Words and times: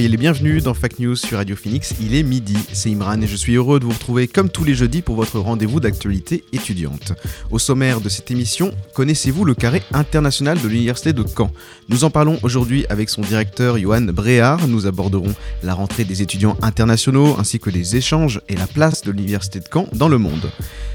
Soyez 0.00 0.08
les 0.08 0.16
bienvenus 0.16 0.62
dans 0.62 0.72
Fact 0.72 0.98
News 0.98 1.14
sur 1.14 1.36
Radio 1.36 1.54
Phoenix. 1.54 1.92
Il 2.00 2.14
est 2.14 2.22
midi, 2.22 2.56
c'est 2.72 2.90
Imran 2.90 3.20
et 3.20 3.26
je 3.26 3.36
suis 3.36 3.56
heureux 3.56 3.78
de 3.78 3.84
vous 3.84 3.90
retrouver 3.90 4.28
comme 4.28 4.48
tous 4.48 4.64
les 4.64 4.74
jeudis 4.74 5.02
pour 5.02 5.14
votre 5.14 5.38
rendez-vous 5.38 5.78
d'actualité 5.78 6.42
étudiante. 6.54 7.12
Au 7.50 7.58
sommaire 7.58 8.00
de 8.00 8.08
cette 8.08 8.30
émission, 8.30 8.72
connaissez-vous 8.94 9.44
le 9.44 9.54
carré 9.54 9.82
international 9.92 10.58
de 10.58 10.68
l'Université 10.68 11.12
de 11.12 11.22
Caen? 11.22 11.52
Nous 11.90 12.04
en 12.04 12.08
parlons 12.08 12.38
aujourd'hui 12.42 12.86
avec 12.88 13.10
son 13.10 13.20
directeur 13.20 13.76
Johan 13.76 14.00
Bréard. 14.00 14.68
Nous 14.68 14.86
aborderons 14.86 15.34
la 15.62 15.74
rentrée 15.74 16.04
des 16.04 16.22
étudiants 16.22 16.56
internationaux 16.62 17.36
ainsi 17.38 17.58
que 17.58 17.68
les 17.68 17.96
échanges 17.96 18.40
et 18.48 18.56
la 18.56 18.66
place 18.66 19.02
de 19.02 19.10
l'Université 19.10 19.60
de 19.60 19.66
Caen 19.70 19.86
dans 19.92 20.08
le 20.08 20.16
monde. 20.16 20.50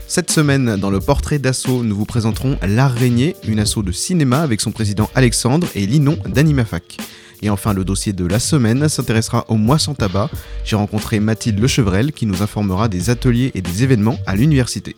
Cette 0.07 0.31
semaine, 0.31 0.77
dans 0.77 0.89
le 0.89 0.99
portrait 0.99 1.37
d'assaut, 1.37 1.83
nous 1.83 1.95
vous 1.95 2.05
présenterons 2.05 2.57
L'Araignée, 2.67 3.35
une 3.47 3.59
asso 3.59 3.83
de 3.83 3.91
cinéma 3.91 4.41
avec 4.41 4.61
son 4.61 4.71
président 4.71 5.11
Alexandre 5.13 5.67
et 5.75 5.85
Linon 5.85 6.17
d'Animafac. 6.27 6.97
Et 7.41 7.49
enfin, 7.49 7.73
le 7.73 7.83
dossier 7.83 8.13
de 8.13 8.25
la 8.25 8.39
semaine 8.39 8.87
s'intéressera 8.89 9.45
au 9.49 9.55
mois 9.55 9.79
sans 9.79 9.93
tabac. 9.93 10.29
J'ai 10.63 10.75
rencontré 10.75 11.19
Mathilde 11.19 11.59
Lechevrel 11.59 12.11
qui 12.11 12.25
nous 12.25 12.41
informera 12.41 12.87
des 12.87 13.09
ateliers 13.09 13.51
et 13.55 13.61
des 13.61 13.83
événements 13.83 14.17
à 14.25 14.35
l'université. 14.35 14.95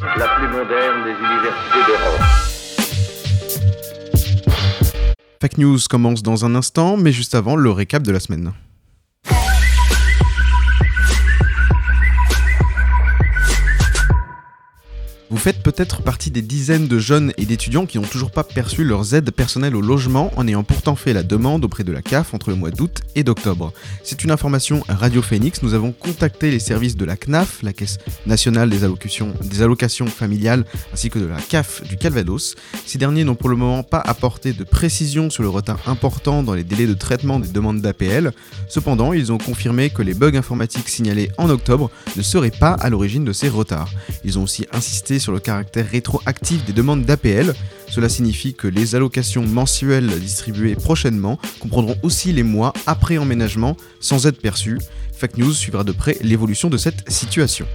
la 0.00 0.28
plus 0.28 0.48
moderne 0.48 1.04
des 1.04 1.12
universités 1.12 1.80
d'Europe. 1.86 2.20
Fake 5.40 5.58
News 5.58 5.78
commence 5.90 6.22
dans 6.22 6.44
un 6.46 6.54
instant, 6.54 6.96
mais 6.96 7.12
juste 7.12 7.34
avant, 7.34 7.54
le 7.54 7.70
récap 7.70 8.02
de 8.02 8.12
la 8.12 8.20
semaine. 8.20 8.52
Vous 15.34 15.40
faites 15.40 15.64
peut-être 15.64 16.00
partie 16.00 16.30
des 16.30 16.42
dizaines 16.42 16.86
de 16.86 17.00
jeunes 17.00 17.32
et 17.38 17.44
d'étudiants 17.44 17.86
qui 17.86 17.98
n'ont 17.98 18.06
toujours 18.06 18.30
pas 18.30 18.44
perçu 18.44 18.84
leurs 18.84 19.14
aides 19.16 19.32
personnelles 19.32 19.74
au 19.74 19.80
logement 19.80 20.30
en 20.36 20.46
ayant 20.46 20.62
pourtant 20.62 20.94
fait 20.94 21.12
la 21.12 21.24
demande 21.24 21.64
auprès 21.64 21.82
de 21.82 21.90
la 21.90 22.02
CAF 22.02 22.34
entre 22.34 22.50
le 22.50 22.56
mois 22.56 22.70
d'août 22.70 23.00
et 23.16 23.24
d'octobre. 23.24 23.72
C'est 24.04 24.22
une 24.22 24.30
information 24.30 24.84
Radio 24.88 25.22
Phoenix. 25.22 25.60
Nous 25.64 25.74
avons 25.74 25.90
contacté 25.90 26.52
les 26.52 26.60
services 26.60 26.96
de 26.96 27.04
la 27.04 27.16
CNAF, 27.16 27.64
la 27.64 27.72
Caisse 27.72 27.98
nationale 28.26 28.70
des 28.70 28.86
des 29.42 29.62
allocations 29.62 30.06
familiales, 30.06 30.64
ainsi 30.92 31.10
que 31.10 31.18
de 31.18 31.26
la 31.26 31.40
CAF 31.40 31.82
du 31.82 31.96
Calvados. 31.96 32.54
Ces 32.86 32.98
derniers 32.98 33.24
n'ont 33.24 33.34
pour 33.34 33.48
le 33.48 33.56
moment 33.56 33.82
pas 33.82 33.98
apporté 33.98 34.52
de 34.52 34.62
précision 34.62 35.30
sur 35.30 35.42
le 35.42 35.48
retard 35.48 35.80
important 35.86 36.44
dans 36.44 36.54
les 36.54 36.62
délais 36.62 36.86
de 36.86 36.94
traitement 36.94 37.40
des 37.40 37.48
demandes 37.48 37.80
d'APL. 37.80 38.32
Cependant, 38.68 39.12
ils 39.12 39.32
ont 39.32 39.38
confirmé 39.38 39.90
que 39.90 40.02
les 40.02 40.14
bugs 40.14 40.36
informatiques 40.36 40.88
signalés 40.88 41.32
en 41.38 41.50
octobre 41.50 41.90
ne 42.16 42.22
seraient 42.22 42.52
pas 42.52 42.74
à 42.74 42.88
l'origine 42.88 43.24
de 43.24 43.32
ces 43.32 43.48
retards. 43.48 43.90
Ils 44.24 44.38
ont 44.38 44.44
aussi 44.44 44.64
insisté 44.72 45.18
sur 45.24 45.32
le 45.32 45.40
caractère 45.40 45.88
rétroactif 45.88 46.66
des 46.66 46.74
demandes 46.74 47.04
d'APL. 47.04 47.54
Cela 47.88 48.10
signifie 48.10 48.52
que 48.52 48.68
les 48.68 48.94
allocations 48.94 49.46
mensuelles 49.46 50.20
distribuées 50.20 50.74
prochainement 50.74 51.38
comprendront 51.60 51.96
aussi 52.02 52.32
les 52.32 52.42
mois 52.42 52.74
après 52.86 53.16
emménagement 53.16 53.78
sans 54.00 54.26
aide 54.26 54.36
perçue. 54.36 54.78
Fake 55.12 55.38
News 55.38 55.54
suivra 55.54 55.82
de 55.82 55.92
près 55.92 56.18
l'évolution 56.20 56.68
de 56.68 56.76
cette 56.76 57.10
situation. 57.10 57.66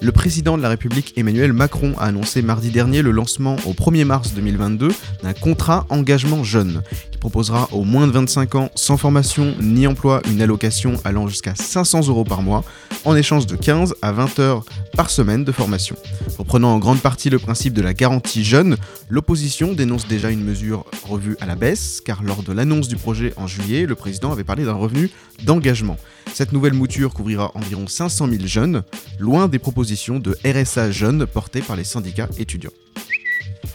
Le 0.00 0.12
président 0.12 0.56
de 0.56 0.62
la 0.62 0.68
République 0.68 1.12
Emmanuel 1.16 1.52
Macron 1.52 1.94
a 1.98 2.04
annoncé 2.04 2.40
mardi 2.40 2.70
dernier 2.70 3.02
le 3.02 3.10
lancement 3.10 3.56
au 3.66 3.72
1er 3.72 4.04
mars 4.04 4.32
2022 4.32 4.92
d'un 5.22 5.32
contrat 5.34 5.86
engagement 5.90 6.44
jeune. 6.44 6.82
Proposera 7.20 7.68
aux 7.72 7.84
moins 7.84 8.06
de 8.06 8.12
25 8.12 8.54
ans 8.54 8.70
sans 8.74 8.96
formation 8.96 9.54
ni 9.60 9.86
emploi 9.86 10.22
une 10.30 10.40
allocation 10.40 10.94
allant 11.04 11.28
jusqu'à 11.28 11.54
500 11.54 12.08
euros 12.08 12.24
par 12.24 12.40
mois 12.40 12.64
en 13.04 13.14
échange 13.14 13.46
de 13.46 13.56
15 13.56 13.94
à 14.00 14.12
20 14.12 14.38
heures 14.38 14.64
par 14.96 15.10
semaine 15.10 15.44
de 15.44 15.52
formation. 15.52 15.96
Reprenant 16.38 16.72
en 16.72 16.78
grande 16.78 17.00
partie 17.00 17.28
le 17.28 17.38
principe 17.38 17.74
de 17.74 17.82
la 17.82 17.92
garantie 17.92 18.42
jeune, 18.42 18.78
l'opposition 19.10 19.74
dénonce 19.74 20.08
déjà 20.08 20.30
une 20.30 20.42
mesure 20.42 20.86
revue 21.04 21.36
à 21.40 21.46
la 21.46 21.56
baisse 21.56 22.00
car 22.00 22.22
lors 22.22 22.42
de 22.42 22.54
l'annonce 22.54 22.88
du 22.88 22.96
projet 22.96 23.34
en 23.36 23.46
juillet, 23.46 23.84
le 23.84 23.94
président 23.94 24.32
avait 24.32 24.44
parlé 24.44 24.64
d'un 24.64 24.72
revenu 24.72 25.10
d'engagement. 25.44 25.98
Cette 26.32 26.52
nouvelle 26.52 26.72
mouture 26.74 27.12
couvrira 27.12 27.50
environ 27.54 27.86
500 27.86 28.28
000 28.28 28.46
jeunes, 28.46 28.82
loin 29.18 29.46
des 29.46 29.58
propositions 29.58 30.18
de 30.18 30.38
RSA 30.44 30.90
jeunes 30.90 31.26
portées 31.26 31.60
par 31.60 31.76
les 31.76 31.84
syndicats 31.84 32.28
étudiants. 32.38 32.70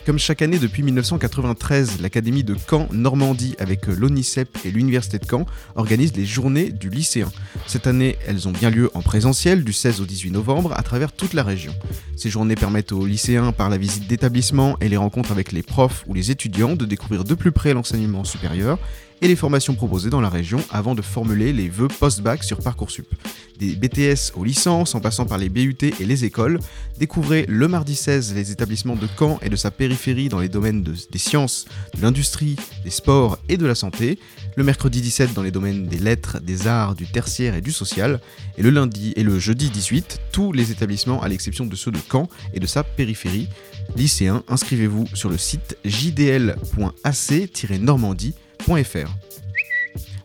Comme 0.05 0.19
chaque 0.19 0.43
année 0.43 0.59
depuis 0.59 0.83
1993, 0.83 1.99
l'Académie 1.99 2.43
de 2.43 2.55
Caen 2.69 2.87
Normandie 2.91 3.55
avec 3.57 3.87
l'ONICEP 3.87 4.59
et 4.63 4.69
l'Université 4.69 5.17
de 5.17 5.25
Caen 5.25 5.47
organise 5.73 6.15
les 6.15 6.25
journées 6.25 6.69
du 6.69 6.91
lycéen. 6.91 7.31
Cette 7.65 7.87
année, 7.87 8.15
elles 8.27 8.47
ont 8.47 8.51
bien 8.51 8.69
lieu 8.69 8.91
en 8.93 9.01
présentiel 9.01 9.63
du 9.63 9.73
16 9.73 10.01
au 10.01 10.05
18 10.05 10.29
novembre 10.29 10.73
à 10.77 10.83
travers 10.83 11.11
toute 11.11 11.33
la 11.33 11.41
région. 11.41 11.73
Ces 12.15 12.29
journées 12.29 12.53
permettent 12.53 12.91
aux 12.91 13.03
lycéens, 13.03 13.51
par 13.51 13.71
la 13.71 13.79
visite 13.79 14.07
d'établissements 14.07 14.77
et 14.79 14.89
les 14.89 14.97
rencontres 14.97 15.31
avec 15.31 15.51
les 15.51 15.63
profs 15.63 16.03
ou 16.05 16.13
les 16.13 16.29
étudiants, 16.29 16.75
de 16.75 16.85
découvrir 16.85 17.23
de 17.23 17.33
plus 17.33 17.51
près 17.51 17.73
l'enseignement 17.73 18.23
supérieur 18.23 18.77
et 19.21 19.27
les 19.27 19.35
formations 19.35 19.75
proposées 19.75 20.09
dans 20.09 20.21
la 20.21 20.29
région 20.29 20.59
avant 20.71 20.95
de 20.95 21.01
formuler 21.01 21.53
les 21.53 21.69
vœux 21.69 21.87
post-bac 21.87 22.43
sur 22.43 22.59
Parcoursup. 22.59 23.07
Des 23.59 23.75
BTS 23.75 24.33
aux 24.35 24.43
licences 24.43 24.95
en 24.95 24.99
passant 24.99 25.25
par 25.25 25.37
les 25.37 25.47
BUT 25.49 25.77
et 25.81 26.05
les 26.05 26.25
écoles, 26.25 26.59
découvrez 26.99 27.45
le 27.47 27.67
mardi 27.69 27.95
16 27.95 28.33
les 28.35 28.51
établissements 28.51 28.95
de 28.97 29.07
Caen 29.17 29.39
et 29.41 29.49
de 29.49 29.55
sa 29.55 29.71
périphérie 29.71 30.27
dans 30.27 30.39
les 30.39 30.49
domaines 30.49 30.83
de- 30.83 30.93
des 31.11 31.17
sciences, 31.17 31.65
de 31.95 32.01
l'industrie, 32.01 32.57
des 32.83 32.89
sports 32.89 33.39
et 33.47 33.55
de 33.57 33.65
la 33.65 33.75
santé, 33.75 34.19
le 34.57 34.63
mercredi 34.63 35.01
17 35.01 35.33
dans 35.33 35.41
les 35.43 35.51
domaines 35.51 35.87
des 35.87 35.97
lettres, 35.97 36.39
des 36.41 36.67
arts, 36.67 36.95
du 36.95 37.05
tertiaire 37.07 37.55
et 37.55 37.61
du 37.61 37.71
social, 37.71 38.19
et 38.57 38.61
le 38.63 38.69
lundi 38.69 39.13
et 39.15 39.23
le 39.23 39.39
jeudi 39.39 39.69
18, 39.69 40.19
tous 40.33 40.51
les 40.51 40.71
établissements 40.71 41.21
à 41.21 41.29
l'exception 41.29 41.65
de 41.65 41.75
ceux 41.75 41.91
de 41.91 41.99
Caen 42.11 42.27
et 42.53 42.59
de 42.59 42.67
sa 42.67 42.83
périphérie. 42.83 43.47
Lycéens, 43.95 44.43
inscrivez-vous 44.49 45.05
sur 45.13 45.29
le 45.29 45.37
site 45.37 45.77
jdl.ac-normandie.fr. 48.59 49.24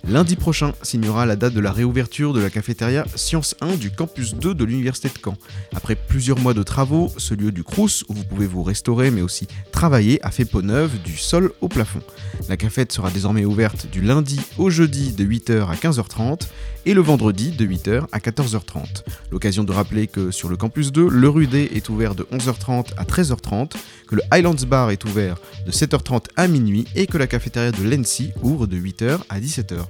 Lundi 0.08 0.34
prochain 0.34 0.72
signera 0.82 1.26
la 1.26 1.36
date 1.36 1.52
de 1.52 1.60
la 1.60 1.72
réouverture 1.72 2.32
de 2.32 2.40
la 2.40 2.50
cafétéria 2.50 3.04
Science 3.14 3.54
1 3.60 3.76
du 3.76 3.90
campus 3.90 4.34
2 4.34 4.54
de 4.54 4.64
l'Université 4.64 5.08
de 5.08 5.14
Caen. 5.22 5.36
Après 5.74 5.94
plusieurs 5.94 6.38
mois 6.38 6.54
de 6.54 6.62
travaux, 6.62 7.12
ce 7.16 7.34
lieu 7.34 7.52
du 7.52 7.62
Crous, 7.62 8.04
où 8.08 8.14
vous 8.14 8.24
pouvez 8.24 8.46
vous 8.46 8.62
restaurer 8.62 9.10
mais 9.10 9.20
aussi 9.20 9.46
travailler, 9.72 10.18
a 10.24 10.30
fait 10.30 10.46
peau 10.46 10.62
neuve 10.62 11.00
du 11.02 11.16
sol 11.16 11.52
au 11.60 11.68
plafond. 11.68 12.00
La 12.48 12.56
cafette 12.56 12.92
sera 12.92 13.10
désormais 13.10 13.44
ouverte 13.44 13.86
du 13.90 14.00
lundi 14.00 14.40
au 14.58 14.70
jeudi 14.70 15.12
de 15.12 15.24
8h 15.24 15.68
à 15.68 15.74
15h30 15.74 16.48
et 16.86 16.94
le 16.94 17.02
vendredi 17.02 17.50
de 17.50 17.66
8h 17.66 18.06
à 18.10 18.18
14h30. 18.18 19.04
L'occasion 19.30 19.64
de 19.64 19.72
rappeler 19.72 20.06
que 20.06 20.30
sur 20.30 20.48
le 20.48 20.56
campus 20.56 20.92
2, 20.92 21.08
le 21.08 21.28
Rudé 21.28 21.70
est 21.74 21.88
ouvert 21.88 22.14
de 22.14 22.24
11h30 22.32 22.94
à 22.96 23.04
13h30, 23.04 23.72
que 24.08 24.16
le 24.16 24.22
Highlands 24.30 24.66
Bar 24.66 24.90
est 24.90 25.04
ouvert 25.04 25.36
de 25.66 25.70
7h30 25.70 26.24
à 26.36 26.48
minuit 26.48 26.86
et 26.96 27.06
que 27.06 27.18
la 27.18 27.26
cafétéria 27.26 27.70
de 27.70 27.82
l'ENSI 27.82 28.32
ouvre 28.42 28.66
de 28.66 28.76
8h 28.76 29.18
à 29.28 29.38
17h. 29.38 29.86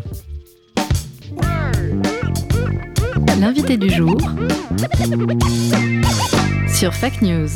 L'invité 3.39 3.77
du 3.77 3.89
jour 3.89 4.17
sur 6.67 6.93
Fake 6.93 7.21
News. 7.21 7.49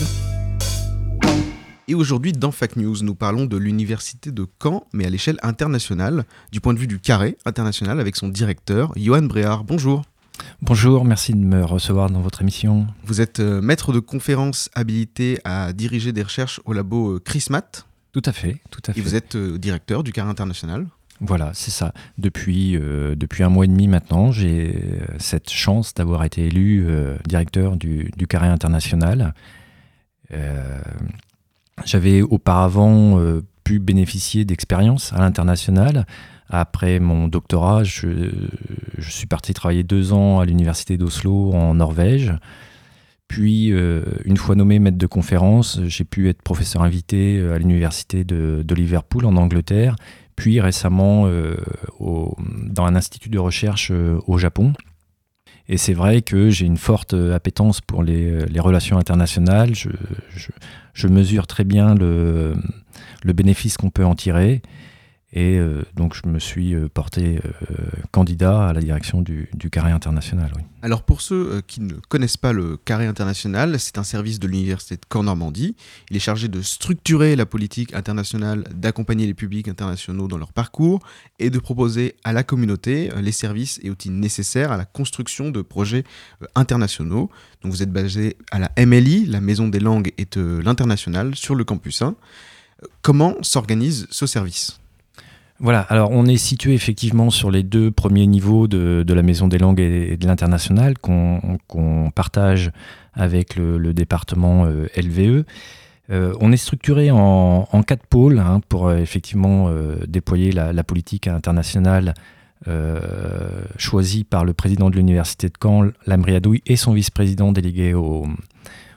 Et 1.88 1.96
aujourd'hui, 1.96 2.32
dans 2.32 2.52
Fact 2.52 2.76
News, 2.76 2.98
nous 3.02 3.16
parlons 3.16 3.46
de 3.46 3.58
l'université 3.58 4.32
de 4.32 4.46
Caen, 4.62 4.86
mais 4.94 5.06
à 5.06 5.10
l'échelle 5.10 5.38
internationale, 5.44 6.26
du 6.52 6.60
point 6.60 6.74
de 6.74 6.80
vue 6.80 6.88
du 6.88 7.00
carré 7.00 7.38
international, 7.46 8.00
avec 8.00 8.16
son 8.16 8.28
directeur, 8.28 8.92
Johan 8.96 9.24
Bréard. 9.24 9.64
Bonjour. 9.64 10.04
Bonjour, 10.62 11.06
merci 11.06 11.34
de 11.34 11.44
me 11.44 11.64
recevoir 11.64 12.10
dans 12.10 12.22
votre 12.22 12.42
émission. 12.42 12.88
Vous 13.04 13.22
êtes 13.22 13.40
euh, 13.40 13.62
maître 13.62 13.94
de 13.94 14.00
conférence 14.00 14.70
habilité 14.74 15.40
à 15.44 15.74
diriger 15.74 16.12
des 16.12 16.24
recherches 16.24 16.60
au 16.66 16.74
labo 16.74 17.16
euh, 17.16 17.20
CRISMAT. 17.20 17.86
Tout 18.12 18.22
à 18.26 18.32
fait, 18.32 18.62
tout 18.72 18.82
à 18.88 18.94
fait. 18.94 19.00
Et 19.00 19.04
vous 19.04 19.16
êtes 19.16 19.36
euh, 19.36 19.58
directeur 19.58 20.04
du 20.04 20.12
Carré 20.12 20.30
International. 20.30 20.88
Voilà, 21.20 21.50
c'est 21.54 21.72
ça. 21.72 21.94
Depuis, 22.18 22.78
euh, 22.78 23.16
depuis 23.16 23.44
un 23.44 23.50
mois 23.50 23.66
et 23.66 23.68
demi 23.68 23.88
maintenant, 23.88 24.32
j'ai 24.32 24.76
euh, 24.76 25.06
cette 25.18 25.50
chance 25.50 25.94
d'avoir 25.94 26.24
été 26.24 26.46
élu 26.46 26.86
euh, 26.88 27.18
directeur 27.28 27.76
du, 27.76 28.12
du 28.16 28.28
Carré 28.28 28.48
International. 28.48 29.34
J'avais 31.86 32.22
auparavant 32.22 33.18
pu 33.64 33.80
bénéficier 33.80 34.44
d'expériences 34.44 35.14
à 35.14 35.20
l'international. 35.20 36.06
Après 36.50 37.00
mon 37.00 37.30
doctorat, 37.30 37.86
je, 37.86 38.30
suis 39.00 39.26
parti 39.26 39.54
travailler 39.54 39.84
deux 39.84 40.12
ans 40.12 40.42
à 40.42 40.46
l'université 40.46 40.98
d'Oslo 40.98 41.54
en 41.54 41.76
Norvège. 41.76 42.34
Puis, 43.30 43.68
une 43.68 44.36
fois 44.36 44.56
nommé 44.56 44.80
maître 44.80 44.98
de 44.98 45.08
conférence, 45.08 45.80
j'ai 45.86 46.04
pu 46.04 46.28
être 46.28 46.42
professeur 46.42 46.82
invité 46.82 47.42
à 47.42 47.58
l'université 47.58 48.26
de 48.26 48.76
Liverpool 48.76 49.26
en 49.26 49.38
Angleterre, 49.38 49.96
puis 50.38 50.62
récemment 50.62 51.28
euh, 51.28 51.58
dans 52.00 52.86
un 52.86 52.96
institut 52.96 53.30
de 53.30 53.40
recherche 53.40 53.90
euh, 53.92 54.20
au 54.28 54.38
Japon. 54.38 54.72
Et 55.68 55.78
c'est 55.78 55.96
vrai 55.96 56.22
que 56.22 56.50
j'ai 56.50 56.66
une 56.66 56.78
forte 56.78 57.14
euh, 57.14 57.36
appétence 57.36 57.82
pour 57.82 58.04
les, 58.04 58.46
relations 58.60 58.98
internationales. 58.98 59.74
Je, 59.74 61.08
mesure 61.08 61.48
très 61.48 61.66
bien 61.66 61.96
le 61.96 62.54
bénéfice 63.24 63.78
qu'on 63.78 63.90
peut 63.90 64.06
en 64.06 64.16
tirer. 64.16 64.62
Et 65.38 65.60
euh, 65.60 65.84
donc, 65.94 66.16
je 66.16 66.28
me 66.28 66.40
suis 66.40 66.74
euh, 66.74 66.90
porté 66.92 67.40
euh, 67.46 67.76
candidat 68.10 68.70
à 68.70 68.74
la 68.74 68.82
direction 68.82 69.22
du, 69.22 69.48
carré 69.72 69.92
international. 69.92 70.52
Alors 70.82 71.04
pour 71.04 71.22
ceux 71.22 71.62
qui 71.68 71.82
ne 71.82 71.94
connaissent 72.10 72.38
pas 72.38 72.54
le 72.54 72.76
Carré 72.78 73.06
International, 73.06 73.80
c'est 73.80 74.00
un 74.00 74.04
service 74.04 74.40
de 74.40 74.48
l'Université 74.48 74.96
de 74.96 75.02
Caen-Normandie. 75.14 75.76
Il 76.10 76.18
est 76.18 76.22
chargé 76.22 76.48
de 76.48 76.64
structurer 76.64 77.36
la 77.36 77.46
politique 77.46 77.94
internationale, 77.94 78.64
d'accompagner 78.74 79.28
les 79.28 79.36
publics 79.36 79.68
internationaux 79.68 80.28
dans 80.28 80.40
leur 80.40 80.54
parcours 80.54 81.02
et 81.38 81.52
de 81.52 81.60
proposer 81.60 82.16
à 82.24 82.34
la 82.34 82.44
communauté 82.44 83.12
les 83.22 83.32
services 83.32 83.80
et 83.84 83.92
outils 83.92 84.10
nécessaires 84.10 84.72
à 84.72 84.78
la 84.78 84.86
construction 84.86 85.52
de 85.52 85.62
projets 85.62 86.04
internationaux. 86.56 87.30
Donc 87.62 87.74
vous 87.74 87.84
êtes 87.84 87.92
basé 87.92 88.38
à 88.50 88.58
la 88.58 88.72
MLI, 88.84 89.28
la 89.28 89.42
Maison 89.42 89.68
des 89.68 89.82
langues 89.82 90.14
et 90.18 90.26
de 90.32 90.60
l'international, 90.64 91.36
sur 91.36 91.54
le 91.54 91.64
campus 91.64 92.02
1. 92.02 92.08
Euh, 92.08 92.88
Comment 93.04 93.36
s'organise 93.42 94.08
ce 94.10 94.26
service? 94.26 94.80
Voilà, 95.60 95.82
alors 95.82 96.12
on 96.12 96.28
est 96.28 96.38
situé 96.38 96.74
effectivement 96.76 97.32
sur 97.32 97.50
les 97.50 97.64
deux 97.64 97.90
premiers 97.90 98.28
niveaux 98.28 98.68
de, 98.68 99.04
la 99.08 99.24
Maison 99.24 99.48
des 99.48 99.58
langues 99.58 99.80
et 99.80 100.16
de 100.16 100.28
l'international 100.28 100.98
qu'on 101.00 102.12
partage 102.14 102.72
avec 103.14 103.56
le, 103.56 103.94
département 103.94 104.66
euh, 104.66 104.88
LVE. 104.96 105.46
Euh, 106.10 106.34
on 106.40 106.52
est 106.52 106.58
structuré 106.58 107.10
en, 107.12 107.66
quatre 107.86 108.06
pôles 108.06 108.38
hein, 108.40 108.62
pour 108.70 108.88
euh, 108.88 108.98
effectivement 108.98 109.72
déployer 110.08 110.52
la, 110.52 110.84
politique 110.84 111.28
internationale 111.28 112.14
choisie 113.78 114.24
par 114.24 114.46
le 114.46 114.54
président 114.54 114.90
de 114.90 114.96
l'université 114.96 115.48
de 115.48 115.54
Caen, 115.62 115.90
Lamri 116.06 116.36
Adouy, 116.36 116.62
et 116.66 116.76
son 116.76 116.94
vice-président 116.94 117.52
délégué 117.52 117.94
au- 117.94 118.28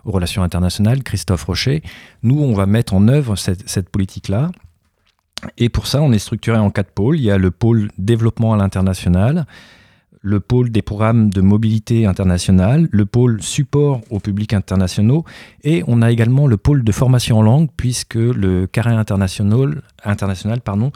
aux 0.04 0.10
relations 0.10 0.42
internationales, 0.42 1.02
Christophe 1.02 1.44
Rocher. 1.44 1.82
Nous, 2.22 2.40
on 2.40 2.54
va 2.54 2.66
mettre 2.66 2.94
en 2.94 3.06
œuvre 3.08 3.36
cette, 3.36 3.68
cette 3.68 3.88
politique-là. 3.88 4.50
Et 5.58 5.68
pour 5.68 5.86
ça, 5.86 6.02
on 6.02 6.12
est 6.12 6.18
structuré 6.18 6.58
en 6.58 6.70
quatre 6.70 6.90
pôles. 6.90 7.16
Il 7.18 7.24
y 7.24 7.30
a 7.30 7.38
le 7.38 7.50
pôle 7.50 7.90
développement 7.98 8.52
à 8.52 8.56
l'international, 8.56 9.46
le 10.22 10.40
pôle 10.40 10.70
des 10.70 10.82
programmes 10.82 11.30
de 11.30 11.40
mobilité 11.40 12.06
internationale, 12.06 12.88
le 12.92 13.06
pôle 13.06 13.42
support 13.42 14.02
aux 14.10 14.20
publics 14.20 14.52
internationaux, 14.52 15.24
et 15.64 15.82
on 15.86 16.02
a 16.02 16.10
également 16.10 16.46
le 16.46 16.56
pôle 16.56 16.84
de 16.84 16.92
formation 16.92 17.38
en 17.38 17.42
langue, 17.42 17.68
puisque 17.76 18.16
le 18.16 18.66
carré 18.66 18.90
international, 18.90 19.82
international 20.04 20.60
pardon, 20.60 20.92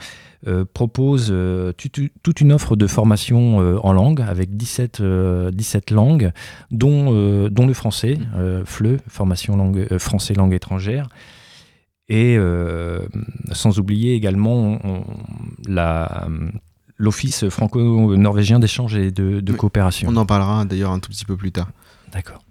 euh, 0.46 0.67
propose 0.70 1.29
euh, 1.31 1.73
toute, 1.73 2.41
une 2.43 2.52
offre 2.52 2.76
de 2.76 2.87
formation 2.87 3.62
euh, 3.62 3.79
en 3.82 3.94
langue, 3.94 4.20
avec 4.20 4.55
17, 4.55 5.00
euh, 5.00 5.50
17 5.50 5.91
langues, 5.91 6.32
dont, 6.70 7.49
dont 7.49 7.67
le 7.67 7.73
français, 7.73 8.19
FLE, 8.67 8.99
formation 9.08 9.56
langue, 9.56 9.96
français 9.99 10.35
langue 10.35 10.52
étrangère. 10.52 11.08
Et 12.08 12.36
euh, 12.36 13.00
sans 13.52 13.78
oublier 13.78 14.14
également 14.14 14.54
on- 14.54 14.80
on- 14.84 15.04
la, 15.66 16.28
l'Office 16.98 17.48
franco-norvégien 17.48 18.58
d'échange 18.58 18.94
et 18.94 19.10
de, 19.10 19.40
de 19.40 19.52
Oui, 19.52 19.58
coopération. 19.58 20.08
On 20.10 20.16
en 20.16 20.26
parlera 20.26 20.64
d'ailleurs 20.64 20.90
un 20.92 20.98
tout 21.00 21.10
petit 21.10 21.24
peu 21.24 21.36
plus 21.36 21.50
tard. 21.52 21.70
D'accord. 22.12 22.44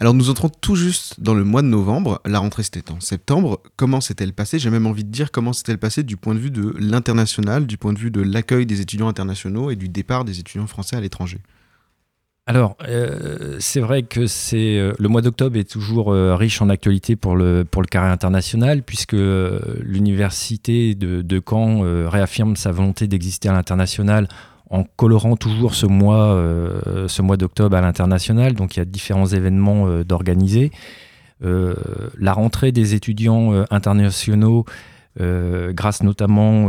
Alors 0.00 0.14
nous 0.14 0.30
entrons 0.30 0.48
tout 0.48 0.76
juste 0.76 1.20
dans 1.20 1.34
le 1.34 1.44
mois 1.44 1.60
de 1.62 1.66
novembre, 1.68 2.20
la 2.24 2.38
rentrée 2.38 2.62
c'était 2.62 2.90
en 2.90 3.00
septembre. 3.00 3.60
Comment 3.76 4.00
s'est-elle 4.00 4.32
passée? 4.32 4.58
J'ai 4.58 4.70
même 4.70 4.86
envie 4.86 5.04
de 5.04 5.10
dire 5.10 5.30
comment 5.30 5.52
s'est-elle 5.52 5.78
passée 5.78 6.02
du 6.02 6.16
point 6.16 6.34
de 6.34 6.40
vue 6.40 6.50
de 6.50 6.74
l'international, 6.78 7.66
du 7.66 7.76
point 7.76 7.92
de 7.92 7.98
vue 7.98 8.10
de 8.10 8.22
l'accueil 8.22 8.64
des 8.66 8.80
étudiants 8.80 9.08
internationaux 9.08 9.70
et 9.70 9.76
du 9.76 9.88
départ 9.90 10.24
des 10.24 10.40
étudiants 10.40 10.66
français 10.66 10.96
à 10.96 11.00
l'étranger. 11.00 11.38
Alors, 12.50 12.76
euh, 12.88 13.58
c'est 13.60 13.78
vrai 13.78 14.02
que 14.02 14.26
c'est 14.26 14.76
euh, 14.76 14.92
le 14.98 15.08
mois 15.08 15.22
d'octobre 15.22 15.56
est 15.56 15.70
toujours 15.70 16.12
euh, 16.12 16.34
riche 16.34 16.60
en 16.60 16.68
actualité 16.68 17.14
pour 17.14 17.36
le, 17.36 17.64
pour 17.64 17.80
le 17.80 17.86
carré 17.86 18.08
international, 18.08 18.82
puisque 18.82 19.14
l'université 19.14 20.96
de, 20.96 21.22
de 21.22 21.40
Caen 21.48 21.82
réaffirme 22.10 22.56
sa 22.56 22.72
volonté 22.72 23.06
d'exister 23.06 23.48
à 23.48 23.52
l'international 23.52 24.26
en 24.68 24.82
colorant 24.82 25.36
toujours 25.36 25.76
ce 25.76 25.86
mois, 25.86 26.36
ce 27.06 27.22
mois 27.22 27.36
d'octobre 27.36 27.76
à 27.76 27.80
l'international. 27.80 28.54
Donc, 28.54 28.74
il 28.74 28.80
y 28.80 28.82
a 28.82 28.84
différents 28.84 29.26
événements 29.26 30.02
d'organiser. 30.02 30.72
La 31.40 32.32
rentrée 32.32 32.72
des 32.72 32.94
étudiants 32.94 33.64
internationaux, 33.70 34.64
grâce 35.18 36.02
notamment 36.02 36.68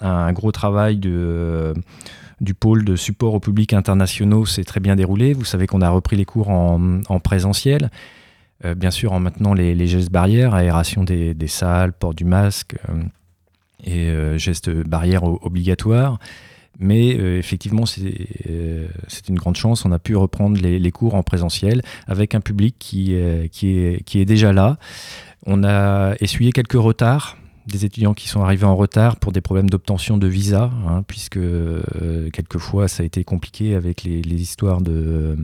à 0.00 0.08
un 0.08 0.32
gros 0.32 0.52
travail 0.52 0.96
de. 0.96 1.74
Du 2.40 2.54
pôle 2.54 2.84
de 2.84 2.96
support 2.96 3.34
aux 3.34 3.40
publics 3.40 3.72
internationaux 3.72 4.46
s'est 4.46 4.64
très 4.64 4.80
bien 4.80 4.96
déroulé. 4.96 5.32
Vous 5.32 5.44
savez 5.44 5.66
qu'on 5.66 5.80
a 5.80 5.90
repris 5.90 6.16
les 6.16 6.24
cours 6.24 6.50
en, 6.50 7.00
en 7.08 7.20
présentiel, 7.20 7.90
Euh, 8.64 8.74
bien 8.74 8.90
sûr 8.90 9.12
en 9.12 9.20
maintenant 9.20 9.54
les, 9.54 9.86
gestes 9.86 10.10
barrières, 10.10 10.54
aération 10.54 11.04
des, 11.04 11.34
salles, 11.46 11.92
port 11.92 12.12
du 12.12 12.24
masque 12.24 12.74
euh, 12.88 13.02
et 13.84 14.08
euh, 14.08 14.36
gestes 14.36 14.70
barrières 14.70 15.22
obligatoires. 15.24 16.18
Mais 16.80 17.08
effectivement, 17.08 17.86
c'est 17.86 19.28
une 19.28 19.34
grande 19.34 19.56
chance. 19.56 19.84
On 19.84 19.90
a 19.90 19.98
pu 19.98 20.14
reprendre 20.14 20.60
les, 20.60 20.92
cours 20.92 21.16
en 21.16 21.24
présentiel 21.24 21.82
avec 22.06 22.36
un 22.36 22.40
public 22.40 22.76
qui 22.78 23.14
est 23.14 24.24
déjà 24.24 24.52
là. 24.52 24.78
On 25.44 25.64
a 25.64 26.14
essuyé 26.20 26.52
quelques 26.52 26.74
retards 26.74 27.36
des 27.68 27.84
étudiants 27.84 28.14
qui 28.14 28.28
sont 28.28 28.42
arrivés 28.42 28.64
en 28.64 28.76
retard 28.76 29.16
pour 29.16 29.32
des 29.32 29.40
problèmes 29.40 29.70
d'obtention 29.70 30.16
de 30.18 30.26
visa, 30.26 30.70
hein, 30.86 31.02
puisque 31.06 31.36
euh, 31.36 32.30
quelquefois 32.32 32.88
ça 32.88 33.02
a 33.02 33.06
été 33.06 33.24
compliqué 33.24 33.74
avec 33.74 34.02
les, 34.02 34.20
histoires 34.20 34.80
de, 34.80 35.36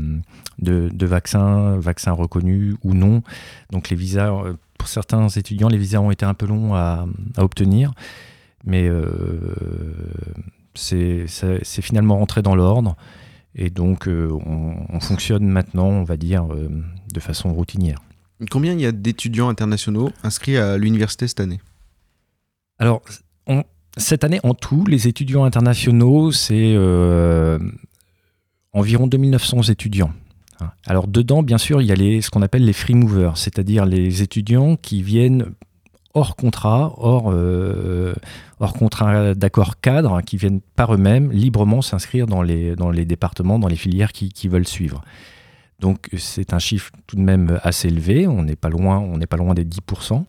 de, 0.58 1.06
vaccins, 1.06 1.78
vaccins 1.78 2.12
reconnus 2.12 2.76
ou 2.82 2.94
non. 2.94 3.22
Donc 3.70 3.90
les 3.90 3.96
visas, 3.96 4.32
euh, 4.32 4.54
pour 4.78 4.88
certains 4.88 5.28
étudiants, 5.28 5.68
les 5.68 5.78
visas 5.78 6.00
ont 6.00 6.10
été 6.10 6.24
un 6.26 6.34
peu 6.34 6.46
longs 6.46 6.74
à, 6.74 7.06
obtenir, 7.38 7.92
mais 8.64 8.88
euh, 8.88 9.04
c'est 10.74 11.26
finalement 11.82 12.18
rentré 12.18 12.42
dans 12.42 12.56
l'ordre. 12.56 12.96
Et 13.54 13.70
donc 13.70 14.08
euh, 14.08 14.30
on, 14.46 14.74
on 14.88 15.00
fonctionne 15.00 15.46
maintenant, 15.46 15.86
on 15.86 16.04
va 16.04 16.16
dire, 16.16 16.44
euh, 16.52 16.68
de 17.12 17.20
façon 17.20 17.52
routinière. 17.52 18.00
Combien 18.50 18.72
il 18.72 18.80
y 18.80 18.86
a 18.86 18.92
d'étudiants 18.92 19.48
internationaux 19.48 20.10
inscrits 20.22 20.56
à 20.56 20.76
l'université 20.76 21.28
cette 21.28 21.40
année? 21.40 21.60
Alors, 22.78 23.02
cette 23.96 24.24
année, 24.24 24.40
en 24.42 24.54
tout, 24.54 24.84
les 24.86 25.06
étudiants 25.06 25.44
internationaux, 25.44 26.32
c'est 26.32 26.74
euh, 26.74 27.58
environ 28.72 29.06
2900 29.06 29.62
étudiants. 29.62 30.12
Hein. 30.60 30.70
Alors, 30.86 31.06
dedans, 31.06 31.42
bien 31.42 31.58
sûr, 31.58 31.80
il 31.80 31.86
y 31.86 31.92
a 31.92 31.94
les, 31.94 32.20
ce 32.20 32.30
qu'on 32.30 32.42
appelle 32.42 32.64
les 32.64 32.72
free 32.72 32.94
movers, 32.94 33.36
c'est-à-dire 33.36 33.86
les 33.86 34.22
étudiants 34.22 34.76
qui 34.76 35.02
viennent 35.02 35.46
hors 36.14 36.34
contrat, 36.34 36.92
hors, 36.96 37.30
euh, 37.32 38.14
hors 38.58 38.72
contrat 38.72 39.34
d'accord 39.34 39.80
cadre, 39.80 40.20
qui 40.22 40.36
viennent 40.36 40.60
par 40.74 40.94
eux-mêmes 40.94 41.30
librement 41.30 41.82
s'inscrire 41.82 42.26
dans 42.26 42.42
les, 42.42 42.74
dans 42.74 42.90
les 42.90 43.04
départements, 43.04 43.58
dans 43.60 43.68
les 43.68 43.76
filières 43.76 44.12
qui 44.12 44.48
veulent 44.48 44.66
suivre. 44.66 45.02
Donc, 45.80 46.08
c'est 46.16 46.52
un 46.52 46.58
chiffre 46.58 46.90
tout 47.06 47.16
de 47.16 47.20
même 47.20 47.60
assez 47.62 47.88
élevé, 47.88 48.26
on 48.26 48.42
n'est 48.42 48.56
pas 48.56 48.70
loin, 48.70 48.98
on 48.98 49.18
n'est 49.18 49.26
pas 49.26 49.36
loin 49.36 49.54
des 49.54 49.64
10% 49.64 50.24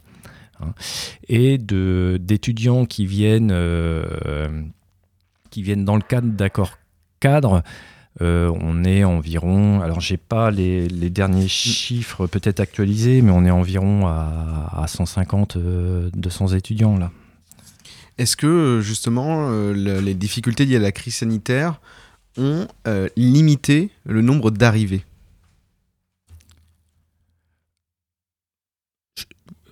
et 1.28 1.58
de 1.58 2.18
d'étudiants 2.22 2.86
qui 2.86 3.06
viennent 3.06 3.52
euh, 3.52 4.48
qui 5.50 5.62
viennent 5.64 5.86
dans 5.86 5.96
le 5.96 6.02
cadre 6.02 6.28
d'accords 6.30 6.78
cadres. 7.20 7.62
euh, 8.22 8.50
on 8.62 8.84
est 8.86 9.04
environ, 9.04 9.82
alors 9.82 10.00
j'ai 10.00 10.18
pas 10.18 10.50
les, 10.52 10.88
les 10.88 11.10
derniers 11.10 11.48
chiffres 11.50 12.28
peut-être 12.28 12.60
actualisés, 12.62 13.22
mais 13.22 13.32
on 13.32 13.44
est 13.46 13.52
environ 13.52 14.08
à, 14.08 14.70
à 14.74 14.88
150, 14.88 15.58
euh, 15.58 16.10
200 16.16 16.50
étudiants 16.50 16.98
là. 16.98 17.12
Est-ce 18.18 18.38
que 18.38 18.48
euh, 18.48 18.82
justement 18.82 19.50
euh, 19.50 19.74
le- 19.74 20.00
les 20.00 20.14
difficultés 20.14 20.66
liées 20.66 20.78
à 20.78 20.80
la 20.80 20.94
crise 20.94 21.16
sanitaire 21.16 21.82
ont 22.38 22.68
limité 23.18 23.90
le 24.06 24.22
nombre 24.22 24.52
d'arrivées? 24.52 25.04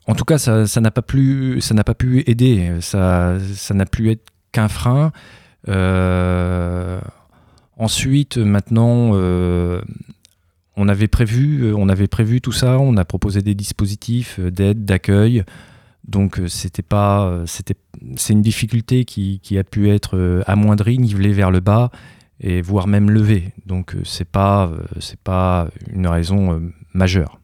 En 0.07 0.15
tout 0.15 0.25
cas, 0.25 0.37
ça 0.37 0.65
n'a 0.81 0.91
pas, 0.91 1.01
pu- 1.01 2.23
aider. 2.27 2.71
Ça 2.81 3.37
n'a 3.71 3.85
pu 3.85 4.11
être 4.11 4.31
qu'un 4.51 4.67
frein. 4.67 5.11
Euh, 5.69 6.99
ensuite, 7.77 8.37
maintenant, 8.37 9.11
euh, 9.13 9.81
on 10.75 10.87
avait 10.89 11.07
prévu, 11.07 11.73
on 11.73 11.87
avait 11.89 12.07
prévu 12.07 12.41
tout 12.41 12.51
ça. 12.51 12.79
On 12.79 12.97
a 12.97 13.05
proposé 13.05 13.41
des 13.41 13.55
dispositifs 13.55 14.39
d'aide, 14.39 14.85
d'accueil. 14.85 15.43
Donc, 16.05 16.37
euh, 16.39 16.47
c'était 16.49 16.81
pas, 16.81 17.25
euh, 17.27 17.45
c'était, 17.45 17.75
c'est 18.17 18.33
une 18.33 18.41
difficulté 18.41 19.05
qui, 19.05 19.39
qui 19.41 19.57
a 19.57 19.63
pu 19.63 19.89
être 19.89 20.17
euh, 20.17 20.43
amoindrie, 20.47 20.97
nivelée 20.97 21.31
vers 21.31 21.49
le 21.49 21.61
bas, 21.61 21.91
et 22.41 22.61
voire 22.61 22.87
même 22.87 23.09
levée. 23.09 23.53
Donc, 23.65 23.95
euh, 23.95 24.01
c'est 24.03 24.27
pas, 24.27 24.67
euh, 24.67 24.79
c'est 24.99 25.19
pas 25.19 25.69
une 25.93 26.07
raison 26.07 26.51
euh, 26.55 26.59
majeure. 26.93 27.39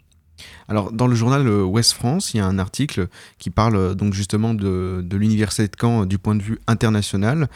Alors, 0.68 0.92
dans 0.92 1.08
le 1.08 1.16
journal 1.16 1.48
euh, 1.48 1.64
Ouest 1.64 1.94
France, 1.94 2.34
il 2.34 2.38
y 2.38 2.40
a 2.40 2.46
un 2.46 2.60
article 2.60 3.08
qui 3.38 3.50
parle 3.50 3.76
euh, 3.76 3.94
donc 3.94 4.14
justement 4.14 4.54
de, 4.54 5.04
l'université 5.12 5.68
de 5.68 5.76
Caen 5.80 6.04
euh, 6.04 6.06
du 6.06 6.18
point 6.18 6.36
de 6.36 6.44
vue 6.44 6.60
international. 6.68 7.48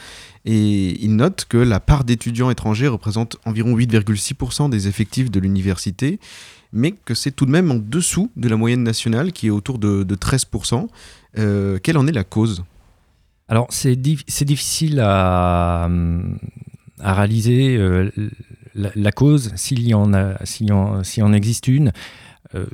Et 0.46 1.04
il 1.04 1.16
note 1.16 1.46
que 1.48 1.58
la 1.58 1.80
part 1.80 2.04
d'étudiants 2.04 2.50
étrangers 2.50 2.88
représente 2.88 3.38
environ 3.46 3.78
8,6% 3.78 4.70
des 4.70 4.88
effectifs 4.88 5.32
de 5.32 5.40
l'université, 5.40 6.20
mais 6.74 6.92
que 6.92 7.14
c'est 7.14 7.32
tout 7.32 7.46
de 7.46 7.52
même 7.52 7.72
en 7.72 7.76
dessous 7.76 8.32
de 8.36 8.50
la 8.50 8.58
moyenne 8.58 8.84
nationale 8.84 9.32
qui 9.32 9.48
est 9.48 9.52
autour 9.52 9.78
de, 9.80 10.04
de 10.04 10.16
13%. 10.16 10.88
Euh, 11.38 11.80
quelle 11.82 11.98
en 11.98 12.08
est 12.08 12.12
la 12.12 12.24
cause? 12.24 12.64
Alors, 13.48 13.68
c'est 13.70 13.96
dif- 13.96 14.24
c'est 14.28 14.46
difficile 14.46 15.00
à, 15.04 15.88
réaliser 17.00 17.78
la, 18.74 19.12
cause, 19.12 19.52
s'il 19.56 19.86
y, 19.88 19.94
en 19.94 20.14
a- 20.14 20.44
s'il 20.46 20.68
y 20.70 21.22
en 21.22 21.34
existe 21.34 21.68
une. 21.68 21.92
Euh, 22.56 22.66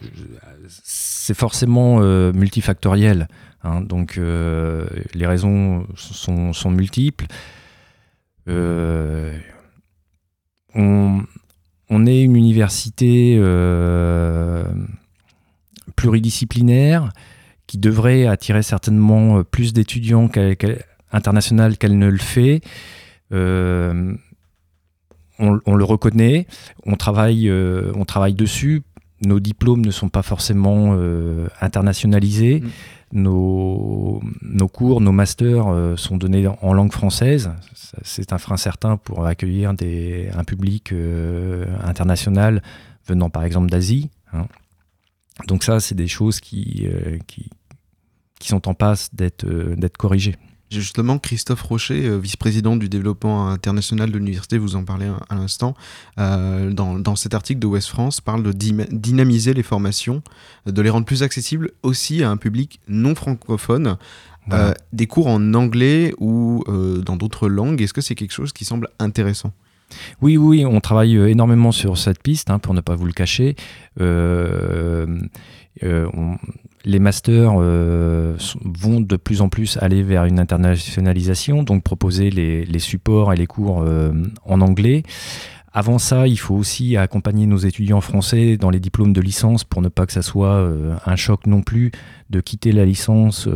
c'est 0.67 1.33
forcément 1.33 1.99
euh, 2.01 2.31
multifactoriel. 2.33 3.27
hein. 3.63 3.81
donc, 3.81 4.17
euh, 4.17 4.85
les 5.13 5.25
raisons 5.27 5.85
sont, 5.95 6.53
multiples. 6.71 7.25
On, 10.75 11.25
est 12.05 12.23
une 12.23 12.35
université 12.35 13.38
pluridisciplinaire 15.95 17.11
qui 17.67 17.77
devrait 17.77 18.25
attirer 18.25 18.63
certainement 18.63 19.43
plus 19.43 19.73
d'étudiants 19.73 20.27
qu'elle- 20.27 20.57
qu'elle- 20.57 20.83
ne 21.97 22.07
le 22.07 22.17
fait. 22.17 22.61
On, 23.31 24.17
le 25.75 25.83
reconnaît, 25.83 26.47
on 26.85 26.95
travaille, 26.95 27.51
on 27.51 28.05
travaille 28.05 28.33
dessus. 28.33 28.81
Nos 29.21 29.39
diplômes 29.39 29.85
ne 29.85 29.91
sont 29.91 30.09
pas 30.09 30.21
forcément 30.21 30.93
euh, 30.93 31.47
internationalisés. 31.61 32.61
Mm. 32.61 32.69
Nos, 33.11 34.21
nos 34.41 34.67
cours, 34.67 35.01
nos 35.01 35.11
masters 35.11 35.67
euh, 35.67 35.95
sont 35.95 36.17
donnés 36.17 36.47
en, 36.47 36.73
langue 36.73 36.91
française. 36.91 37.51
Ça, 37.73 37.97
C'est 38.03 38.33
un 38.33 38.38
frein 38.38 38.57
certain 38.57 38.97
pour 38.97 39.25
accueillir 39.25 39.73
des, 39.73 40.29
un 40.38 40.43
public 40.43 40.91
euh, 40.91 41.65
international 41.83 42.61
venant 43.07 43.29
par 43.29 43.43
exemple 43.43 43.69
d'Asie. 43.69 44.09
hein. 44.33 44.45
Donc 45.47 45.63
ça, 45.63 45.79
c'est 45.79 45.95
des 45.95 46.07
choses 46.07 46.39
qui, 46.41 46.85
qui, 47.25 47.49
qui 48.39 48.47
sont 48.49 48.67
en 48.67 48.73
passe 48.73 49.09
d'être 49.15 49.45
d'être 49.45 49.95
corrigées. 49.95 50.35
Justement, 50.71 51.17
Christophe 51.17 51.63
Rocher, 51.63 52.05
euh, 52.05 52.17
vice-président 52.19 52.75
du 52.75 52.89
développement 52.89 53.49
international 53.49 54.11
de 54.11 54.17
l'université, 54.19 54.59
vous 54.59 54.75
en 54.75 54.83
parlez 54.83 55.09
à, 55.29 55.35
l'instant, 55.35 55.73
euh, 56.19 56.71
dans, 56.71 56.99
dans 56.99 57.15
cet 57.15 57.33
article 57.33 57.59
de 57.59 57.65
West 57.65 57.88
France, 57.88 58.21
parle 58.21 58.43
de 58.43 58.51
dynamiser 58.51 59.55
les 59.55 59.63
formations, 59.63 60.21
euh, 60.67 60.71
de 60.71 60.81
les 60.83 60.91
rendre 60.91 61.07
plus 61.07 61.23
accessibles 61.23 61.71
aussi 61.81 62.21
à 62.23 62.29
un 62.29 62.38
public 62.38 62.79
non 62.88 63.15
francophone. 63.15 63.97
Voilà. 64.47 64.69
Euh, 64.69 64.73
des 64.93 65.07
cours 65.07 65.27
en 65.27 65.53
anglais 65.55 66.13
ou 66.19 66.63
euh, 66.67 67.01
dans 67.01 67.15
d'autres 67.15 67.49
langues, 67.49 67.81
est-ce 67.81 67.93
que 67.93 68.01
c'est 68.01 68.15
quelque 68.15 68.33
chose 68.33 68.53
qui 68.53 68.63
semble 68.65 68.89
intéressant? 68.99 69.53
Oui, 70.21 70.38
oui, 70.38 70.65
on 70.65 70.79
travaille 70.81 71.15
énormément 71.17 71.71
sur 71.71 71.97
cette 71.97 72.21
piste, 72.21 72.51
hein, 72.51 72.59
pour 72.59 72.75
ne 72.75 72.81
pas 72.81 72.95
vous 72.95 73.05
le 73.07 73.11
cacher. 73.11 73.55
Euh, 73.99 75.07
euh, 75.83 76.07
on- 76.13 76.38
les 76.86 77.00
masters 77.00 77.53
euh, 77.59 78.36
vont 78.63 79.01
de 79.01 79.15
plus 79.15 79.41
en 79.41 79.50
plus 79.50 79.77
aller 79.81 80.03
vers 80.03 80.25
une 80.25 80.39
internationalisation, 80.39 81.63
donc 81.63 81.83
proposer 81.83 82.29
les, 82.29 82.65
les 82.65 82.79
supports 82.79 83.33
et 83.33 83.36
les 83.36 83.48
cours 83.48 83.81
euh, 83.81 84.12
en 84.45 84.62
anglais. 84.62 85.03
Avant 85.71 86.00
ça, 86.00 86.27
il 86.27 86.38
faut 86.38 86.55
aussi 86.55 86.98
accompagner 86.98 87.45
nos 87.45 87.57
étudiants 87.57 88.01
français 88.01 88.57
dans 88.57 88.69
les 88.69 88.79
diplômes 88.79 89.13
de 89.13 89.21
licence 89.21 89.63
pour 89.63 89.81
ne 89.81 89.89
pas 89.89 90.05
que 90.05 90.13
ça 90.13 90.24
soit 90.24 90.55
euh, 90.55 90.95
un 91.05 91.15
choc 91.15 91.45
non 91.45 91.62
plus 91.62 91.91
de 92.29 92.41
quitter 92.41 92.71
la 92.71 92.86
licence 92.86 93.48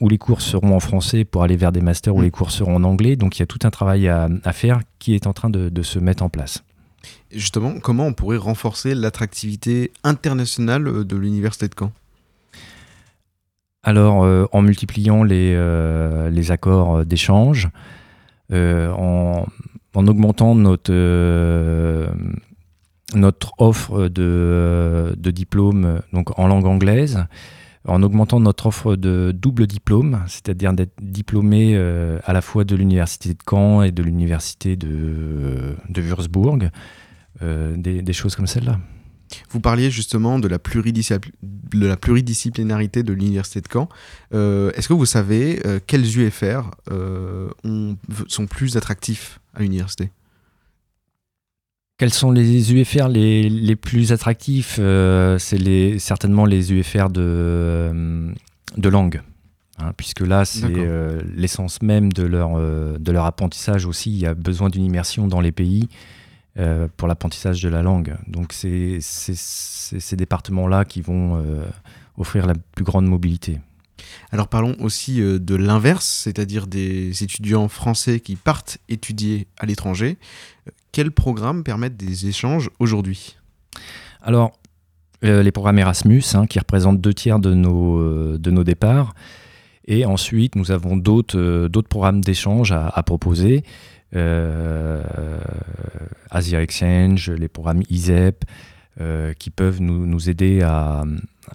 où 0.00 0.08
les 0.08 0.18
cours 0.18 0.40
seront 0.42 0.76
en 0.76 0.80
français 0.80 1.24
pour 1.24 1.42
aller 1.42 1.56
vers 1.56 1.72
des 1.72 1.80
masters 1.80 2.14
où 2.14 2.20
Mm. 2.20 2.24
les 2.24 2.30
cours 2.30 2.50
seront 2.50 2.76
en 2.76 2.84
anglais. 2.84 3.16
Donc 3.16 3.36
il 3.36 3.40
y 3.40 3.42
a 3.42 3.46
tout 3.46 3.58
un 3.64 3.70
travail 3.70 4.08
à, 4.08 4.28
à 4.44 4.52
faire 4.52 4.80
qui 4.98 5.14
est 5.14 5.26
en 5.26 5.32
train 5.32 5.50
de, 5.50 5.68
de 5.68 5.82
se 5.82 5.98
mettre 5.98 6.22
en 6.22 6.28
place. 6.28 6.62
Justement, 7.30 7.78
comment 7.80 8.06
on 8.06 8.12
pourrait 8.14 8.38
renforcer 8.38 8.94
l'attractivité 8.94 9.92
internationale 10.02 10.88
euh, 10.88 11.04
de 11.04 11.16
l'université 11.16 11.68
de 11.68 11.74
Caen? 11.78 11.92
Alors 13.82 14.24
euh, 14.24 14.46
en 14.52 14.62
multipliant 14.62 15.22
les, 15.22 15.52
euh, 15.54 16.50
accords 16.50 17.04
d'échange, 17.04 17.68
en, 18.50 19.44
en 19.94 20.06
augmentant 20.06 20.54
notre, 20.54 20.92
offre 23.58 24.08
de, 24.08 25.14
de 25.16 25.30
diplômes 25.30 26.00
en 26.36 26.46
langue 26.46 26.66
anglaise, 26.66 27.26
en 27.88 28.02
augmentant 28.02 28.40
notre 28.40 28.66
offre 28.66 28.96
de 28.96 29.32
double 29.34 29.66
diplôme, 29.66 30.22
c'est-à-dire 30.26 30.72
d'être 30.72 30.92
diplômé 31.00 31.72
euh, 31.74 32.18
à 32.24 32.32
la 32.32 32.40
fois 32.42 32.64
de 32.64 32.76
l'université 32.76 33.30
de 33.30 33.38
Caen 33.48 33.82
et 33.82 33.92
de 33.92 34.02
l'université 34.02 34.76
de, 34.76 35.74
de 35.88 36.02
Würzburg, 36.02 36.70
euh, 37.42 37.76
des, 37.76 38.12
choses 38.12 38.36
comme 38.36 38.46
celle-là. 38.46 38.78
Vous 39.50 39.60
parliez 39.60 39.90
justement 39.90 40.38
de 40.38 40.48
la, 40.48 40.58
pluridisciplinarité 40.58 43.02
de 43.02 43.12
l'université 43.12 43.60
de 43.60 43.68
Caen. 43.72 43.88
Euh, 44.34 44.70
Est-ce 44.74 44.88
que 44.88 44.94
vous 44.94 45.06
savez 45.06 45.60
euh, 45.66 45.80
quels 45.86 46.18
UFR 46.18 46.70
euh, 46.90 47.48
ont- 47.64 47.96
sont 48.26 48.46
plus 48.46 48.76
attractifs 48.76 49.40
à 49.54 49.60
l'université? 49.62 50.10
Quels 51.98 52.14
sont 52.14 52.30
les 52.30 52.72
UFR 52.72 53.08
les, 53.08 53.48
les 53.50 53.74
plus 53.76 54.12
attractifs 54.12 54.76
Euh, 54.78 55.36
C'est 55.38 55.58
les, 55.58 55.98
certainement 55.98 56.44
les 56.46 56.72
UFR 56.72 57.08
de, 57.10 57.20
euh, 57.20 58.32
de 58.76 58.88
langue. 58.88 59.20
hein, 59.78 59.92
puisque 59.96 60.20
là, 60.20 60.44
c'est 60.44 60.64
euh, 60.76 61.20
l'essence 61.34 61.82
même 61.82 62.12
de 62.12 62.22
leur, 62.22 62.52
euh, 62.56 62.96
de 62.98 63.10
leur 63.10 63.24
apprentissage 63.24 63.84
aussi. 63.84 64.10
Il 64.12 64.18
y 64.18 64.26
a 64.26 64.34
besoin 64.34 64.68
d'une 64.68 64.84
immersion 64.84 65.26
dans 65.26 65.40
les 65.40 65.52
pays 65.52 65.88
pour 66.96 67.06
l'apprentissage 67.06 67.62
de 67.62 67.68
la 67.68 67.82
langue. 67.82 68.16
Donc, 68.26 68.52
c'est 68.52 68.98
ces 69.00 70.16
départements-là 70.16 70.84
qui 70.84 71.00
vont 71.02 71.40
offrir 72.16 72.48
la 72.48 72.54
plus 72.74 72.84
grande 72.84 73.06
mobilité. 73.06 73.60
Alors 74.32 74.48
parlons 74.48 74.74
aussi 74.80 75.20
de 75.20 75.54
l'inverse, 75.54 76.04
c'est-à-dire 76.24 76.66
des 76.66 77.22
étudiants 77.22 77.68
français 77.68 78.18
qui 78.18 78.34
partent 78.34 78.78
étudier 78.88 79.46
à 79.58 79.66
l'étranger. 79.66 80.16
Quels 80.98 81.12
programmes 81.12 81.62
permettent 81.62 81.96
des 81.96 82.26
échanges 82.26 82.70
aujourd'hui? 82.80 83.36
Alors, 84.20 84.58
euh, 85.24 85.44
les 85.44 85.52
programmes 85.52 85.78
Erasmus, 85.78 86.24
hein, 86.34 86.48
qui 86.48 86.58
représentent 86.58 87.00
deux 87.00 87.14
tiers 87.14 87.38
de 87.38 87.54
nos, 87.54 88.00
euh, 88.00 88.36
de 88.36 88.50
nos 88.50 88.64
départs. 88.64 89.14
Et 89.86 90.04
ensuite, 90.04 90.56
nous 90.56 90.72
avons 90.72 90.96
d'autres 90.96 91.38
euh, 91.38 91.82
programmes 91.88 92.20
d'échange 92.20 92.72
à, 92.72 92.88
à 92.88 93.04
proposer. 93.04 93.62
Asia 96.32 96.60
Exchange, 96.60 97.30
les 97.30 97.46
programmes 97.46 97.84
ISEP, 97.90 98.44
qui 99.38 99.50
peuvent 99.50 99.80
nous, 99.80 100.06
nous 100.06 100.28
aider 100.28 100.60
à, 100.62 101.04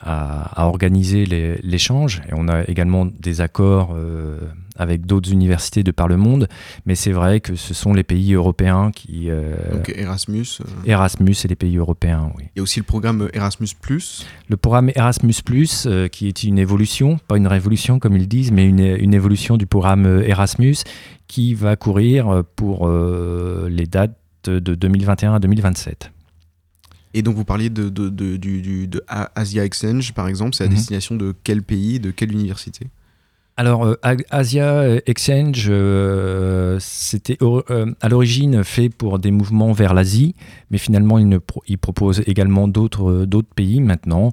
à- 0.02 0.62
à 0.64 0.68
organiser 0.68 1.26
l'échange. 1.64 2.22
Et 2.30 2.34
on 2.34 2.48
a 2.48 2.64
également 2.68 3.06
des 3.06 3.42
accords 3.42 3.94
euh, 3.96 4.40
avec 4.78 5.06
d'autres 5.06 5.32
universités 5.32 5.84
de 5.84 5.92
par 5.92 6.08
le 6.08 6.18
monde. 6.18 6.48
Mais 6.86 6.96
c'est 6.96 7.12
vrai 7.12 7.42
que 7.42 7.56
ce 7.56 7.74
sont 7.74 7.94
les 7.94 8.04
pays 8.04 8.34
européens 8.34 8.92
qui... 8.92 9.30
euh, 9.30 9.56
Donc 9.72 9.92
Erasmus. 9.96 10.46
euh, 10.62 10.66
Erasmus 10.86 11.36
et 11.44 11.48
les 11.48 11.56
pays 11.56 11.78
européens, 11.78 12.32
oui. 12.38 12.46
Il 12.56 12.60
y 12.60 12.62
a 12.62 12.64
aussi 12.64 12.80
le 12.80 12.86
programme 12.86 13.30
Erasmus⁇ 13.34 13.68
Le 14.50 14.58
programme 14.58 14.90
Erasmus, 14.96 15.36
euh, 15.86 16.08
qui 16.08 16.28
est 16.28 16.44
une 16.44 16.58
évolution, 16.60 17.20
pas 17.28 17.38
une 17.38 17.48
révolution 17.48 18.00
comme 18.00 18.16
ils 18.16 18.28
disent, 18.28 18.52
mais 18.52 18.66
une, 18.68 18.80
une 18.80 19.14
évolution 19.14 19.58
du 19.58 19.66
programme 19.68 20.06
euh, 20.06 20.24
Erasmus, 20.28 20.78
qui 21.28 21.54
va 21.56 21.76
courir 21.76 22.30
euh, 22.30 22.42
pour 22.56 22.88
euh, 22.88 23.68
les 23.70 23.86
dates 23.86 24.18
de 24.46 24.60
2021 24.76 25.36
à 25.36 25.40
2027. 25.40 26.12
Et 27.14 27.22
donc 27.22 27.36
vous 27.36 27.46
parliez 27.46 27.70
de, 27.70 27.90
de, 27.90 28.10
de- 28.10 28.38
du, 28.38 28.88
de 28.88 29.04
Asia 29.36 29.64
Exchange, 29.64 30.14
par 30.14 30.28
exemple, 30.28 30.56
c'est 30.56 30.64
à 30.64 30.68
Mhm. 30.68 30.74
destination 30.74 31.16
de 31.16 31.34
quel 31.44 31.62
pays, 31.62 32.00
de 32.00 32.12
quelle 32.12 32.32
université? 32.32 32.88
Alors, 33.56 33.86
euh, 33.86 33.96
Asia 34.32 34.96
Exchange, 35.06 35.68
euh, 35.70 36.78
c'était 36.80 37.38
euh, 37.44 37.94
à 38.02 38.10
l'origine 38.10 38.64
fait 38.64 38.90
pour 38.90 39.20
des 39.20 39.30
mouvements 39.30 39.74
vers 39.74 39.94
l'Asie, 39.94 40.34
mais 40.72 40.80
finalement, 40.80 41.20
il, 41.20 41.30
ne 41.30 41.38
pro- 41.38 41.62
il 41.68 41.78
propose 41.78 42.24
également 42.26 42.68
d'autres 42.68 43.12
euh, 43.12 43.26
d'autres 43.28 43.54
pays 43.56 43.80
maintenant. 43.80 44.32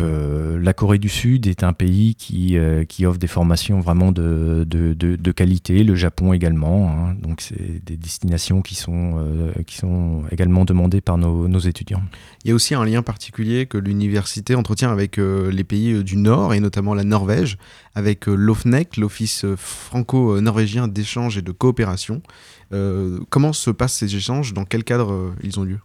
Euh, 0.00 0.58
la 0.60 0.72
Corée 0.72 0.98
du 0.98 1.08
Sud 1.08 1.46
est 1.46 1.62
un 1.64 1.72
pays 1.72 2.14
qui, 2.14 2.56
euh, 2.56 2.84
qui 2.84 3.04
offre 3.04 3.18
des 3.18 3.26
formations 3.26 3.80
vraiment 3.80 4.10
de, 4.12 4.64
de, 4.66 4.94
de- 4.94 5.32
qualité, 5.32 5.82
le 5.84 5.94
Japon 5.94 6.32
également. 6.32 6.90
hein. 6.90 7.14
donc, 7.20 7.40
c'est 7.40 7.84
des 7.84 7.96
destinations 7.96 8.62
qui 8.62 8.74
sont, 8.74 9.14
euh, 9.18 9.52
qui 9.66 9.76
sont 9.76 10.22
également 10.30 10.64
demandées 10.64 11.00
par 11.00 11.18
nos, 11.18 11.48
nos 11.48 11.58
étudiants. 11.58 12.02
Il 12.44 12.48
y 12.48 12.52
a 12.52 12.54
aussi 12.54 12.74
un 12.74 12.84
lien 12.84 13.02
particulier 13.02 13.66
que 13.66 13.78
l'université 13.78 14.54
entretient 14.54 14.90
avec 14.90 15.16
les 15.18 15.64
pays 15.64 16.02
du 16.04 16.16
Nord 16.16 16.54
et 16.54 16.60
notamment 16.60 16.94
la 16.94 17.04
Norvège, 17.04 17.56
avec 17.94 18.26
l'OFNEC, 18.26 18.96
l'Office 18.96 19.44
franco-norvégien 19.56 20.88
d'échange 20.88 21.38
et 21.38 21.42
de 21.42 21.52
coopération. 21.52 22.22
Comment 23.30 23.52
se 23.52 23.70
passent 23.70 23.96
ces 23.98 24.14
échanges? 24.16 24.54
Dans 24.54 24.64
quel 24.64 24.84
cadre 24.84 25.34
ils 25.42 25.58
ont 25.60 25.64
lieu? 25.64 25.78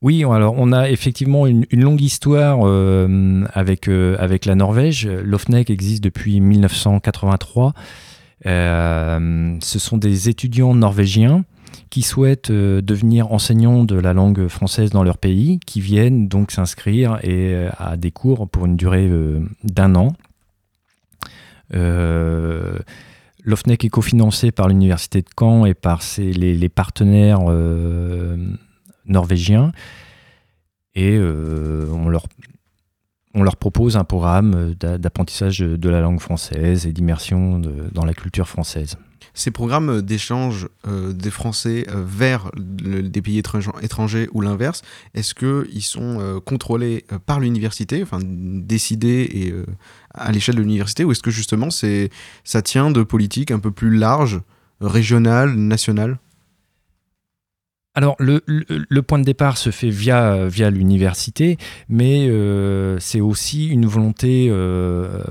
Oui, 0.00 0.22
alors 0.22 0.54
on 0.56 0.72
a 0.72 0.90
effectivement 0.90 1.48
une, 1.48 1.66
longue 1.72 2.00
histoire 2.00 2.60
euh, 2.62 3.44
avec, 3.52 3.88
euh, 3.88 4.16
avec 4.20 4.44
la 4.44 4.54
Norvège. 4.54 5.06
L'OFNEC 5.06 5.70
existe 5.70 6.04
depuis 6.04 6.40
1983. 6.40 7.72
Euh, 8.46 9.56
ce 9.60 9.78
sont 9.80 9.96
des 9.96 10.28
étudiants 10.28 10.74
norvégiens 10.74 11.44
qui 11.90 12.02
souhaitent 12.02 12.52
devenir 12.52 13.32
enseignants 13.32 13.82
de 13.82 13.96
la 13.96 14.12
langue 14.12 14.46
française 14.46 14.90
dans 14.90 15.02
leur 15.02 15.18
pays, 15.18 15.58
qui 15.66 15.80
viennent 15.80 16.28
donc 16.28 16.52
s'inscrire 16.52 17.18
à 17.78 17.96
des 17.96 18.10
cours 18.10 18.48
pour 18.48 18.66
une 18.66 18.76
durée 18.76 19.10
d'un 19.64 19.94
an. 19.94 20.12
L'OFNEC 21.72 23.86
est 23.86 23.88
cofinancé 23.88 24.52
par 24.52 24.68
l'Université 24.68 25.22
de 25.22 25.28
Caen 25.38 25.64
et 25.64 25.74
par 25.74 26.02
ses- 26.02 26.32
les, 26.32 26.68
partenaires 26.68 27.40
norvégiens. 29.08 29.72
Et 30.94 31.16
euh, 31.16 31.86
on, 31.92 32.08
leur, 32.08 32.26
on 33.34 33.42
leur 33.42 33.56
propose 33.56 33.96
un 33.96 34.04
programme 34.04 34.74
d'a- 34.74 34.98
d'apprentissage 34.98 35.58
de 35.58 35.88
la 35.88 36.00
langue 36.00 36.20
française 36.20 36.86
et 36.86 36.92
d'immersion 36.92 37.60
dans 37.92 38.04
la 38.04 38.14
culture 38.14 38.48
française. 38.48 38.96
Ces 39.34 39.52
programmes 39.52 40.02
d'échange 40.02 40.68
euh, 40.88 41.12
des 41.12 41.30
Français 41.30 41.86
euh, 41.90 42.02
vers 42.04 42.50
des 42.56 43.22
pays 43.22 43.38
étrangers, 43.38 44.28
ou 44.32 44.40
l'inverse, 44.40 44.82
est-ce 45.14 45.34
qu'ils 45.34 45.82
sont 45.82 46.40
contrôlés 46.44 47.04
par 47.26 47.38
l'université, 47.38 48.02
enfin 48.02 48.18
décidés 48.22 49.54
à 50.12 50.32
l'échelle 50.32 50.56
de 50.56 50.62
l'université, 50.62 51.04
ou 51.04 51.12
est-ce 51.12 51.22
que 51.22 51.30
justement 51.30 51.68
ça 51.70 52.62
tient 52.62 52.90
de 52.90 53.02
politiques 53.04 53.52
un 53.52 53.60
peu 53.60 53.70
plus 53.70 53.96
larges, 53.96 54.40
régionales, 54.80 55.54
nationales? 55.54 56.18
Alors, 57.98 58.14
le, 58.20 59.00
point 59.00 59.18
de 59.18 59.24
départ 59.24 59.58
se 59.58 59.70
fait 59.70 59.90
via, 59.90 60.46
l'université, 60.70 61.56
mais 61.88 62.28
euh, 62.28 62.96
c'est 63.00 63.20
aussi 63.20 63.66
une 63.66 63.86
volonté 63.86 64.46
euh, 64.52 65.24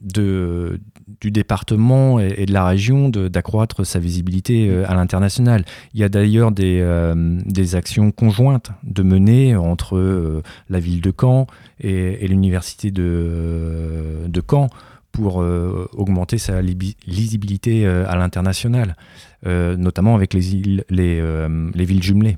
du 0.00 1.30
département 1.32 2.20
et, 2.20 2.46
de 2.46 2.52
la 2.52 2.66
région 2.66 3.08
d'accroître 3.08 3.84
sa 3.84 3.98
visibilité 3.98 4.68
euh, 4.68 4.88
à 4.88 4.94
l'international. 4.94 5.64
Il 5.92 5.98
y 5.98 6.04
a 6.04 6.08
d'ailleurs 6.08 6.52
des, 6.52 7.74
actions 7.74 8.12
conjointes 8.12 8.70
de 8.84 9.02
mener 9.02 9.56
entre 9.56 10.40
la 10.70 10.78
ville 10.78 11.00
de 11.00 11.12
Caen 11.20 11.48
et, 11.80 12.28
l'université 12.28 12.92
de 12.92 14.42
Caen 14.48 14.68
pour 15.14 15.42
euh, 15.42 15.88
augmenter 15.92 16.38
sa 16.38 16.60
lisibilité 16.60 17.86
euh, 17.86 18.04
à 18.08 18.16
l'international, 18.16 18.96
euh, 19.46 19.76
notamment 19.76 20.16
avec 20.16 20.34
les, 20.34 20.54
îles, 20.56 20.84
les, 20.90 21.22
les 21.72 21.84
villes 21.84 22.02
jumelées. 22.02 22.36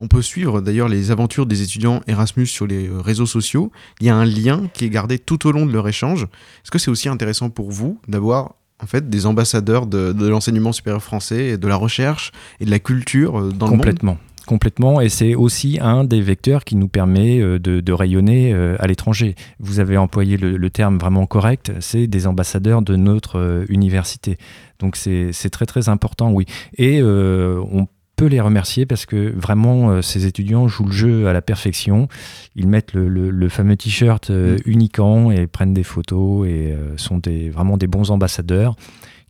On 0.00 0.08
peut 0.08 0.22
suivre 0.22 0.60
d'ailleurs 0.60 0.88
les 0.88 1.10
aventures 1.10 1.46
des 1.46 1.62
étudiants 1.62 2.00
Erasmus 2.06 2.46
sur 2.46 2.66
les 2.66 2.88
réseaux 2.90 3.26
sociaux. 3.26 3.70
Il 4.00 4.06
y 4.06 4.10
a 4.10 4.16
un 4.16 4.24
lien 4.24 4.68
qui 4.72 4.86
est 4.86 4.90
gardé 4.90 5.18
tout 5.18 5.46
au 5.46 5.52
long 5.52 5.66
de 5.66 5.72
leur 5.72 5.86
échange. 5.86 6.24
Est-ce 6.24 6.70
que 6.70 6.78
c'est 6.78 6.90
aussi 6.90 7.08
intéressant 7.08 7.50
pour 7.50 7.70
vous 7.70 8.00
d'avoir 8.08 8.54
en 8.82 8.86
fait 8.86 9.08
des 9.08 9.26
ambassadeurs 9.26 9.86
de, 9.86 10.12
de 10.12 10.26
l'enseignement 10.26 10.72
supérieur 10.72 11.02
français, 11.02 11.48
et 11.50 11.58
de 11.58 11.68
la 11.68 11.76
recherche 11.76 12.32
et 12.60 12.64
de 12.64 12.70
la 12.70 12.78
culture 12.78 13.52
dans 13.52 13.66
le 13.66 13.72
monde? 13.72 13.80
Complètement. 13.80 14.18
Complètement, 14.46 15.00
et 15.00 15.08
c'est 15.08 15.34
aussi 15.34 15.78
un 15.80 16.04
des 16.04 16.20
vecteurs 16.20 16.64
qui 16.64 16.76
nous 16.76 16.88
permet 16.88 17.40
euh, 17.40 17.58
de, 17.58 17.80
de 17.80 17.92
rayonner 17.92 18.52
euh, 18.52 18.76
à 18.78 18.86
l'étranger. 18.86 19.34
Vous 19.58 19.80
avez 19.80 19.96
employé 19.96 20.36
le, 20.36 20.58
le 20.58 20.70
terme 20.70 20.98
vraiment 20.98 21.24
correct, 21.26 21.72
c'est 21.80 22.06
des 22.06 22.26
ambassadeurs 22.26 22.82
de 22.82 22.94
notre 22.96 23.38
euh, 23.38 23.64
université. 23.70 24.36
Donc 24.80 24.96
c'est 24.96 25.32
très 25.50 25.64
très 25.64 25.88
important, 25.88 26.30
oui. 26.30 26.44
Et 26.76 27.00
euh, 27.00 27.58
on 27.72 27.86
peut 28.16 28.26
les 28.26 28.40
remercier 28.40 28.84
parce 28.86 29.06
que 29.06 29.32
vraiment 29.34 29.90
euh, 29.90 30.02
ces 30.02 30.26
étudiants 30.26 30.68
jouent 30.68 30.84
le 30.86 30.92
jeu 30.92 31.26
à 31.26 31.32
la 31.32 31.40
perfection. 31.40 32.08
Ils 32.54 32.68
mettent 32.68 32.92
le, 32.92 33.08
le- 33.08 33.30
le 33.30 33.48
fameux 33.48 33.76
t-shirt 33.76 34.28
euh, 34.30 34.58
uniquant 34.66 35.30
et 35.30 35.46
prennent 35.46 35.74
des 35.74 35.82
photos 35.84 36.46
et 36.46 36.74
sont 36.96 37.16
des, 37.18 37.48
vraiment 37.48 37.78
des 37.78 37.86
bons 37.86 38.10
ambassadeurs 38.10 38.76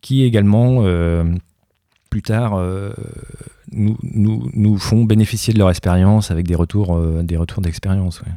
qui 0.00 0.24
également 0.24 0.82
plus 2.14 2.22
tard 2.22 2.52
euh, 2.54 2.92
nous, 3.72 3.96
nous, 4.04 4.48
nous 4.54 4.78
font 4.78 5.02
bénéficier 5.02 5.52
de 5.52 5.58
leur 5.58 5.68
expérience 5.68 6.30
avec 6.30 6.46
des 6.46 6.54
retours 6.54 6.94
euh, 6.94 7.24
des 7.24 7.36
retours 7.36 7.60
d'expérience. 7.60 8.20
ouais. 8.20 8.32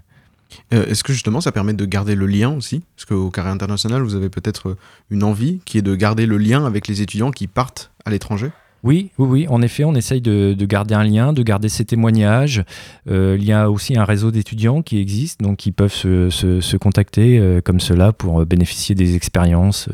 Euh, 0.73 0.87
Est-ce 0.87 1.03
que 1.03 1.13
justement 1.13 1.41
ça 1.41 1.51
permet 1.51 1.73
de 1.73 1.85
garder 1.85 2.15
le 2.15 2.25
lien 2.25 2.49
aussi? 2.55 2.81
Parce 2.95 3.05
qu'au 3.05 3.29
carré 3.29 3.49
international, 3.51 4.01
vous 4.01 4.15
avez 4.15 4.29
peut-être 4.29 4.77
une 5.11 5.23
envie 5.23 5.59
qui 5.65 5.77
est 5.77 5.83
de 5.83 5.93
garder 5.95 6.25
le 6.25 6.39
lien 6.39 6.65
avec 6.65 6.87
les 6.87 7.03
étudiants 7.03 7.29
qui 7.29 7.45
partent 7.45 7.91
à 8.03 8.09
l'étranger? 8.09 8.49
Oui, 8.83 9.11
oui, 9.19 9.27
oui, 9.29 9.47
en 9.47 9.61
effet, 9.61 9.83
on 9.83 9.93
essaye 9.93 10.21
de, 10.21 10.55
de 10.57 10.65
garder 10.65 10.95
un 10.95 11.03
lien, 11.03 11.33
de 11.33 11.43
garder 11.43 11.69
ces 11.69 11.85
témoignages. 11.85 12.63
Euh, 13.11 13.37
il 13.39 13.45
y 13.45 13.51
a 13.51 13.69
aussi 13.69 13.95
un 13.95 14.05
réseau 14.05 14.31
d'étudiants 14.31 14.81
qui 14.81 14.97
existe, 14.99 15.41
donc 15.41 15.57
qui 15.57 15.71
peuvent 15.71 15.93
se, 15.93 16.31
se- 16.31 16.61
se 16.61 16.77
contacter 16.77 17.37
euh, 17.37 17.61
comme 17.61 17.79
cela 17.79 18.11
pour 18.11 18.43
bénéficier 18.43 18.95
des 18.95 19.15
expériences 19.15 19.87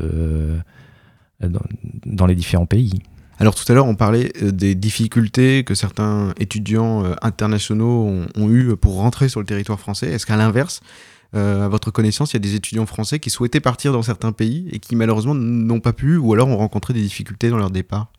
dans, 1.41 1.59
dans 2.05 2.25
les 2.27 2.35
différents 2.35 2.65
pays. 2.65 3.01
Alors 3.39 3.55
tout 3.55 3.69
à 3.71 3.75
l'heure, 3.75 3.87
on 3.87 3.95
parlait 3.95 4.31
euh, 4.41 4.51
des 4.51 4.75
difficultés 4.75 5.63
que 5.63 5.75
certains 5.75 6.33
étudiants 6.39 7.03
euh, 7.03 7.15
internationaux 7.21 8.25
ont, 8.35 8.49
eues 8.49 8.75
pour 8.75 8.95
rentrer 8.95 9.29
sur 9.29 9.39
le 9.39 9.45
territoire 9.45 9.79
français. 9.79 10.11
Est-ce 10.11 10.25
qu'à 10.25 10.37
l'inverse, 10.37 10.81
euh, 11.35 11.65
à 11.65 11.67
votre 11.67 11.89
connaissance, 11.89 12.33
il 12.33 12.35
y 12.35 12.37
a 12.37 12.39
des 12.39 12.55
étudiants 12.55 12.85
français 12.85 13.19
qui 13.19 13.29
souhaitaient 13.29 13.59
partir 13.59 13.91
dans 13.91 14.03
certains 14.03 14.31
pays 14.31 14.67
et 14.71 14.79
qui 14.79 14.95
malheureusement 14.95 15.33
n'ont 15.33 15.79
pas 15.79 15.93
pu 15.93 16.17
ou 16.17 16.33
alors 16.33 16.47
ont 16.49 16.57
rencontré 16.57 16.93
des 16.93 17.01
difficultés 17.01 17.49
dans 17.49 17.57
leur 17.57 17.71
départ? 17.71 18.11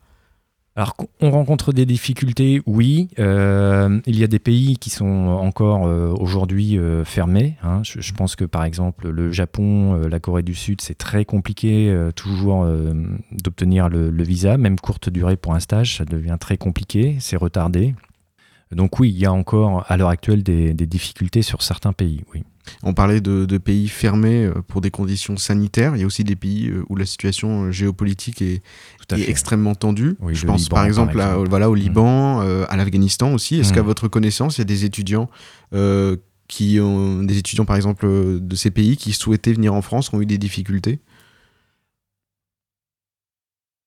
Alors, 0.76 0.96
on 1.20 1.30
rencontre 1.30 1.72
des 1.72 1.86
difficultés, 1.86 2.60
oui. 2.66 3.08
Euh, 3.20 4.00
il 4.06 4.18
y 4.18 4.24
a 4.24 4.26
des 4.26 4.40
pays 4.40 4.76
qui 4.76 4.90
sont 4.90 5.06
encore 5.06 5.86
euh, 5.86 6.12
aujourd'hui 6.18 6.78
euh, 6.78 7.04
fermés. 7.04 7.56
hein. 7.62 7.82
Je, 7.84 8.12
pense 8.12 8.34
que 8.34 8.44
par 8.44 8.64
exemple 8.64 9.08
le 9.08 9.30
Japon, 9.30 9.94
la 10.08 10.18
Corée 10.18 10.42
du 10.42 10.54
Sud, 10.54 10.80
c'est 10.80 10.98
très 10.98 11.24
compliqué 11.24 11.96
toujours 12.16 12.66
d'obtenir 13.32 13.88
le, 13.88 14.10
le 14.10 14.24
visa, 14.24 14.56
même 14.56 14.78
courte 14.78 15.08
durée 15.08 15.36
pour 15.36 15.54
un 15.54 15.60
stage, 15.60 15.96
ça 15.96 16.04
devient 16.04 16.36
très 16.38 16.56
compliqué, 16.56 17.16
c'est 17.20 17.36
retardé. 17.36 17.94
Donc 18.72 18.98
oui, 18.98 19.10
il 19.10 19.18
y 19.18 19.26
a 19.26 19.32
encore 19.32 19.84
à 19.88 19.96
l'heure 19.96 20.08
actuelle 20.08 20.42
des, 20.42 20.74
des 20.74 20.86
difficultés 20.86 21.42
sur 21.42 21.62
certains 21.62 21.92
pays, 21.92 22.22
oui. 22.34 22.42
On 22.82 22.94
parlait 22.94 23.20
de, 23.20 23.44
de 23.44 23.58
pays 23.58 23.88
fermés 23.88 24.46
euh, 24.46 24.54
pour 24.66 24.80
des 24.80 24.90
conditions 24.90 25.36
sanitaires. 25.36 25.96
Il 25.96 26.00
y 26.00 26.02
a 26.02 26.06
aussi 26.06 26.24
des 26.24 26.34
pays 26.34 26.68
euh, 26.70 26.82
où 26.88 26.96
la 26.96 27.04
situation 27.04 27.64
euh, 27.64 27.70
géopolitique 27.70 28.40
est, 28.40 28.62
extrêmement 29.28 29.74
tendue. 29.74 30.16
Oui, 30.20 30.34
Je 30.34 30.46
pense 30.46 30.62
Liban, 30.62 30.70
par 30.70 30.78
par 30.80 30.86
exemple, 30.86 31.20
à- 31.20 31.36
voilà, 31.36 31.68
au 31.68 31.74
Liban, 31.74 32.40
euh, 32.40 32.64
à 32.70 32.76
l'Afghanistan 32.78 33.34
aussi. 33.34 33.56
Est-ce 33.60 33.72
Mm. 33.72 33.74
qu'à 33.74 33.82
votre 33.82 34.08
connaissance, 34.08 34.56
il 34.56 34.60
y 34.60 34.62
a 34.62 34.64
des 34.64 34.86
étudiants 34.86 35.28
euh, 35.74 36.16
qui 36.48 36.80
ont 36.80 37.22
des 37.22 37.36
étudiants 37.36 37.66
par 37.66 37.76
exemple 37.76 38.06
de 38.40 38.56
ces 38.56 38.70
pays 38.70 38.96
qui 38.96 39.12
souhaitaient 39.12 39.52
venir 39.52 39.74
en 39.74 39.82
France 39.82 40.10
ont 40.14 40.20
eu 40.22 40.26
des 40.26 40.38
difficultés? 40.38 41.00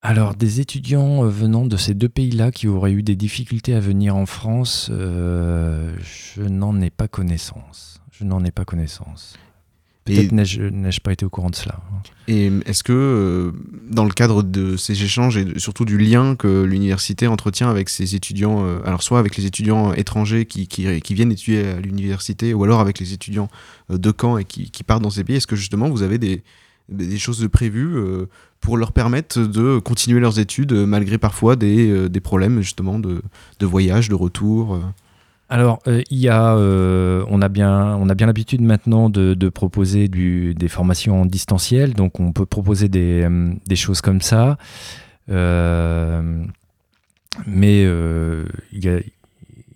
Alors, 0.00 0.34
des 0.34 0.60
étudiants 0.60 1.24
euh, 1.24 1.28
venant 1.28 1.66
de 1.66 1.76
ces 1.76 1.92
deux 1.94 2.08
pays-là 2.08 2.52
qui 2.52 2.68
auraient 2.68 2.92
eu 2.92 3.02
des 3.02 3.16
difficultés 3.16 3.74
à 3.74 3.80
venir 3.80 4.14
en 4.16 4.26
France, 4.26 4.88
euh, 4.92 5.92
je 6.36 6.42
n'en 6.42 6.80
ai 6.80 6.90
pas 6.90 7.08
connaissance. 7.08 8.00
Je 8.12 8.24
n'en 8.24 8.44
ai 8.44 8.52
pas 8.52 8.64
connaissance. 8.64 9.36
Peut-être 10.04 10.32
n'ai-je 10.32 11.00
pas 11.00 11.12
été 11.12 11.26
au 11.26 11.28
courant 11.28 11.50
de 11.50 11.54
cela. 11.54 11.80
Et 12.28 12.50
est-ce 12.64 12.82
que, 12.82 12.92
euh, 12.94 13.52
dans 13.90 14.04
le 14.04 14.10
cadre 14.12 14.42
de 14.42 14.76
ces 14.78 15.02
échanges 15.02 15.36
et 15.36 15.58
surtout 15.58 15.84
du 15.84 15.98
lien 15.98 16.34
que 16.34 16.62
l'université 16.62 17.26
entretient 17.26 17.68
avec 17.68 17.90
ses 17.90 18.14
étudiants, 18.14 18.64
alors 18.86 19.02
soit 19.02 19.18
avec 19.18 19.36
les 19.36 19.44
étudiants 19.44 19.92
étrangers 19.92 20.46
qui, 20.46 20.66
qui- 20.66 21.00
qui 21.02 21.14
viennent 21.14 21.32
étudier 21.32 21.66
à 21.66 21.80
l'université, 21.80 22.54
ou 22.54 22.64
alors 22.64 22.80
avec 22.80 23.00
les 23.00 23.12
étudiants 23.12 23.50
de 23.90 24.12
Caen 24.18 24.38
et 24.38 24.44
qui, 24.46 24.70
qui 24.70 24.82
partent 24.82 25.02
dans 25.02 25.10
ces 25.10 25.24
pays, 25.24 25.36
est-ce 25.36 25.46
que 25.46 25.56
justement 25.56 25.90
vous 25.90 26.00
avez 26.02 26.16
des, 26.16 26.42
des 26.88 27.18
choses 27.18 27.40
de 27.40 27.46
prévues 27.46 27.94
pour 28.60 28.76
leur 28.76 28.92
permettre 28.92 29.40
de 29.40 29.78
continuer 29.78 30.20
leurs 30.20 30.38
études 30.38 30.72
euh, 30.72 30.86
malgré 30.86 31.18
parfois 31.18 31.56
des, 31.56 31.88
euh, 31.90 32.08
des 32.08 32.20
problèmes 32.20 32.60
justement 32.60 32.98
de, 32.98 33.22
de 33.58 33.66
voyage, 33.66 34.08
de 34.08 34.14
retour 34.14 34.74
euh 34.74 34.80
Alors, 35.48 35.78
euh, 35.86 36.02
il 36.10 36.18
y 36.18 36.28
a, 36.28 36.54
euh, 36.56 37.24
on 37.30 37.40
a 37.40 37.48
bien, 37.48 37.96
on 37.96 38.08
a 38.10 38.14
bien 38.14 38.26
l'habitude 38.26 38.60
maintenant 38.60 39.08
de, 39.08 39.32
de 39.34 39.48
proposer 39.48 40.08
du, 40.08 40.54
des 40.54 40.68
formations 40.68 41.22
en 41.22 41.26
distanciel, 41.26 41.94
donc 41.94 42.20
on 42.20 42.32
peut 42.32 42.44
proposer 42.46 42.88
des, 42.88 43.26
des 43.66 43.76
choses 43.76 44.02
comme 44.02 44.20
ça. 44.20 44.58
Euh, 45.30 46.44
mais 47.46 47.82
il 48.72 48.84
y, 48.84 48.88
a, 48.88 49.00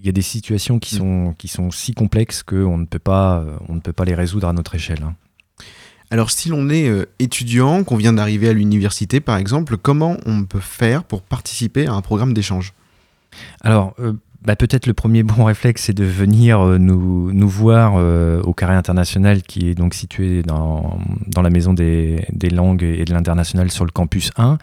y 0.03 0.09
a 0.09 0.13
des 0.13 0.23
situations 0.23 0.79
qui 0.79 0.97
sont, 0.97 1.35
qui 1.39 1.49
sont 1.49 1.71
si 1.71 1.95
complexes 1.95 2.43
qu'on 2.43 2.77
ne 2.77 2.85
peut 2.87 2.99
pas, 2.99 3.43
on 3.69 3.75
ne 3.75 3.81
peut 3.81 3.95
pas 3.95 4.05
les 4.05 4.15
résoudre 4.15 4.49
à 4.49 4.53
notre 4.53 4.75
échelle. 4.75 5.03
hein. 5.03 5.15
Alors 6.13 6.31
si 6.31 6.51
l'on 6.51 6.69
est 6.69 6.91
euh, 6.91 7.07
étudiant, 7.21 7.85
qu'on 7.85 7.97
vient 7.97 8.13
d'arriver 8.13 8.51
à 8.51 8.53
l'université 8.53 9.21
par 9.21 9.39
exemple, 9.39 9.79
comment 9.79 10.19
on 10.27 10.45
peut 10.45 10.61
faire 10.61 11.05
pour 11.05 11.23
participer 11.23 11.87
à 11.87 11.95
un 11.95 12.03
programme 12.03 12.35
d'échange? 12.35 12.75
Alors, 13.63 13.95
euh, 13.99 14.13
bah, 14.45 14.55
peut-être 14.55 14.87
le 14.87 14.93
premier 14.93 15.23
bon 15.23 15.45
réflexe, 15.45 15.85
c'est 15.85 15.95
de 15.95 16.05
venir 16.05 16.61
euh, 16.61 16.77
nous, 16.77 17.49
voir 17.49 17.95
au 18.47 18.53
Carré 18.53 18.75
International, 18.75 19.41
qui 19.41 19.71
est 19.71 19.75
donc 19.75 19.95
situé 19.95 20.43
dans, 20.43 20.99
la 21.35 21.49
Maison 21.49 21.73
des, 21.73 22.27
langues 22.53 22.83
et 22.83 23.07
de 23.07 23.15
l'international 23.15 23.71
sur 23.71 23.87
le 23.87 23.91
campus 23.91 24.33
1. 24.37 24.59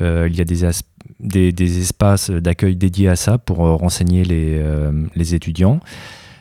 Euh, 0.00 0.28
il 0.30 0.36
y 0.36 0.40
a 0.40 0.44
des, 0.44 1.50
des, 1.50 1.78
espaces 1.80 2.30
d'accueil 2.30 2.76
dédiés 2.76 3.08
à 3.08 3.16
ça 3.16 3.36
pour 3.36 3.56
renseigner 3.56 4.24
les, 4.24 5.34
étudiants. 5.34 5.80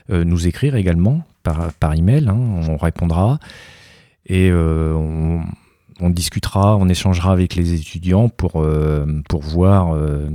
Nous 0.09 0.45
écrire 0.45 0.75
également 0.75 1.25
par, 1.41 1.73
par 1.73 1.95
email, 1.95 2.27
hein, 2.29 2.37
on 2.69 2.77
répondra. 2.77 3.39
Et 4.27 4.49
euh, 4.51 4.93
on, 4.93 5.41
on 5.99 6.09
discutera, 6.09 6.77
on 6.77 6.89
échangera 6.89 7.31
avec 7.31 7.55
les 7.55 7.73
étudiants 7.73 8.29
pour, 8.29 8.61
euh, 8.61 9.05
pour 9.29 9.41
voir 9.41 9.95
euh, 9.95 10.29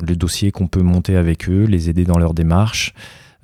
le 0.00 0.16
dossier 0.16 0.50
qu'on 0.50 0.66
peut 0.66 0.82
monter 0.82 1.16
avec 1.16 1.48
eux, 1.48 1.64
les 1.64 1.88
aider 1.88 2.04
dans 2.04 2.18
leur 2.18 2.34
démarche, 2.34 2.94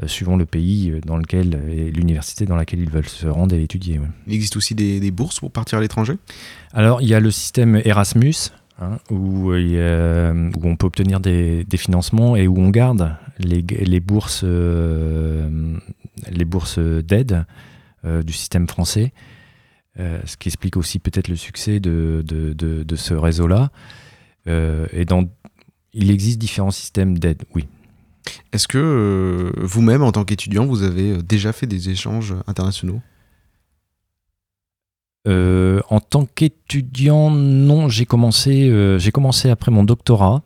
suivant 0.07 0.39
le 0.39 0.47
pays 0.47 0.95
dans 1.05 1.19
lequel 1.19 1.61
et 1.71 1.91
l'université 1.91 2.47
dans 2.47 2.57
laquelle 2.57 2.81
ils 2.81 2.89
veulent 2.89 3.07
se 3.07 3.27
rendre 3.27 3.55
et 3.55 3.63
étudier. 3.63 3.99
ouais. 3.99 4.07
Il 4.27 4.33
existe 4.33 4.57
aussi 4.57 4.75
des, 4.75 4.99
des 4.99 5.11
bourses 5.11 5.41
pour 5.41 5.51
partir 5.51 5.77
à 5.77 5.83
l'étranger? 5.83 6.15
Alors, 6.73 7.03
il 7.03 7.09
y 7.09 7.15
a 7.15 7.21
le 7.21 7.31
système 7.31 7.83
Erasmus, 7.85 8.51
hein, 8.81 8.97
où, 9.11 9.53
euh, 9.53 10.51
on 10.63 10.77
peut 10.77 10.87
obtenir 10.87 11.21
des, 11.21 11.65
des 11.65 11.77
financements 11.77 12.35
et 12.35 12.49
où 12.49 12.59
on 12.59 12.71
garde 12.71 13.15
les, 13.39 13.61
les 13.61 14.01
bourses, 14.01 14.41
euh, 14.43 15.77
les 16.31 16.47
bourses 16.47 16.79
d'aide 16.79 17.45
euh, 18.07 18.23
du 18.23 18.33
système 18.33 18.69
français. 18.69 19.13
Euh, 19.99 20.21
ce 20.25 20.37
qui 20.37 20.49
explique 20.49 20.77
aussi 20.77 21.01
peut-être 21.01 21.27
le 21.29 21.35
succès 21.37 21.81
de, 21.81 22.23
de- 22.25 22.53
de- 22.53 22.85
de 22.85 22.97
ce 22.97 23.13
réseau-là. 23.13 23.71
Euh, 24.47 24.87
et 24.93 25.05
dans, 25.05 25.25
il 25.93 26.11
existe 26.11 26.39
différents 26.39 26.71
systèmes 26.71 27.19
d'aide, 27.19 27.43
oui. 27.55 27.67
Est-ce 28.53 28.69
que 28.69 28.79
euh, 28.79 29.53
vous-même, 29.57 30.03
en 30.03 30.13
tant 30.13 30.25
qu'étudiant, 30.25 30.65
vous 30.65 30.85
avez 30.85 31.21
déjà 31.23 31.53
fait 31.53 31.67
des 31.67 31.91
échanges 31.91 32.35
internationaux? 32.47 33.01
En 35.27 36.01
tant 36.01 36.25
qu'étudiant, 36.25 37.31
non, 37.31 37.89
j'ai 37.89 38.07
commencé, 38.07 38.97
j'ai 38.99 39.13
commencé 39.13 39.51
après 39.51 39.71
mon 39.71 39.85
doctorat, 39.85 40.43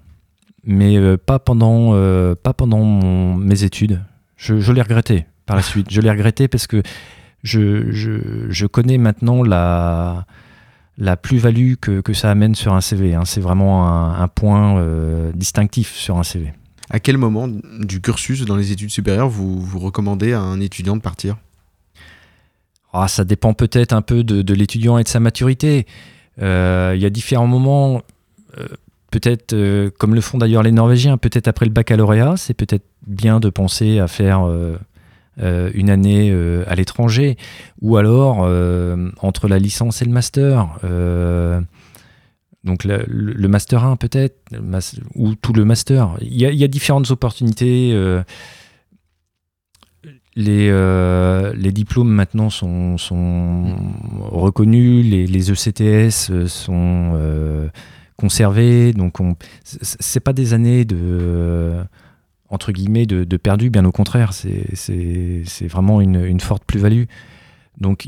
mais 0.65 1.17
pas 1.17 1.39
pendant, 1.39 1.93
pas 2.37 2.53
pendant 2.55 2.83
mon- 2.83 3.35
mes 3.35 3.63
études. 3.65 4.03
Je, 4.37 4.59
je 4.61 4.73
l'ai 4.73 4.83
regretté 4.83 5.27
par 5.47 5.57
la 5.57 5.63
suite. 5.63 5.87
Je 5.91 6.01
l'ai 6.01 6.11
regretté 6.11 6.49
parce 6.49 6.67
que 6.67 6.83
je, 7.45 7.93
je, 7.93 8.51
je 8.51 8.67
connais 8.67 8.99
maintenant 8.99 9.45
la, 9.45 10.27
la 10.99 11.17
plus-value 11.17 11.75
que, 11.81 12.01
que 12.01 12.13
ça 12.13 12.31
amène 12.31 12.57
sur 12.57 12.75
un 12.75 12.81
CV. 12.81 13.15
hein. 13.15 13.25
C'est 13.25 13.41
vraiment 13.41 13.87
un, 13.87 14.21
un 14.21 14.27
point 14.29 14.79
euh, 14.79 15.31
distinctif 15.33 15.95
sur 15.95 16.17
un 16.19 16.25
CV. 16.25 16.53
À 16.91 17.01
quel 17.01 17.17
moment 17.17 17.49
du 17.49 18.01
cursus 18.01 18.45
dans 18.45 18.57
les 18.57 18.73
études 18.73 18.91
supérieures 18.91 19.29
vous, 19.29 19.61
vous 19.61 19.79
recommandez 19.79 20.33
à 20.33 20.41
un 20.41 20.61
étudiant 20.61 20.97
de 20.97 21.01
partir? 21.01 21.37
Ah, 22.93 23.09
ça 23.09 23.25
dépend 23.25 23.55
peut-être 23.55 23.93
un 23.93 24.03
peu 24.03 24.23
de, 24.25 24.43
de 24.43 24.55
l'étudiant 24.55 24.99
et 24.99 25.03
de 25.05 25.09
sa 25.09 25.21
maturité. 25.21 25.87
Euh, 26.43 26.93
Il 26.95 27.03
y 27.03 27.07
a 27.07 27.11
différents 27.11 27.47
moments, 27.47 28.03
euh, 28.59 28.67
peut-être 29.11 29.55
comme 29.99 30.15
le 30.15 30.21
font 30.21 30.39
d'ailleurs 30.39 30.63
les 30.63 30.73
Norvégiens, 30.73 31.17
peut-être 31.17 31.49
après 31.49 31.67
le 31.67 31.73
baccalauréat, 31.73 32.37
c'est 32.37 32.55
peut-être 32.55 32.85
bien 33.07 33.41
de 33.41 33.49
penser 33.51 33.99
à 33.99 34.07
faire 34.09 34.45
euh, 35.41 35.71
une 35.75 35.91
année 35.91 36.31
euh, 36.31 36.65
à 36.69 36.75
l'étranger, 36.75 37.37
ou 37.81 37.97
alors 37.97 38.43
euh, 38.45 39.11
entre 39.21 39.49
la 39.49 39.59
licence 39.59 40.01
et 40.01 40.05
le 40.05 40.13
master. 40.13 40.79
donc 42.65 42.85
le, 42.85 43.49
master 43.49 43.85
1 43.85 43.97
peut-être, 43.97 44.37
ou 45.15 45.35
tout 45.35 45.53
le 45.53 45.65
master. 45.65 46.17
Il 46.21 46.35
y 46.41 46.47
a, 46.47 46.53
y 46.53 46.65
a 46.65 46.69
différentes 46.69 47.11
opportunités. 47.11 47.93
les, 50.37 51.53
les 51.55 51.73
diplômes 51.73 52.11
maintenant 52.11 52.51
sont, 52.51 52.97
sont 52.99 53.77
reconnus, 54.21 55.05
les, 55.05 55.27
les 55.27 55.51
ECTS 55.51 56.47
sont 56.47 57.71
conservés, 58.17 58.93
donc 58.93 59.21
on- 59.21 59.37
c'est 59.65 60.21
pas 60.21 60.33
des 60.33 60.55
années 60.55 60.85
de 60.85 61.75
entre 62.49 62.73
guillemets 62.73 63.07
de, 63.07 63.25
de 63.25 63.37
perdu, 63.37 63.71
bien 63.71 63.85
au 63.85 63.93
contraire, 63.93 64.33
c'est 64.33 65.67
vraiment 65.67 66.01
une, 66.01 66.25
une 66.25 66.41
forte 66.41 66.65
plus-value. 66.65 67.05
Donc 67.79 68.07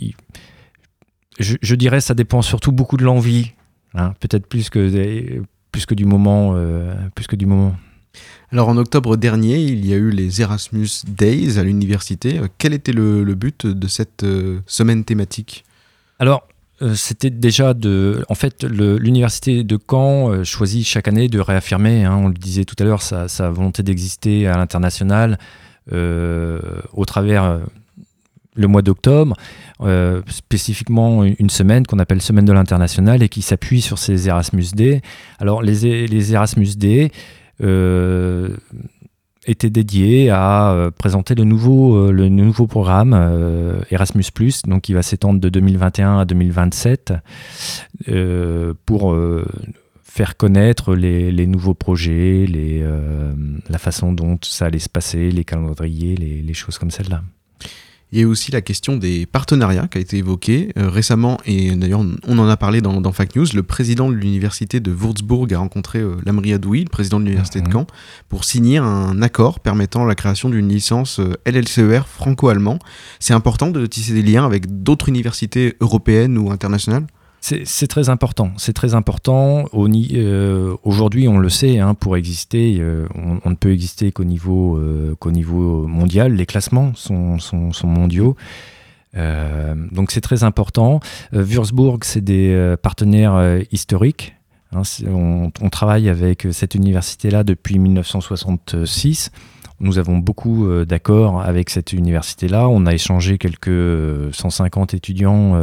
je, 1.38 1.57
je 1.61 1.75
dirais 1.75 2.01
ça 2.01 2.14
dépend 2.14 2.42
surtout 2.42 2.72
beaucoup 2.72 2.96
de 2.96 3.05
l'envie, 3.05 3.53
hein, 3.94 4.14
peut-être 4.20 4.46
plus 4.46 4.70
que 4.70 5.42
plus 5.72 5.87
que 5.87 5.94
du 5.94 6.05
moment, 6.05 6.53
euh, 6.55 6.94
plus 7.14 7.27
que 7.27 7.37
du 7.37 7.46
moment. 7.46 7.77
Alors 8.51 8.68
en 8.68 8.77
octobre 8.77 9.16
dernier, 9.16 9.59
il 9.59 9.85
y 9.85 9.92
a 9.92 9.96
eu 9.96 10.11
les 10.11 10.40
Erasmus 10.40 10.88
Days 11.07 11.59
à 11.59 11.64
l'université. 11.64 12.38
Euh, 12.38 12.49
Quel 12.57 12.72
était 12.72 12.92
le, 12.92 13.25
le 13.25 13.35
but 13.35 13.66
de 13.66 13.88
cette 13.88 14.22
euh, 14.22 14.61
semaine 14.66 15.05
thématique? 15.05 15.64
Alors, 16.18 16.49
c'était 16.94 17.30
déjà 17.30 17.74
de. 17.74 18.24
En 18.28 18.34
fait, 18.34 18.64
l'université 18.64 19.64
de 19.64 19.78
Caen 19.90 20.30
euh, 20.30 20.44
choisit 20.44 20.86
chaque 20.86 21.08
année 21.08 21.28
de 21.28 21.40
réaffirmer, 21.40 22.04
hein, 22.04 22.16
on 22.16 22.28
le 22.28 22.34
disait 22.34 22.64
tout 22.64 22.76
à 22.78 22.84
l'heure, 22.84 23.02
sa, 23.02 23.50
volonté 23.50 23.82
d'exister 23.82 24.46
à 24.46 24.56
l'international 24.56 25.38
euh, 25.92 26.60
au 26.92 27.04
travers 27.04 27.44
euh, 27.44 27.58
le 28.56 28.66
mois 28.66 28.82
d'octobre, 28.82 29.36
euh, 29.80 30.22
spécifiquement 30.28 31.24
une 31.24 31.50
semaine 31.50 31.86
qu'on 31.86 31.98
appelle 31.98 32.20
Semaine 32.20 32.44
de 32.44 32.52
l'international 32.52 33.22
et 33.22 33.28
qui 33.28 33.42
s'appuie 33.42 33.80
sur 33.80 33.98
ces 33.98 34.28
Erasmus 34.28 34.66
D. 34.74 35.00
Alors, 35.38 35.62
les, 35.62 36.06
les 36.06 36.32
Erasmus 36.32 36.76
D. 36.76 37.10
euh, 37.62 38.56
étaient 39.46 39.70
dédiés 39.70 40.30
à 40.30 40.70
euh, 40.70 40.90
présenter 40.90 41.35
le 41.35 41.44
nouveau, 41.44 41.96
euh, 41.96 42.12
le 42.12 42.28
nouveau 42.28 42.66
programme 42.66 43.14
euh, 43.14 43.80
Erasmus+, 43.90 44.24
donc 44.66 44.82
qui 44.82 44.92
va 44.92 45.02
s'étendre 45.02 45.40
de 45.40 45.48
2021 45.48 46.18
à 46.18 46.24
2027 46.24 47.14
euh, 48.09 48.74
pour 48.85 49.16
faire 50.02 50.37
connaître 50.37 50.94
les, 50.94 51.30
les 51.30 51.46
nouveaux 51.46 51.74
projets, 51.74 52.46
la 53.68 53.78
façon 53.78 54.12
dont 54.12 54.38
ça 54.42 54.66
allait 54.66 54.78
se 54.78 54.88
passer, 54.88 55.30
les 55.30 55.44
calendriers, 55.44 56.16
les, 56.16 56.42
les 56.42 56.54
choses 56.54 56.78
comme 56.78 56.90
celle-là. 56.90 57.22
Il 58.12 58.21
y 58.21 58.23
a 58.23 58.29
aussi 58.29 58.53
la 58.53 58.61
question 58.61 58.97
des 58.97 59.27
partenariats 59.27 59.88
qui 59.88 59.99
a 59.99 60.01
été 60.01 60.19
évoquée 60.19 60.73
euh, 60.79 60.88
récemment, 60.88 61.38
et 61.45 61.75
d'ailleurs 61.75 62.05
on 62.27 62.38
en 62.38 62.49
a 62.49 62.57
parlé 62.57 62.81
dans, 62.81 63.01
dans 63.01 63.11
Fact 63.11 63.35
News. 63.35 63.47
Le 63.53 63.64
président 63.64 64.09
de 64.09 64.14
l'université 64.14 64.79
de 64.79 64.92
Würzburg 64.92 65.53
a 65.53 65.59
rencontré 65.59 65.99
euh, 65.99 66.16
Lamri 66.25 66.53
Adoui, 66.53 66.85
le 66.85 66.88
président 66.88 67.19
de 67.19 67.25
l'université 67.25 67.61
Mhm. 67.61 67.66
de 67.66 67.73
Caen, 67.73 67.87
pour 68.29 68.45
signer 68.45 68.79
un 68.79 69.21
accord 69.23 69.59
permettant 69.59 70.05
la 70.05 70.14
création 70.14 70.49
d'une 70.49 70.69
licence 70.69 71.19
euh, 71.19 71.35
LLCER 71.47 72.03
franco-allemand. 72.07 72.79
C'est 73.19 73.35
important 73.35 73.71
de 73.71 73.85
tisser 73.87 74.14
des 74.14 74.23
liens 74.23 74.47
avec 74.47 74.83
d'autres 74.85 75.09
universités 75.09 75.75
européennes 75.81 76.38
ou 76.38 76.53
internationales? 76.53 77.07
C'est 77.64 77.87
très 77.87 78.09
important. 78.09 78.50
C'est 78.56 78.72
très 78.72 78.94
important. 78.94 79.66
Euh, 79.74 80.76
Aujourd'hui, 80.82 81.28
on 81.28 81.38
le 81.38 81.48
sait, 81.48 81.78
hein, 81.78 81.94
pour 81.94 82.16
exister, 82.16 82.78
euh, 82.80 83.06
on, 83.14 83.50
ne 83.50 83.54
peut 83.54 83.72
exister 83.72 84.11
qu'au 84.11 84.24
niveau, 84.24 84.76
euh, 84.76 85.14
qu'au 85.20 85.30
niveau 85.30 85.87
mondial. 85.87 86.32
Les 86.32 86.46
classements 86.46 86.92
sont, 86.94 87.38
sont, 87.38 87.72
sont 87.72 87.87
mondiaux. 87.87 88.37
Donc 89.14 90.11
c'est 90.11 90.20
très 90.20 90.44
important. 90.44 91.00
Würzburg, 91.32 92.00
c'est 92.02 92.20
des 92.20 92.74
partenaires 92.82 93.61
historiques. 93.72 94.35
Hein, 94.72 94.82
on, 95.06 95.50
on 95.62 95.70
travaille 95.70 96.11
avec 96.11 96.46
cette 96.50 96.74
université-là 96.74 97.42
depuis 97.42 97.78
1966. 97.78 99.30
Nous 99.80 99.98
avons 99.98 100.18
beaucoup 100.18 100.66
d'accords 100.85 101.40
avec 101.40 101.70
cette 101.70 101.92
université-là. 101.92 102.68
On 102.68 102.87
a 102.87 102.94
échangé 102.94 103.37
quelques 103.38 103.68
euh, 103.68 104.30
150 104.32 104.94
étudiants 104.94 105.54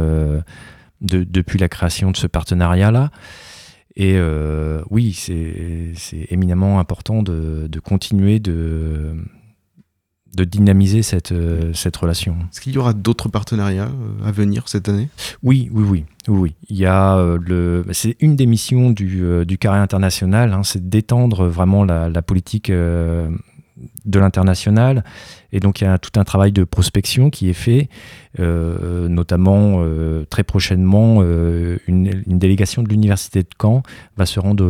de- 1.00 1.24
depuis 1.24 1.58
la 1.58 1.68
création 1.68 2.10
de 2.10 2.16
ce 2.16 2.26
partenariat-là. 2.26 3.10
Et 3.96 4.14
euh, 4.16 4.82
oui, 4.90 5.12
c'est 5.12 5.92
éminemment 6.30 6.80
important 6.80 7.22
de, 7.22 7.68
de 7.68 7.78
continuer 7.78 8.40
de, 8.40 9.14
de 10.36 10.42
dynamiser 10.42 11.02
cette, 11.02 11.30
euh, 11.30 11.72
cette 11.74 11.96
relation. 11.96 12.36
Est-ce 12.50 12.60
qu'il 12.60 12.72
y 12.72 12.78
aura 12.78 12.92
d'autres 12.92 13.28
partenariats 13.28 13.88
euh, 13.88 14.26
à 14.28 14.32
venir 14.32 14.68
cette 14.68 14.88
année? 14.88 15.10
Oui, 15.44 15.70
oui, 15.72 15.84
oui, 15.88 16.04
oui, 16.26 16.38
oui. 16.40 16.54
Il 16.68 16.76
y 16.76 16.86
a 16.86 17.16
le, 17.40 17.84
c'est 17.92 18.16
une 18.18 18.34
des 18.34 18.46
missions 18.46 18.90
du, 18.90 19.22
du 19.46 19.58
carré 19.58 19.78
international, 19.78 20.52
hein, 20.52 20.64
c'est 20.64 20.88
d'étendre 20.88 21.46
vraiment 21.46 21.84
la, 21.84 22.08
la 22.08 22.22
politique 22.22 22.70
euh, 22.70 23.30
de 24.04 24.18
l'international. 24.18 25.04
Et 25.52 25.60
donc 25.60 25.80
il 25.80 25.84
y 25.84 25.86
a 25.86 25.98
tout 25.98 26.18
un 26.18 26.24
travail 26.24 26.52
de 26.52 26.64
prospection 26.64 27.30
qui 27.30 27.48
est 27.48 27.54
fait, 27.54 27.88
euh, 28.38 29.08
notamment 29.08 29.76
euh, 29.78 30.24
très 30.24 30.44
prochainement, 30.44 31.18
euh, 31.20 31.78
une, 31.86 32.22
une 32.26 32.38
délégation 32.38 32.82
de 32.82 32.88
l'université 32.88 33.42
de 33.42 33.48
Caen 33.60 33.82
va 34.16 34.26
se 34.26 34.40
rendre 34.40 34.64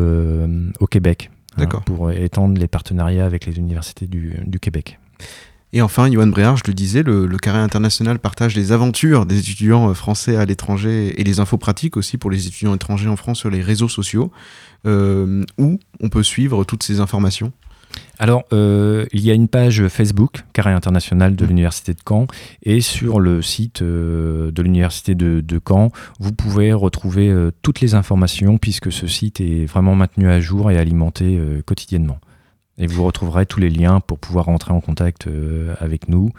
au 0.81 0.87
Québec 0.87 1.31
hein, 1.53 1.61
D'accord. 1.61 1.83
pour 1.83 2.11
étendre 2.11 2.59
les 2.59 2.69
partenariats 2.69 3.27
avec 3.27 3.47
les 3.47 3.59
universités 3.59 4.07
du, 4.07 4.37
du 4.47 4.59
Québec. 4.59 4.99
Et 5.73 5.83
enfin, 5.83 6.09
Johan 6.09 6.29
Bréard, 6.29 6.57
je 6.57 6.62
le 6.69 6.73
disais, 6.73 7.03
le, 7.03 7.27
le 7.27 7.37
Carré 7.37 7.59
International 7.59 8.21
partage 8.21 8.55
les 8.55 8.71
aventures 8.71 9.27
des 9.27 9.40
étudiants 9.40 9.93
français 9.93 10.37
à 10.37 10.45
l'étranger 10.45 11.21
et 11.21 11.25
les 11.25 11.40
infos 11.40 11.59
pratiques 11.59 11.97
aussi 11.97 12.17
pour 12.17 12.31
les 12.31 12.47
étudiants 12.47 12.75
étrangers 12.77 13.09
en 13.09 13.17
France 13.17 13.40
sur 13.40 13.51
les 13.51 13.61
réseaux 13.61 13.88
sociaux, 13.88 14.31
où 14.87 15.79
on 16.01 16.09
peut 16.11 16.23
suivre 16.23 16.62
toutes 16.62 16.85
ces 16.85 17.01
informations? 17.01 17.53
Alors, 18.18 18.44
euh, 18.52 19.07
il 19.12 19.20
y 19.22 19.30
a 19.30 19.35
une 19.35 19.48
page 19.48 19.88
Facebook, 19.88 20.44
Carré 20.52 20.72
International 20.72 21.35
de 21.35 21.44
l'Université 21.44 21.94
de 21.94 22.00
Caen, 22.09 22.26
et 22.62 22.80
sur 22.80 23.18
le 23.18 23.42
site 23.42 23.83
euh, 23.83 24.50
de 24.52 24.62
l'Université 24.62 25.14
de, 25.14 25.40
de 25.40 25.61
Caen, 25.66 25.90
vous 26.20 26.33
pouvez 26.33 26.72
retrouver 26.72 27.28
euh, 27.28 27.50
toutes 27.62 27.80
les 27.80 27.94
informations, 27.94 28.57
puisque 28.57 28.92
ce 28.92 29.07
site 29.07 29.40
est 29.40 29.66
vraiment 29.66 29.94
maintenu 29.96 30.28
à 30.28 30.40
jour 30.40 30.70
et 30.70 30.78
alimenté 30.78 31.40
quotidiennement. 31.66 32.18
Et 32.78 32.87
vous 32.87 33.04
retrouverez 33.04 33.46
tous 33.46 33.61
les 33.61 33.70
liens 33.70 34.00
pour 34.00 34.18
pouvoir 34.18 34.48
entrer 34.48 34.72
en 34.72 34.80
contact 34.80 35.28
avec 35.80 36.09
nous. 36.09 36.30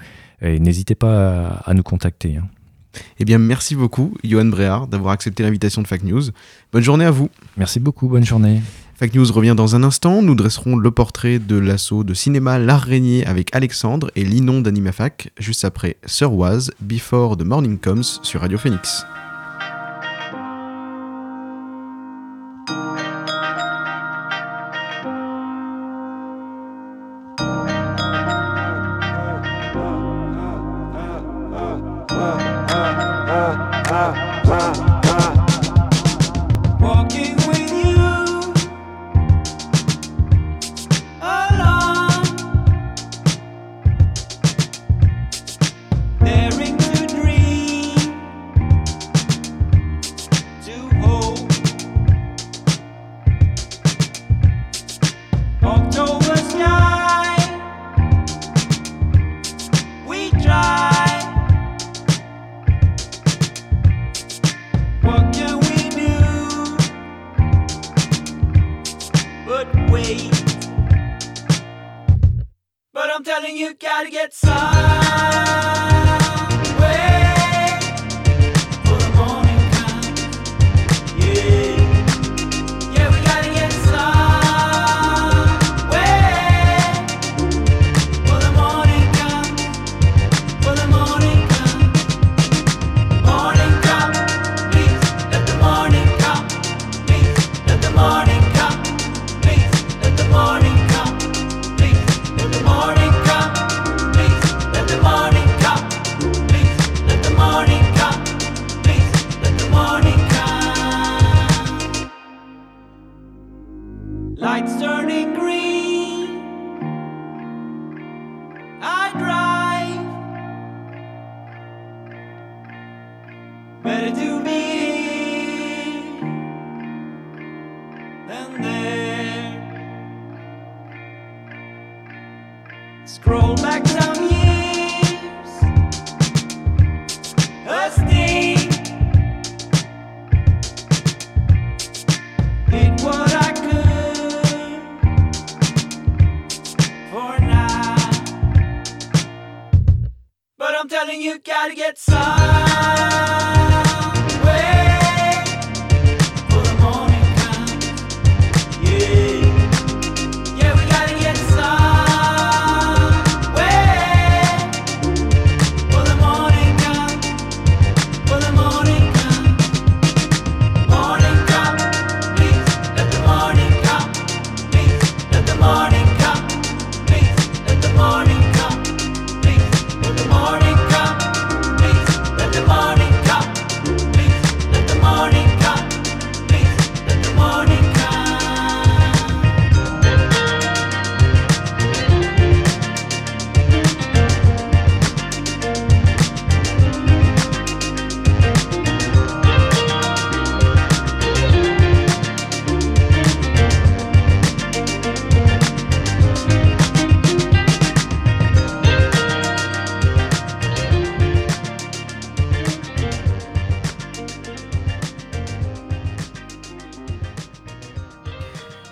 Et 0.42 0.60
n'hésitez 0.60 0.96
pas 0.96 1.46
à, 1.48 1.70
à 1.70 1.74
nous 1.74 1.84
contacter. 1.84 2.38
hein. 2.38 2.48
Eh 3.20 3.26
bien, 3.26 3.38
merci 3.38 3.76
beaucoup, 3.76 4.14
Johan 4.24 4.46
Bréard, 4.46 4.88
d'avoir 4.88 5.14
accepté 5.14 5.44
l'invitation 5.44 5.82
de 5.82 5.88
Fact 5.88 6.04
News. 6.04 6.24
Bonne 6.72 6.84
journée 6.84 7.06
à 7.06 7.12
vous. 7.12 7.30
Merci 7.58 7.80
beaucoup, 7.80 8.08
bonne 8.08 8.26
journée. 8.26 8.62
Fact 8.98 9.14
News 9.14 9.30
revient 9.34 9.56
dans 9.58 9.76
un 9.76 9.84
instant. 9.84 10.22
Nous 10.22 10.36
dresserons 10.36 10.78
le 10.78 10.90
portrait 10.90 11.38
de 11.38 11.58
l'assaut 11.58 12.06
de 12.06 12.14
cinéma 12.14 12.60
L'Araignée 12.60 13.26
avec 13.26 13.54
Alexandre 13.54 14.10
et 14.16 14.24
Linon 14.24 14.62
d'Animafac, 14.62 15.32
juste 15.38 15.66
après 15.66 15.98
Sir 16.06 16.32
Was, 16.32 16.70
Before 16.80 17.36
the 17.36 17.44
Morning 17.44 17.78
Comes 17.78 18.04
sur 18.04 18.40
Radio 18.40 18.58
Phoenix. 18.58 19.06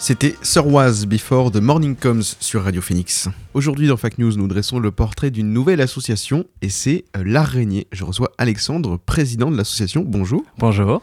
C'était 0.06 0.36
Sir 0.42 0.68
Was 0.68 1.06
Before 1.08 1.50
the 1.50 1.62
Morning 1.62 1.96
Comes 1.96 2.24
sur 2.42 2.66
Radio 2.66 2.82
Phoenix. 2.82 3.30
Aujourd'hui 3.54 3.88
dans 3.88 3.96
Fact 3.96 4.18
News, 4.18 4.36
nous 4.36 4.50
dressons 4.50 4.80
le 4.80 4.92
portrait 4.92 5.32
d'une 5.32 5.54
nouvelle 5.54 5.80
association 5.80 6.44
et 6.62 6.68
c'est 6.68 7.06
euh, 7.16 7.24
l'Araignée. 7.26 7.88
Je 7.94 8.04
reçois 8.04 8.30
Alexandre, 8.38 8.98
président 8.98 9.50
de 9.50 9.56
l'association. 9.56 10.04
Bonjour. 10.06 10.44
Bonjour. 10.58 11.02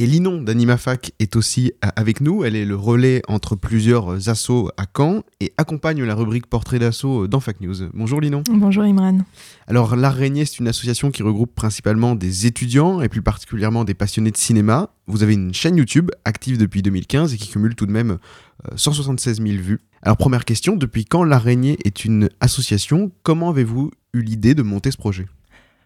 Et 0.00 0.06
Linon 0.06 0.40
d'AnimaFac 0.40 1.10
est 1.18 1.34
aussi 1.34 1.72
euh, 1.84 1.88
avec 1.96 2.20
nous. 2.20 2.44
Elle 2.44 2.54
est 2.54 2.64
le 2.64 2.76
relais 2.76 3.20
entre 3.26 3.56
plusieurs 3.56 4.28
assos 4.28 4.70
à 4.76 4.84
Caen 4.96 5.24
et 5.40 5.52
accompagne 5.58 6.04
la 6.04 6.14
rubrique 6.14 6.46
Portrait 6.46 6.78
d'assaut 6.78 7.26
dans 7.26 7.40
Fac 7.40 7.60
News. 7.60 7.90
Bonjour 7.94 8.20
Linon. 8.20 8.44
Bonjour 8.48 8.84
Imran. 8.84 9.18
Alors 9.66 9.96
l'Araignée, 9.96 10.44
c'est 10.44 10.60
une 10.60 10.68
association 10.68 11.10
qui 11.10 11.24
regroupe 11.24 11.52
principalement 11.52 12.14
des 12.14 12.46
étudiants 12.46 13.02
et 13.02 13.08
plus 13.08 13.22
particulièrement 13.22 13.82
des 13.82 13.94
passionnés 13.94 14.30
de 14.30 14.36
cinéma. 14.36 14.90
Vous 15.08 15.24
avez 15.24 15.34
une 15.34 15.52
chaîne 15.52 15.76
YouTube 15.76 16.12
active 16.24 16.58
depuis 16.58 16.80
2015 16.82 17.34
et 17.34 17.36
qui 17.36 17.48
cumule 17.48 17.74
tout 17.74 17.86
de 17.86 17.92
même 17.92 18.18
euh, 18.70 18.76
176 18.76 19.42
000 19.42 19.60
vues. 19.60 19.80
Alors 20.02 20.16
première 20.16 20.44
question, 20.44 20.76
depuis 20.76 21.06
quand 21.06 21.24
l'Araignée 21.24 21.76
est 21.84 22.04
une 22.04 22.28
association? 22.40 23.10
Comment 23.24 23.50
avez-vous 23.50 23.90
eu 24.14 24.22
l'idée 24.22 24.54
de 24.54 24.62
monter 24.62 24.92
ce 24.92 24.96
projet? 24.96 25.26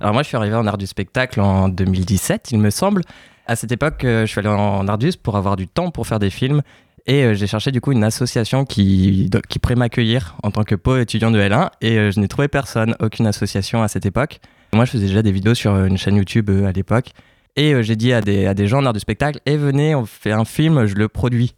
Alors 0.00 0.14
moi, 0.14 0.24
je 0.24 0.28
suis 0.28 0.36
arrivé 0.36 0.56
en 0.56 0.66
art 0.66 0.78
du 0.78 0.86
spectacle 0.88 1.40
en 1.40 1.68
2017, 1.68 2.50
il 2.50 2.58
me 2.58 2.70
semble. 2.70 3.02
À 3.46 3.56
cette 3.56 3.72
époque, 3.72 4.04
euh, 4.04 4.24
je 4.24 4.30
suis 4.30 4.38
allé 4.38 4.48
en 4.48 4.86
Ardus 4.86 5.12
pour 5.20 5.36
avoir 5.36 5.56
du 5.56 5.66
temps 5.66 5.90
pour 5.90 6.06
faire 6.06 6.18
des 6.18 6.30
films. 6.30 6.62
Et 7.06 7.24
euh, 7.24 7.34
j'ai 7.34 7.48
cherché 7.48 7.72
du 7.72 7.80
coup 7.80 7.90
une 7.90 8.04
association 8.04 8.64
qui, 8.64 9.28
qui 9.48 9.58
pourrait 9.58 9.74
m'accueillir 9.74 10.36
en 10.44 10.52
tant 10.52 10.62
que 10.62 10.76
pauvre 10.76 10.98
étudiant 10.98 11.32
de 11.32 11.40
L1. 11.40 11.70
Et 11.80 11.98
euh, 11.98 12.10
je 12.12 12.20
n'ai 12.20 12.28
trouvé 12.28 12.46
personne, 12.46 12.94
aucune 13.00 13.26
association 13.26 13.82
à 13.82 13.88
cette 13.88 14.06
époque. 14.06 14.38
Moi, 14.72 14.84
je 14.84 14.92
faisais 14.92 15.06
déjà 15.06 15.22
des 15.22 15.32
vidéos 15.32 15.54
sur 15.54 15.76
une 15.84 15.98
chaîne 15.98 16.16
YouTube 16.16 16.50
à 16.50 16.70
l'époque. 16.70 17.10
Et 17.56 17.82
j'ai 17.82 17.96
dit 17.96 18.14
à 18.14 18.22
des, 18.22 18.46
à 18.46 18.54
des 18.54 18.66
gens 18.66 18.78
en 18.78 18.86
art 18.86 18.94
du 18.94 19.00
spectacle, 19.00 19.38
eh 19.44 19.58
venez, 19.58 19.94
on 19.94 20.06
fait 20.06 20.32
un 20.32 20.46
film, 20.46 20.86
je 20.86 20.94
le 20.94 21.08
produis. 21.08 21.54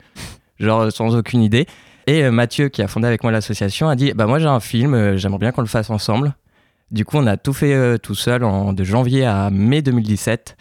Genre 0.58 0.90
sans 0.90 1.14
aucune 1.14 1.40
idée. 1.40 1.66
Et 2.08 2.28
Mathieu, 2.30 2.68
qui 2.68 2.82
a 2.82 2.88
fondé 2.88 3.06
avec 3.06 3.22
moi 3.22 3.30
l'association, 3.30 3.88
a 3.88 3.94
dit, 3.94 4.12
bah 4.12 4.26
moi 4.26 4.40
j'ai 4.40 4.46
un 4.46 4.58
film, 4.58 5.16
j'aimerais 5.16 5.38
bien 5.38 5.52
qu'on 5.52 5.60
le 5.60 5.68
fasse 5.68 5.90
ensemble. 5.90 6.34
Du 6.90 7.04
coup, 7.04 7.18
on 7.18 7.26
a 7.28 7.36
tout 7.36 7.52
fait 7.52 7.96
tout 8.00 8.16
seul 8.16 8.42
en, 8.42 8.72
de 8.72 8.82
janvier 8.82 9.24
à 9.24 9.50
mai 9.50 9.82
2017. 9.82 10.56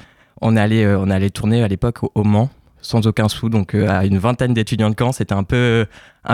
On 0.45 0.57
est 0.57 0.83
euh, 0.83 1.29
tourner 1.29 1.63
à 1.63 1.69
l'époque 1.69 1.99
au, 2.15 2.23
Mans, 2.25 2.49
sans 2.81 3.07
aucun 3.07 3.29
sou, 3.29 3.47
donc 3.47 3.73
euh, 3.73 3.87
à 3.89 4.05
une 4.05 4.17
vingtaine 4.17 4.53
d'étudiants 4.53 4.89
de 4.89 4.95
Caen. 4.99 5.13
C'était 5.13 5.33
un 5.33 5.43
peu, 5.43 5.87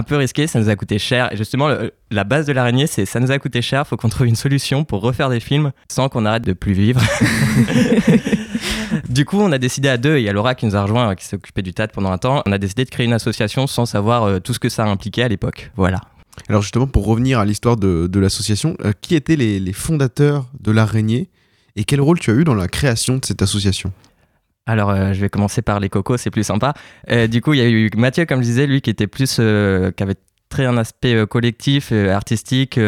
risqué, 0.10 0.48
ça 0.48 0.60
nous 0.60 0.67
a 0.67 0.76
coûté 0.76 0.98
cher. 0.98 1.32
Et 1.32 1.38
justement, 1.38 1.69
la 2.10 2.24
base 2.24 2.48
de 2.48 2.54
l'araignée, 2.54 2.88
c'est 2.88 3.06
ça 3.06 3.19
nous 3.19 3.30
a 3.30 3.38
coûté 3.38 3.62
cher, 3.62 3.86
faut 3.86 3.98
qu'on 3.98 4.10
trouve 4.10 4.26
une 4.26 4.36
solution 4.36 4.84
pour 4.84 5.02
refaire 5.02 5.30
des 5.30 5.39
films 5.39 5.72
sans 5.91 6.10
qu'on 6.10 6.26
arrête 6.26 6.43
de 6.43 6.54
plus 6.54 6.74
vivre. 6.74 7.00
du 9.10 9.26
coup, 9.26 9.39
on 9.39 9.52
a 9.52 9.60
décidé 9.60 9.89
à 9.89 9.98
deux, 9.98 10.17
il 10.17 10.24
y 10.24 10.30
a 10.30 10.34
Laura 10.34 10.56
qui 10.56 10.65
nous 10.65 10.76
a 10.76 10.82
rejoint, 10.82 11.13
qui 11.13 11.26
s'est 11.26 11.36
occupée 11.36 11.62
du 11.62 11.76
TAT 11.76 11.89
pendant 11.89 12.12
un 12.12 12.17
temps. 12.17 12.41
On 12.48 12.52
a 12.52 12.58
décidé 12.58 12.86
de 12.86 12.89
créer 12.89 13.06
une 13.06 13.13
association 13.13 13.67
sans 13.67 13.86
savoir 13.86 14.24
euh, 14.24 14.39
tout 14.39 14.56
ce 14.56 14.60
que 14.60 14.69
ça 14.69 14.86
impliquait 14.86 15.24
à 15.24 15.28
l'époque. 15.28 15.72
Voilà. 15.76 16.02
Alors 16.48 16.63
justement, 16.63 16.88
pour 16.88 17.06
revenir 17.06 17.38
à 17.38 17.45
l'histoire 17.45 17.78
de, 17.78 18.19
l'association, 18.19 18.76
qui 19.02 19.13
étaient 19.13 19.36
les 19.36 19.74
fondateurs 19.74 20.48
de 20.62 20.72
l'Araignée? 20.72 21.30
Et 21.80 21.86
quel 21.86 22.02
rôle 22.02 22.20
tu 22.20 22.30
as 22.30 22.34
eu 22.34 22.44
dans 22.44 22.56
la 22.56 22.68
création 22.68 23.18
de 23.18 23.26
cette 23.26 23.42
association? 23.42 23.94
Alors, 24.65 24.89
euh, 24.89 25.13
je 25.13 25.22
vais 25.22 25.30
commencer 25.30 25.62
par 25.62 25.80
les 25.80 25.88
cocos, 25.88 26.18
c'est 26.18 26.30
plus 26.30 26.44
sympa. 26.44 26.74
Euh, 27.10 27.28
du 27.28 27.42
coup, 27.42 27.54
il 27.54 27.60
y 27.60 27.63
a 27.63 27.70
eu 27.70 27.89
Mathieu, 27.96 28.26
comme 28.26 28.42
je 28.42 28.48
disais, 28.48 28.68
lui 28.68 28.82
qui 28.82 28.89
était 28.89 29.08
plus, 29.08 29.38
euh, 29.39 29.89
qui 29.92 30.04
avait 30.04 30.18
très 30.50 30.65
un 30.65 30.78
aspect 30.78 31.26
collectif, 31.26 31.94
artistique, 31.94 32.72
qui, 32.72 32.80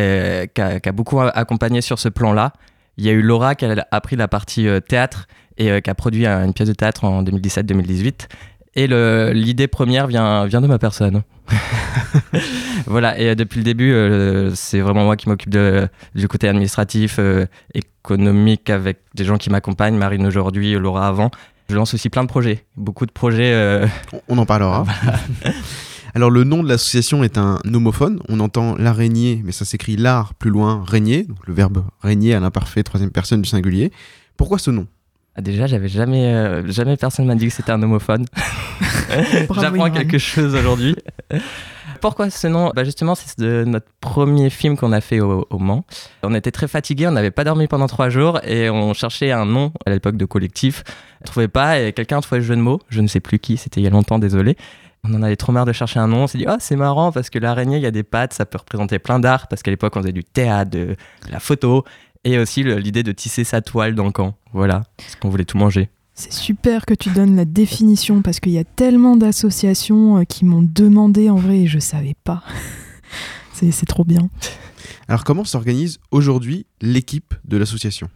a, 0.00 0.46
a 0.56 0.92
beaucoup 0.92 1.20
accompagné 1.20 1.80
sur 1.80 1.98
ce 1.98 2.08
plan-là. 2.08 2.52
Il 2.98 3.04
y 3.04 3.08
a 3.08 3.12
eu 3.12 3.20
Laura 3.20 3.56
qui 3.56 3.64
a 3.64 3.86
appris 3.90 4.14
la 4.14 4.28
partie 4.28 4.68
théâtre 4.88 5.26
et 5.56 5.82
qui 5.82 5.90
a 5.90 5.94
produit 5.94 6.26
une 6.26 6.52
pièce 6.52 6.68
de 6.68 6.74
théâtre 6.74 7.04
en 7.04 7.24
2017-2018. 7.24 8.28
Et 8.76 8.86
l'idée 8.86 9.66
première 9.66 10.06
vient, 10.06 10.46
vient 10.46 10.60
de 10.60 10.66
ma 10.68 10.78
personne. 10.78 11.22
voilà, 12.86 13.18
et 13.18 13.30
euh, 13.30 13.34
depuis 13.34 13.58
le 13.58 13.64
début, 13.64 13.92
euh, 13.92 14.52
c'est 14.54 14.80
vraiment 14.80 15.04
moi 15.04 15.16
qui 15.16 15.28
m'occupe 15.28 15.50
du 16.14 16.28
côté 16.28 16.48
administratif, 16.48 17.16
euh, 17.18 17.46
économique, 17.74 18.70
avec 18.70 18.98
des 19.14 19.24
gens 19.24 19.36
qui 19.38 19.50
m'accompagnent, 19.50 19.96
Marine 19.96 20.26
aujourd'hui, 20.26 20.74
Laura 20.74 21.08
avant. 21.08 21.30
Je 21.68 21.74
lance 21.76 21.94
aussi 21.94 22.10
plein 22.10 22.22
de 22.22 22.28
projets, 22.28 22.64
beaucoup 22.76 23.06
de 23.06 23.12
projets. 23.12 23.52
euh, 23.52 23.86
On- 24.28 24.38
en 24.38 24.46
parlera. 24.46 24.84
Alors 26.14 26.30
le 26.30 26.42
nom 26.44 26.62
de 26.64 26.68
l'association 26.68 27.22
est 27.22 27.38
un 27.38 27.58
homophone. 27.72 28.20
On 28.28 28.40
entend 28.40 28.74
l'araignée, 28.76 29.42
mais 29.44 29.52
ça 29.52 29.64
s'écrit 29.64 29.96
l'art 29.96 30.34
plus 30.34 30.50
loin, 30.50 30.84
régner, 30.86 31.22
donc 31.24 31.46
le 31.46 31.54
verbe 31.54 31.84
régner 32.02 32.34
à 32.34 32.40
l'imparfait 32.40 32.82
troisième 32.82 33.10
personne 33.12 33.42
du 33.42 33.48
singulier. 33.48 33.92
Pourquoi 34.36 34.58
ce 34.58 34.70
nom? 34.72 34.86
Déjà, 35.38 35.66
j'avais 35.66 35.88
jamais, 35.88 36.34
euh, 36.34 36.70
jamais 36.70 36.96
personne 36.96 37.26
m'a 37.26 37.34
dit 37.34 37.46
que 37.46 37.52
c'était 37.52 37.72
un 37.72 37.82
homophone. 37.82 38.26
J'apprends 39.60 39.90
quelque 39.90 40.18
chose 40.18 40.54
aujourd'hui. 40.54 40.96
Pourquoi 42.00 42.30
ce 42.30 42.46
nom? 42.46 42.72
Bah 42.74 42.84
Justement, 42.84 43.14
c'est 43.14 43.38
de 43.38 43.64
notre 43.64 43.86
premier 44.00 44.50
film 44.50 44.76
qu'on 44.76 44.92
a 44.92 45.00
fait 45.00 45.20
au, 45.20 45.46
au 45.50 45.58
Mans. 45.58 45.84
On 46.22 46.34
était 46.34 46.50
très 46.50 46.66
fatigués, 46.66 47.06
on 47.06 47.12
n'avait 47.12 47.30
pas 47.30 47.44
dormi 47.44 47.68
pendant 47.68 47.86
trois 47.86 48.08
jours 48.08 48.40
et 48.44 48.70
on 48.70 48.92
cherchait 48.94 49.32
un 49.32 49.44
nom 49.44 49.72
à 49.86 49.90
l'époque 49.90 50.16
de 50.16 50.24
collectif. 50.24 50.82
On 51.20 51.24
trouvait 51.24 51.48
pas 51.48 51.78
et 51.78 51.92
quelqu'un 51.92 52.18
a 52.18 52.20
trouvé 52.22 52.40
le 52.40 52.44
jeu 52.46 52.56
de 52.56 52.60
mots. 52.60 52.80
Je 52.88 53.00
ne 53.00 53.06
sais 53.06 53.20
plus 53.20 53.38
qui, 53.38 53.56
c'était 53.56 53.80
il 53.80 53.84
y 53.84 53.86
a 53.86 53.90
longtemps, 53.90 54.18
désolé. 54.18 54.56
On 55.04 55.14
en 55.14 55.22
avait 55.22 55.36
trop 55.36 55.52
marre 55.52 55.64
de 55.64 55.72
chercher 55.72 55.98
un 55.98 56.08
nom. 56.08 56.24
On 56.24 56.26
s'est 56.26 56.38
dit, 56.38 56.46
ah, 56.46 56.56
c'est 56.60 56.76
marrant 56.76 57.10
parce 57.12 57.30
que 57.30 57.38
l'araignée, 57.38 57.76
il 57.76 57.82
y 57.82 57.86
a 57.86 57.90
des 57.90 58.02
pattes, 58.02 58.34
ça 58.34 58.44
peut 58.44 58.58
représenter 58.58 58.98
plein 58.98 59.18
d'art. 59.18 59.48
Parce 59.48 59.62
qu'à 59.62 59.70
l'époque, 59.70 59.96
on 59.96 60.00
faisait 60.00 60.12
du 60.12 60.24
théâtre, 60.24 60.70
de, 60.70 60.78
de 60.78 61.32
la 61.32 61.40
photo 61.40 61.84
et 62.24 62.38
aussi 62.38 62.62
l'idée 62.62 63.02
de 63.02 63.12
tisser 63.12 63.44
sa 63.44 63.60
toile 63.60 63.94
dans 63.94 64.04
le 64.04 64.12
camp. 64.12 64.34
Voilà, 64.52 64.82
parce 64.96 65.16
qu'on 65.16 65.28
voulait 65.28 65.44
tout 65.44 65.58
manger. 65.58 65.88
C'est 66.14 66.32
super 66.32 66.84
que 66.84 66.94
tu 66.94 67.08
donnes 67.10 67.36
la 67.36 67.46
définition 67.46 68.20
parce 68.20 68.40
qu'il 68.40 68.52
y 68.52 68.58
a 68.58 68.64
tellement 68.64 69.16
d'associations 69.16 70.18
euh, 70.18 70.24
qui 70.24 70.44
m'ont 70.44 70.62
demandé 70.62 71.30
en 71.30 71.36
vrai 71.36 71.60
et 71.60 71.66
je 71.66 71.78
savais 71.78 72.14
pas. 72.24 72.42
C'est 73.52 73.70
c'est 73.72 73.86
trop 73.86 74.04
bien. 74.04 74.30
Alors 75.08 75.24
comment 75.24 75.44
s'organise 75.44 75.98
aujourd'hui 76.10 76.66
l'équipe 76.80 77.34
de 77.44 77.56
l'association? 77.58 78.08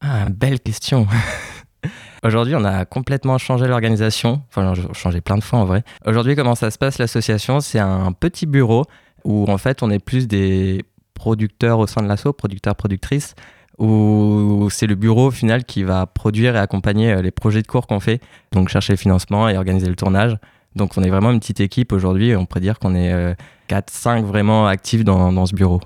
Ah, 0.00 0.28
belle 0.28 0.60
question. 0.60 1.06
Aujourd'hui, 2.24 2.54
on 2.56 2.64
a 2.64 2.84
complètement 2.84 3.38
changé 3.38 3.66
l'organisation. 3.66 4.42
Enfin, 4.48 4.74
on 4.76 4.90
a 4.90 4.92
changé 4.92 5.20
plein 5.20 5.38
de 5.38 5.44
fois 5.44 5.60
en 5.60 5.64
vrai. 5.64 5.84
Aujourd'hui, 6.04 6.34
comment 6.34 6.56
ça 6.56 6.70
se 6.70 6.78
passe 6.78 6.98
l'association? 6.98 7.60
C'est 7.60 7.78
un 7.78 8.12
petit 8.12 8.46
bureau 8.46 8.84
où 9.24 9.46
en 9.48 9.58
fait 9.58 9.82
on 9.82 9.90
est 9.90 9.98
plus 9.98 10.26
des 10.26 10.84
producteurs 11.18 11.78
au 11.78 11.86
sein 11.86 12.02
de 12.02 12.08
l'asso, 12.08 12.32
producteurs, 12.36 12.74
productrices, 12.74 13.34
où 13.78 14.68
c'est 14.70 14.86
le 14.86 14.94
bureau 14.94 15.26
au 15.26 15.30
final 15.30 15.64
qui 15.64 15.82
va 15.82 16.06
produire 16.06 16.56
et 16.56 16.58
accompagner 16.58 17.12
euh, 17.12 17.22
les 17.22 17.30
projets 17.30 17.62
de 17.62 17.66
cours 17.66 17.86
qu'on 17.86 18.00
fait, 18.00 18.20
donc 18.52 18.70
chercher 18.70 18.94
le 18.94 18.98
financement 18.98 19.48
et 19.48 19.56
organiser 19.56 19.88
le 19.88 19.96
tournage. 19.96 20.36
Donc 20.74 20.96
on 20.96 21.02
est 21.02 21.10
vraiment 21.10 21.30
une 21.30 21.40
petite 21.40 21.60
équipe 21.60 21.92
aujourd'hui, 21.92 22.34
on 22.34 22.46
pourrait 22.46 22.60
dire 22.60 22.78
qu'on 22.78 22.94
est 22.94 23.34
4-5 23.68 24.24
vraiment 24.24 24.66
actifs 24.66 25.04
dans, 25.04 25.32
dans 25.32 25.46
ce 25.46 25.54
bureau. 25.54 25.80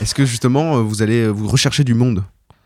Est-ce 0.00 0.14
que 0.14 0.24
justement 0.24 0.76
euh, 0.76 0.80
vous 0.80 1.02
allez 1.02 1.22
euh, 1.22 1.28
vous 1.28 1.48
rechercher 1.48 1.84
du 1.84 1.94
monde? 1.94 2.24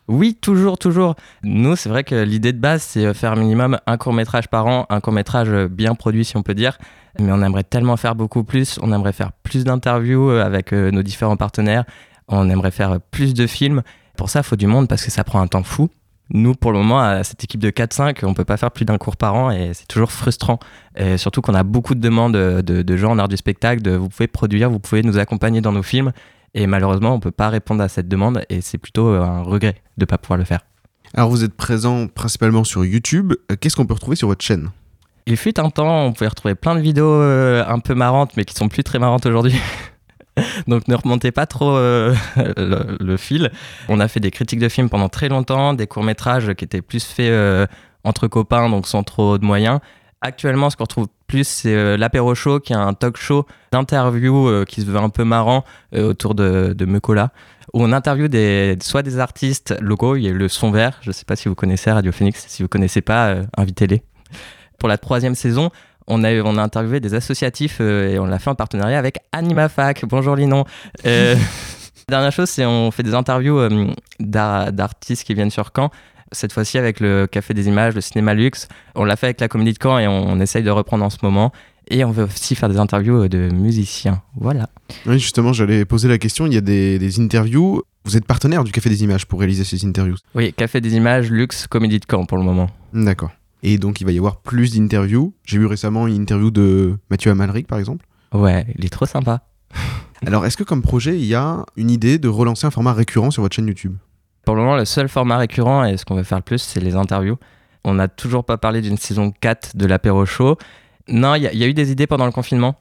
Oui, 0.08 0.34
toujours, 0.34 0.78
toujours. 0.78 1.16
Nous, 1.42 1.76
c'est 1.76 1.90
vrai 1.90 2.02
que 2.02 2.14
l'idée 2.14 2.54
de 2.54 2.58
base, 2.58 2.82
c'est 2.82 3.04
euh, 3.04 3.12
faire 3.12 3.36
minimum 3.36 3.78
un 3.86 3.96
court 3.98 4.14
métrage 4.14 4.48
par 4.48 4.66
an, 4.66 4.86
un 4.88 5.00
court 5.00 5.12
métrage 5.12 5.50
euh, 5.50 5.68
bien 5.68 5.94
produit, 5.94 6.24
si 6.24 6.36
on 6.38 6.42
peut 6.42 6.54
dire. 6.54 6.78
Mais 7.20 7.30
on 7.30 7.42
aimerait 7.42 7.64
tellement 7.64 7.98
faire 7.98 8.14
beaucoup 8.14 8.42
plus. 8.42 8.78
On 8.82 8.90
aimerait 8.92 9.12
faire 9.12 9.32
plus 9.42 9.64
d'interviews 9.64 10.30
euh, 10.30 10.42
avec 10.42 10.72
nos 10.72 11.02
différents 11.02 11.36
partenaires. 11.36 11.84
On 12.26 12.48
aimerait 12.48 12.70
faire 12.70 13.00
plus 13.10 13.34
de 13.34 13.46
films. 13.46 13.82
Pour 14.16 14.30
ça, 14.30 14.40
il 14.40 14.44
faut 14.44 14.56
du 14.56 14.66
monde 14.66 14.88
parce 14.88 15.04
que 15.04 15.10
ça 15.10 15.24
prend 15.24 15.40
un 15.42 15.46
temps 15.46 15.62
fou. 15.62 15.90
Nous, 16.30 16.54
pour 16.54 16.72
le 16.72 16.78
moment, 16.78 17.00
à 17.00 17.22
cette 17.24 17.44
équipe 17.44 17.60
de 17.60 17.70
4-5, 17.70 18.24
on 18.24 18.34
peut 18.34 18.44
pas 18.44 18.56
faire 18.56 18.70
plus 18.70 18.84
d'un 18.84 18.98
cours 18.98 19.16
par 19.16 19.34
an 19.34 19.50
et 19.50 19.72
c'est 19.72 19.88
toujours 19.88 20.12
frustrant. 20.12 20.58
Surtout 21.16 21.40
qu'on 21.40 21.54
a 21.54 21.62
beaucoup 21.62 21.94
de 21.94 22.00
demandes 22.00 22.34
de, 22.34 22.60
de 22.60 22.96
gens 22.98 23.12
en 23.12 23.18
art 23.18 23.28
du 23.28 23.38
spectacle, 23.38 23.80
de 23.80 23.92
vous 23.92 24.10
pouvez 24.10 24.26
produire, 24.26 24.68
vous 24.68 24.78
pouvez 24.78 25.02
nous 25.02 25.16
accompagner 25.16 25.62
dans 25.62 25.72
nos 25.72 25.82
films. 25.82 26.12
Et 26.54 26.66
malheureusement, 26.66 27.14
on 27.14 27.20
peut 27.20 27.30
pas 27.30 27.48
répondre 27.48 27.82
à 27.82 27.88
cette 27.88 28.08
demande 28.08 28.42
et 28.48 28.60
c'est 28.60 28.78
plutôt 28.78 29.08
euh, 29.08 29.22
un 29.22 29.42
regret 29.42 29.76
de 29.96 30.04
pas 30.04 30.18
pouvoir 30.18 30.38
le 30.38 30.44
faire. 30.44 30.60
Alors 31.14 31.30
vous 31.30 31.44
êtes 31.44 31.54
présent 31.54 32.06
principalement 32.06 32.64
sur 32.64 32.84
YouTube. 32.84 33.34
Euh, 33.50 33.56
Qu'est-ce 33.60 33.76
qu'on 33.76 33.86
peut 33.86 33.94
retrouver 33.94 34.16
sur 34.16 34.28
votre 34.28 34.44
chaîne? 34.44 34.70
Il 35.26 35.36
fut 35.36 35.60
un 35.60 35.68
temps, 35.68 36.06
on 36.06 36.12
pouvait 36.12 36.28
retrouver 36.28 36.54
plein 36.54 36.74
de 36.74 36.80
vidéos 36.80 37.12
euh, 37.12 37.62
un 37.66 37.80
peu 37.80 37.94
marrantes, 37.94 38.34
mais 38.36 38.44
qui 38.44 38.54
sont 38.54 38.68
plus 38.68 38.82
très 38.82 38.98
marrantes 38.98 39.26
aujourd'hui. 39.26 39.54
Donc 40.68 40.88
ne 40.88 40.94
remontez 40.94 41.32
pas 41.32 41.46
trop 41.46 41.76
euh, 41.76 42.14
le, 42.36 42.96
le 42.98 43.16
fil. 43.16 43.50
On 43.88 44.00
a 44.00 44.08
fait 44.08 44.20
des 44.20 44.30
critiques 44.30 44.60
de 44.60 44.68
films 44.68 44.88
pendant 44.88 45.08
très 45.08 45.28
longtemps, 45.28 45.74
des 45.74 45.86
courts-métrages 45.86 46.54
qui 46.54 46.64
étaient 46.64 46.80
plus 46.80 47.04
faits 47.04 47.30
euh, 47.30 47.66
entre 48.04 48.26
copains, 48.26 48.70
donc 48.70 48.86
sans 48.86 49.02
trop 49.02 49.36
de 49.36 49.44
moyens. 49.44 49.80
Actuellement, 50.20 50.68
ce 50.68 50.76
qu'on 50.76 50.84
retrouve 50.84 51.06
plus, 51.28 51.46
c'est 51.46 51.74
euh, 51.74 51.96
l'apéro 51.96 52.34
show, 52.34 52.58
qui 52.58 52.72
est 52.72 52.76
un 52.76 52.92
talk 52.92 53.16
show 53.16 53.46
d'interview 53.70 54.48
euh, 54.48 54.64
qui 54.64 54.80
se 54.80 54.86
veut 54.86 54.98
un 54.98 55.10
peu 55.10 55.22
marrant 55.22 55.64
euh, 55.94 56.08
autour 56.10 56.34
de, 56.34 56.74
de 56.76 56.86
où 57.74 57.82
on 57.82 57.92
interviewe 57.92 58.28
des, 58.28 58.76
soit 58.82 59.02
des 59.02 59.20
artistes 59.20 59.76
locaux, 59.80 60.16
il 60.16 60.22
y 60.24 60.28
a 60.28 60.32
le 60.32 60.48
son 60.48 60.72
vert, 60.72 60.98
je 61.02 61.10
ne 61.10 61.12
sais 61.12 61.24
pas 61.24 61.36
si 61.36 61.48
vous 61.48 61.54
connaissez 61.54 61.92
Radio 61.92 62.10
Phoenix, 62.10 62.46
si 62.48 62.62
vous 62.62 62.68
connaissez 62.68 63.00
pas, 63.00 63.36
invitez-les. 63.56 64.02
Pour 64.78 64.88
la 64.88 64.98
troisième 64.98 65.34
saison, 65.34 65.70
on 66.06 66.24
a, 66.24 66.30
interviewé 66.62 66.98
des 66.98 67.14
associatifs 67.14 67.80
et 67.80 68.18
on 68.18 68.24
l'a 68.24 68.38
fait 68.38 68.48
en 68.48 68.54
partenariat 68.54 68.98
avec 68.98 69.18
AnimaFac. 69.32 70.06
Bonjour 70.06 70.34
Linon. 70.34 70.64
Dernière 72.08 72.32
chose, 72.32 72.48
c'est 72.48 72.64
on 72.64 72.90
fait 72.90 73.02
des 73.02 73.14
interviews 73.14 73.60
d'ar- 74.18 74.72
d'artistes 74.72 75.24
qui 75.24 75.34
viennent 75.34 75.50
sur 75.50 75.70
Caen. 75.76 75.90
Cette 76.32 76.52
fois-ci 76.52 76.78
avec 76.78 77.00
le 77.00 77.26
Café 77.26 77.54
des 77.54 77.68
Images, 77.68 77.94
le 77.94 78.00
Cinéma 78.00 78.34
Luxe. 78.34 78.68
On 78.94 79.04
l'a 79.04 79.16
fait 79.16 79.26
avec 79.26 79.40
la 79.40 79.48
Comédie 79.48 79.72
de 79.72 79.78
Caen 79.82 79.98
et 79.98 80.06
on, 80.06 80.28
on 80.28 80.40
essaye 80.40 80.62
de 80.62 80.70
reprendre 80.70 81.04
en 81.04 81.10
ce 81.10 81.18
moment. 81.22 81.52
Et 81.90 82.04
on 82.04 82.10
veut 82.10 82.24
aussi 82.24 82.54
faire 82.54 82.68
des 82.68 82.76
interviews 82.76 83.22
euh, 83.24 83.28
de 83.28 83.48
musiciens. 83.54 84.22
Voilà. 84.36 84.68
Oui, 85.06 85.18
justement, 85.18 85.52
j'allais 85.52 85.84
poser 85.84 86.08
la 86.08 86.18
question. 86.18 86.46
Il 86.46 86.52
y 86.52 86.58
a 86.58 86.60
des, 86.60 86.98
des 86.98 87.20
interviews. 87.20 87.82
Vous 88.04 88.16
êtes 88.16 88.26
partenaire 88.26 88.62
du 88.64 88.72
Café 88.72 88.90
des 88.90 89.02
Images 89.04 89.26
pour 89.26 89.40
réaliser 89.40 89.64
ces 89.64 89.86
interviews. 89.86 90.16
Oui, 90.34 90.52
Café 90.52 90.80
des 90.80 90.94
Images, 90.94 91.30
Luxe, 91.30 91.66
Comédie 91.66 91.98
de 91.98 92.04
Caen 92.10 92.24
pour 92.26 92.36
le 92.38 92.44
moment. 92.44 92.68
D'accord. 92.92 93.30
Et 93.62 93.78
donc 93.78 94.00
il 94.00 94.04
va 94.04 94.12
y 94.12 94.18
avoir 94.18 94.40
plus 94.40 94.76
d'interviews. 94.76 95.34
J'ai 95.44 95.58
vu 95.58 95.66
récemment 95.66 96.06
une 96.06 96.14
interview 96.14 96.50
de 96.50 96.96
Mathieu 97.10 97.30
Amalric 97.30 97.66
par 97.66 97.78
exemple. 97.78 98.06
Ouais, 98.32 98.66
il 98.78 98.84
est 98.84 98.88
trop 98.90 99.06
sympa. 99.06 99.42
Alors 100.26 100.46
est-ce 100.46 100.56
que 100.56 100.64
comme 100.64 100.82
projet 100.82 101.18
il 101.18 101.24
y 101.24 101.34
a 101.34 101.64
une 101.76 101.90
idée 101.90 102.18
de 102.18 102.28
relancer 102.28 102.66
un 102.66 102.70
format 102.70 102.92
récurrent 102.92 103.30
sur 103.30 103.42
votre 103.42 103.56
chaîne 103.56 103.66
YouTube? 103.66 103.96
Pour 104.48 104.56
le 104.56 104.62
moment, 104.62 104.76
le 104.78 104.86
seul 104.86 105.10
format 105.10 105.36
récurrent 105.36 105.84
et 105.84 105.98
ce 105.98 106.06
qu'on 106.06 106.14
veut 106.14 106.22
faire 106.22 106.38
le 106.38 106.42
plus, 106.42 106.56
c'est 106.56 106.80
les 106.80 106.96
interviews. 106.96 107.36
On 107.84 107.92
n'a 107.92 108.08
toujours 108.08 108.44
pas 108.44 108.56
parlé 108.56 108.80
d'une 108.80 108.96
saison 108.96 109.30
4 109.30 109.76
de 109.76 109.84
l'apéro 109.84 110.24
show. 110.24 110.56
Non, 111.06 111.34
il 111.34 111.42
y, 111.42 111.46
a- 111.64 111.66
eu 111.68 111.74
des 111.74 111.92
idées 111.92 112.06
pendant 112.06 112.24
le 112.24 112.32
confinement, 112.32 112.74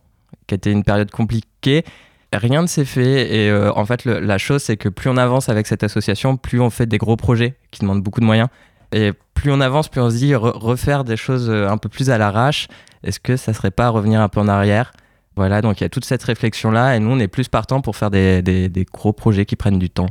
qui 0.48 0.56
était 0.56 0.72
une 0.72 0.86
période 0.86 1.12
compliquée. 1.12 1.84
Rien 2.32 2.62
ne 2.62 2.68
s'est 2.68 2.86
fait 2.86 3.36
et 3.36 3.50
euh, 3.52 3.70
en 3.76 3.86
fait 3.86 4.06
la 4.06 4.38
chose 4.38 4.64
c'est 4.64 4.78
que 4.78 4.88
plus 4.88 5.10
on 5.10 5.18
avance 5.18 5.50
avec 5.50 5.68
cette 5.68 5.84
association, 5.84 6.38
plus 6.38 6.62
on 6.62 6.70
fait 6.70 6.86
des 6.86 7.00
gros 7.00 7.18
projets 7.18 7.58
qui 7.72 7.82
demandent 7.82 8.02
beaucoup 8.02 8.22
de 8.22 8.26
moyens. 8.26 8.48
Et 8.94 9.12
plus 9.34 9.52
on 9.52 9.60
avance, 9.60 9.90
plus 9.90 10.00
on 10.00 10.10
se 10.10 10.16
dit 10.16 10.32
re- 10.32 10.58
refaire 10.58 11.04
des 11.04 11.18
choses 11.18 11.50
euh, 11.50 11.68
un 11.68 11.78
peu 11.78 11.90
plus 11.90 12.10
à 12.10 12.18
l'arrache. 12.18 12.70
Est-ce 13.04 13.20
que 13.20 13.36
ça 13.36 13.54
serait 13.54 13.72
pas 13.72 13.90
revenir 13.90 14.22
un 14.22 14.30
peu 14.30 14.40
en 14.40 14.48
arrière? 14.48 14.94
Voilà, 15.36 15.62
donc 15.62 15.82
il 15.82 15.84
y 15.84 15.86
a 15.86 15.90
toute 15.90 16.06
cette 16.06 16.24
réflexion 16.24 16.72
là 16.72 16.96
et 16.96 17.00
nous 17.02 17.12
on 17.12 17.20
est 17.20 17.28
plus 17.28 17.50
partant 17.50 17.82
pour 17.82 17.98
faire 17.98 18.10
des 18.10 18.86
gros 18.94 19.12
projets 19.12 19.46
qui 19.46 19.58
prennent 19.58 19.80
du 19.80 19.90
temps. 19.90 20.08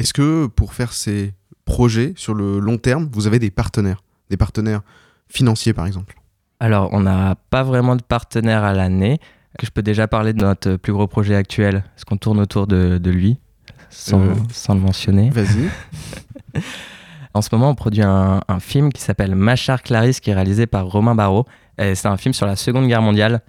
Est-ce 0.00 0.14
que 0.14 0.46
pour 0.46 0.72
faire 0.72 0.92
ces 0.94 1.34
projets 1.66 2.14
sur 2.16 2.32
le 2.34 2.58
long 2.58 2.78
terme, 2.78 3.08
vous 3.12 3.26
avez 3.26 3.38
des 3.38 3.50
partenaires? 3.50 4.02
Des 4.30 4.36
partenaires 4.38 4.80
financiers 5.28 5.74
par 5.74 5.86
exemple? 5.86 6.14
Alors, 6.58 6.88
on 6.92 7.00
n'a 7.00 7.34
pas 7.50 7.62
vraiment 7.62 7.96
de 7.96 8.02
partenaire 8.02 8.64
à 8.64 8.72
l'année. 8.72 9.18
Je 9.62 9.68
peux 9.68 9.82
déjà 9.82 10.08
parler 10.08 10.32
de 10.32 10.40
notre 10.42 10.76
plus 10.76 10.92
gros 10.94 11.06
projet 11.06 11.34
actuel, 11.34 11.84
parce 11.94 12.04
qu'on 12.04 12.16
tourne 12.16 12.40
autour 12.40 12.66
de, 12.66 12.96
de 12.98 13.10
lui, 13.10 13.38
sans, 13.90 14.20
Euh. 14.20 14.34
sans 14.52 14.74
le 14.74 14.80
mentionner. 14.80 15.28
Vas-y. 15.30 15.68
En 17.32 17.42
ce 17.42 17.48
moment, 17.52 17.70
on 17.70 17.74
produit 17.76 18.02
un, 18.02 18.40
un 18.48 18.58
film 18.58 18.92
qui 18.92 19.00
s'appelle 19.00 19.36
Machar 19.36 19.84
Clarisse, 19.84 20.18
qui 20.18 20.30
est 20.30 20.34
réalisé 20.34 20.66
par 20.66 20.86
Romain 20.86 21.14
Barraud. 21.14 21.46
C'est 21.78 22.06
un 22.06 22.16
film 22.16 22.34
sur 22.34 22.44
la 22.44 22.56
Seconde 22.56 22.88
Guerre 22.88 23.02
mondiale. 23.02 23.42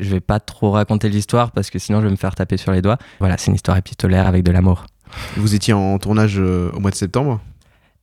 Je 0.00 0.10
vais 0.10 0.20
pas 0.20 0.40
trop 0.40 0.72
raconter 0.72 1.08
l'histoire, 1.08 1.52
parce 1.52 1.70
que 1.70 1.78
sinon 1.78 2.00
je 2.00 2.06
vais 2.06 2.10
me 2.10 2.16
faire 2.16 2.34
taper 2.34 2.56
sur 2.56 2.72
les 2.72 2.82
doigts. 2.82 2.98
Voilà, 3.20 3.38
c'est 3.38 3.46
une 3.46 3.54
histoire 3.54 3.76
épistolaire 3.76 4.26
avec 4.26 4.42
de 4.42 4.50
l'amour. 4.50 4.86
Vous 5.36 5.54
étiez 5.54 5.72
en 5.72 5.98
tournage 5.98 6.38
euh, 6.38 6.70
au 6.74 6.80
mois 6.80 6.90
de 6.90 6.96
septembre 6.96 7.40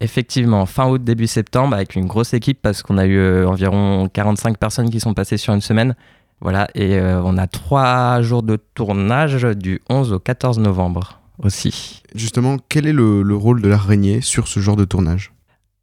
Effectivement, 0.02 0.66
fin 0.66 0.90
août, 0.90 1.04
début 1.04 1.28
septembre, 1.28 1.76
avec 1.76 1.96
une 1.96 2.06
grosse 2.06 2.34
équipe 2.34 2.60
parce 2.62 2.84
qu'on 2.84 2.98
a 2.98 3.06
eu 3.06 3.18
euh, 3.18 3.48
environ 3.48 4.10
45 4.12 4.58
personnes 4.58 4.90
qui 4.90 5.00
sont 5.00 5.14
passées 5.14 5.38
sur 5.38 5.54
une 5.54 5.62
semaine. 5.62 5.96
Voilà, 6.42 6.68
et 6.76 6.98
euh, 6.98 7.22
on 7.24 7.38
a 7.38 7.48
trois 7.48 8.22
jours 8.22 8.44
de 8.44 8.58
tournage 8.74 9.44
du 9.44 9.82
11 9.90 10.12
au 10.14 10.20
14 10.20 10.60
novembre 10.60 11.22
aussi. 11.42 12.04
Justement, 12.14 12.58
quel 12.70 12.88
est 12.88 12.94
le, 12.94 13.22
le 13.22 13.36
rôle 13.36 13.62
de 13.62 13.70
l'araignée 13.70 14.20
sur 14.22 14.48
ce 14.48 14.60
genre 14.60 14.76
de 14.76 14.86
tournage? 14.86 15.32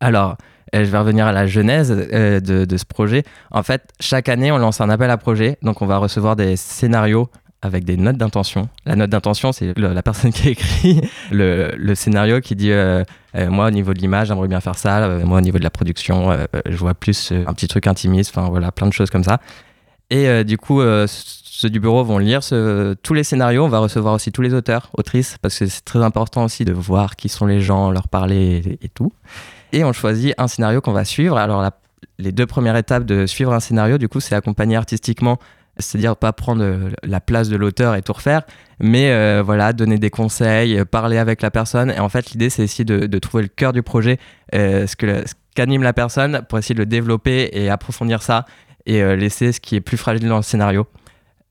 Alors, 0.01 0.37
je 0.75 0.81
vais 0.81 0.99
revenir 0.99 1.27
à 1.27 1.33
la 1.33 1.47
genèse 1.47 1.91
de, 1.91 2.65
de 2.65 2.77
ce 2.77 2.85
projet. 2.85 3.25
En 3.51 3.63
fait, 3.63 3.83
chaque 4.01 4.29
année, 4.29 4.53
on 4.53 4.59
lance 4.59 4.81
un 4.81 4.91
appel 4.91 5.11
à 5.11 5.17
projet. 5.17 5.59
Donc, 5.63 5.83
on 5.83 5.87
va 5.87 5.99
recevoir 5.99 6.37
des 6.37 6.57
scénarios 6.57 7.29
avec 7.63 7.85
des 7.85 7.97
notes 7.97 8.17
d'intention. 8.17 8.69
La 8.85 8.97
note 8.97 9.11
d'intention, 9.11 9.53
c'est 9.53 9.77
la 9.79 10.03
personne 10.03 10.33
qui 10.33 10.51
écrit 10.51 11.01
le, 11.31 11.95
scénario 11.95 12.41
qui 12.41 12.57
dit 12.57 12.73
euh, 12.73 13.05
euh, 13.37 13.49
Moi, 13.49 13.69
au 13.69 13.71
niveau 13.71 13.95
de 13.95 13.99
l'image, 14.01 14.29
j'aimerais 14.29 14.49
bien 14.49 14.61
faire 14.61 14.77
ça. 14.77 14.99
Euh, 15.05 15.25
moi, 15.25 15.39
au 15.39 15.41
niveau 15.41 15.59
de 15.59 15.65
la 15.65 15.71
production, 15.71 16.37
je 16.67 16.77
vois 16.77 16.95
plus 16.95 17.33
un 17.33 17.55
petit 17.55 17.69
truc 17.69 17.87
intimiste. 17.87 18.37
Enfin, 18.37 18.51
voilà, 18.51 18.73
plein 18.73 18.89
de 18.89 18.93
choses 18.93 19.11
comme 19.11 19.25
ça. 19.25 19.41
Et 20.11 20.45
du 20.45 20.59
coup, 20.59 20.83
ceux 21.07 21.71
du 21.71 21.81
bureau 21.81 22.05
vont 22.05 22.19
lire 22.19 22.41
tous 23.03 23.15
les 23.15 23.25
scénarios. 23.25 23.65
On 23.65 23.69
va 23.69 23.79
recevoir 23.79 24.13
aussi 24.13 24.31
tous 24.31 24.43
les 24.43 24.53
auteurs, 24.53 24.91
autrices, 24.99 25.39
parce 25.41 25.59
que 25.59 25.67
c'est 25.67 25.85
très 25.85 26.03
important 26.03 26.45
aussi 26.45 26.67
de 26.67 26.73
voir 26.73 27.17
qui 27.17 27.31
sont 27.31 27.47
les 27.47 27.63
gens, 27.63 27.91
leur 27.91 28.09
parler 28.09 28.79
et, 28.83 28.89
tout. 28.91 29.13
Et 29.73 29.85
on 29.85 29.95
choisit 29.95 30.35
un 30.37 30.49
scénario 30.49 30.83
qu'on 30.83 30.93
va 30.93 31.07
suivre. 31.07 31.39
Alors, 31.39 31.67
les 32.19 32.33
deux 32.33 32.45
premières 32.45 32.77
étapes 32.77 33.07
de 33.07 33.25
suivre 33.25 33.55
un 33.55 33.61
scénario, 33.61 33.97
du 33.97 34.09
coup, 34.09 34.21
c'est 34.21 34.35
accompagner 34.35 34.77
artistiquement, 34.77 35.39
c'est-à-dire 35.79 36.17
pas 36.17 36.33
prendre 36.33 36.63
euh, 36.63 36.91
la 37.03 37.21
place 37.21 37.49
de 37.49 37.57
l'auteur 37.57 37.95
et 37.95 38.03
tout 38.03 38.13
refaire, 38.13 38.43
mais 38.81 39.11
euh, 39.11 39.43
voilà, 39.45 39.73
donner 39.73 39.99
des 39.99 40.11
conseils, 40.11 40.79
euh, 40.79 40.85
parler 40.85 41.19
avec 41.19 41.43
la 41.43 41.51
personne. 41.51 41.91
Et 41.91 41.99
en 41.99 42.09
fait, 42.09 42.31
l'idée, 42.31 42.51
c'est 42.51 42.63
essayer 42.63 42.85
de, 42.85 43.19
trouver 43.19 43.45
le 43.45 43.49
cœur 43.49 43.73
du 43.73 43.83
projet, 43.83 44.19
ce 44.53 45.25
qu'anime 45.55 45.83
la 45.83 45.93
personne, 45.93 46.43
pour 46.49 46.59
essayer 46.59 46.75
de 46.75 46.81
le 46.81 46.87
développer 46.87 47.51
et 47.53 47.71
approfondir 47.71 48.23
ça, 48.23 48.45
et 48.85 49.01
laisser 49.17 49.53
ce 49.53 49.61
qui 49.61 49.77
est 49.77 49.81
plus 49.81 49.97
fragile 49.97 50.29
dans 50.29 50.37
le 50.37 50.43
scénario. 50.43 50.87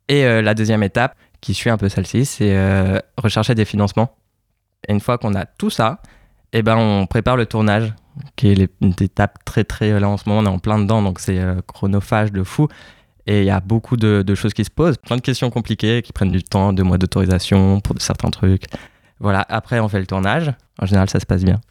Et 0.09 0.23
la 0.41 0.53
deuxième 0.53 0.83
étape, 0.83 1.15
qui 1.39 1.53
suit 1.53 1.69
un 1.69 1.77
peu 1.77 1.87
celle-ci, 1.87 2.25
c'est 2.25 3.01
rechercher 3.17 3.55
des 3.55 3.63
financements. 3.63 4.17
Et 4.87 4.91
une 4.91 4.99
fois 4.99 5.17
qu'on 5.17 5.33
a 5.33 5.45
tout 5.45 5.69
ça, 5.69 6.01
eh 6.51 6.61
ben, 6.61 6.75
on 6.75 7.05
prépare 7.05 7.37
le 7.37 7.45
tournage, 7.45 7.93
qui 8.35 8.49
est 8.49 8.69
une 8.81 8.93
étape 8.99 9.45
très 9.45 9.63
très... 9.63 9.97
Là, 9.97 10.09
en 10.09 10.17
ce 10.17 10.27
moment, 10.27 10.41
on 10.41 10.45
est 10.45 10.55
en 10.55 10.59
plein 10.59 10.79
dedans, 10.79 11.01
donc 11.01 11.19
c'est 11.19 11.39
chronophage 11.67 12.33
de 12.33 12.43
fou. 12.43 12.67
Et 13.27 13.41
il 13.41 13.45
y 13.45 13.51
a 13.51 13.59
beaucoup 13.59 13.97
de, 13.97 14.35
choses 14.35 14.53
qui 14.53 14.63
se 14.63 14.69
posent, 14.71 14.97
plein 14.97 15.15
de 15.15 15.21
questions 15.21 15.49
compliquées 15.49 16.01
qui 16.01 16.11
prennent 16.11 16.31
du 16.31 16.43
temps, 16.43 16.73
deux 16.73 16.83
mois 16.83 16.97
d'autorisation 16.97 17.79
pour 17.79 18.01
certains 18.01 18.29
trucs. 18.29 18.63
Voilà, 19.19 19.45
après 19.49 19.79
on 19.79 19.87
fait 19.87 19.99
le 19.99 20.07
tournage. 20.07 20.51
En 20.79 20.85
général, 20.85 21.09
ça 21.09 21.19
se 21.19 21.25
passe 21.25 21.43
bien. 21.43 21.61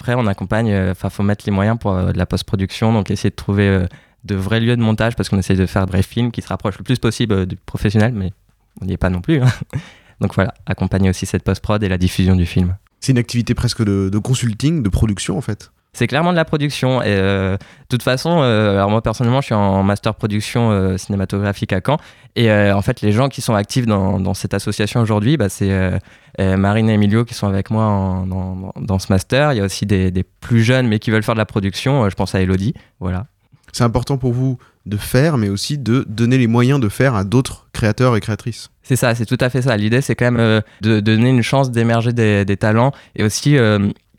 Après, 0.00 0.14
on 0.14 0.26
accompagne, 0.26 0.74
enfin, 0.90 1.10
faut 1.10 1.22
mettre 1.22 1.44
les 1.46 1.52
moyens 1.52 1.78
pour 1.78 1.92
euh, 1.92 2.12
de 2.12 2.18
la 2.18 2.24
post-production, 2.24 2.92
donc 2.92 3.10
essayer 3.10 3.28
de 3.28 3.34
trouver 3.34 3.68
euh, 3.68 3.86
de 4.24 4.34
vrais 4.34 4.58
lieux 4.58 4.74
de 4.74 4.80
montage 4.80 5.14
parce 5.14 5.28
qu'on 5.28 5.38
essaye 5.38 5.58
de 5.58 5.66
faire 5.66 5.84
de 5.84 5.92
vrais 5.92 6.02
films 6.02 6.30
qui 6.32 6.40
se 6.40 6.48
rapprochent 6.48 6.78
le 6.78 6.84
plus 6.84 6.98
possible 6.98 7.34
euh, 7.34 7.46
du 7.46 7.56
professionnel, 7.56 8.12
mais 8.14 8.32
on 8.80 8.86
n'y 8.86 8.94
est 8.94 8.96
pas 8.96 9.10
non 9.10 9.20
plus. 9.20 9.42
hein. 9.42 9.52
Donc 10.22 10.34
voilà, 10.34 10.54
accompagner 10.64 11.10
aussi 11.10 11.26
cette 11.26 11.44
post-prod 11.44 11.82
et 11.82 11.88
la 11.88 11.98
diffusion 11.98 12.34
du 12.34 12.46
film. 12.46 12.76
C'est 13.00 13.12
une 13.12 13.18
activité 13.18 13.54
presque 13.54 13.82
de 13.82 14.18
consulting, 14.18 14.82
de 14.82 14.88
production 14.88 15.36
en 15.36 15.40
fait. 15.40 15.70
C'est 15.92 16.06
clairement 16.06 16.30
de 16.30 16.36
la 16.36 16.44
production. 16.44 17.02
Et 17.02 17.06
euh, 17.08 17.54
de 17.56 17.86
toute 17.88 18.02
façon, 18.02 18.40
euh, 18.42 18.76
alors 18.76 18.90
moi 18.90 19.02
personnellement, 19.02 19.40
je 19.40 19.46
suis 19.46 19.54
en 19.54 19.82
master 19.82 20.14
production 20.14 20.70
euh, 20.70 20.96
cinématographique 20.96 21.72
à 21.72 21.80
Caen. 21.84 21.96
Et 22.36 22.50
en 22.52 22.80
fait, 22.80 23.00
les 23.00 23.10
gens 23.10 23.28
qui 23.28 23.40
sont 23.40 23.54
actifs 23.54 23.86
dans, 23.86 24.20
dans 24.20 24.34
cette 24.34 24.54
association 24.54 25.00
aujourd'hui, 25.00 25.36
bah, 25.36 25.48
c'est 25.48 25.98
Marine 26.38 26.88
et 26.88 26.94
Emilio 26.94 27.24
qui 27.24 27.34
sont 27.34 27.48
avec 27.48 27.70
moi 27.70 27.84
en- 27.84 28.24
dans, 28.26 28.72
dans 28.80 28.98
ce 29.00 29.12
master. 29.12 29.52
Il 29.52 29.56
y 29.56 29.60
a 29.60 29.64
aussi 29.64 29.84
des, 29.84 30.12
des 30.12 30.22
plus 30.22 30.62
jeunes 30.62 30.86
mais 30.86 31.00
qui 31.00 31.10
veulent 31.10 31.24
faire 31.24 31.34
de 31.34 31.40
la 31.40 31.44
production. 31.46 32.08
Je 32.08 32.14
pense 32.14 32.36
à 32.36 32.40
Elodie. 32.40 32.72
Voilà. 33.00 33.26
C'est 33.72 33.82
important 33.84 34.16
pour 34.16 34.32
vous 34.32 34.58
de 34.86 34.96
faire, 34.96 35.36
mais 35.38 35.48
aussi 35.48 35.76
de 35.76 36.04
donner 36.08 36.38
les 36.38 36.46
moyens 36.46 36.80
de 36.80 36.88
faire 36.88 37.14
à 37.16 37.24
d'autres 37.24 37.66
créateurs 37.72 38.16
et 38.16 38.20
créatrices. 38.20 38.70
C'est 38.82 38.96
ça, 38.96 39.14
c'est 39.14 39.26
tout 39.26 39.36
à 39.40 39.50
fait 39.50 39.62
ça. 39.62 39.76
L'idée, 39.76 40.00
c'est 40.00 40.14
quand 40.14 40.30
même 40.30 40.62
de, 40.80 40.88
de 40.88 41.00
donner 41.00 41.30
une 41.30 41.42
chance 41.42 41.70
d'émerger 41.70 42.12
des, 42.12 42.44
des 42.44 42.56
talents 42.56 42.92
et 43.16 43.22
aussi 43.24 43.56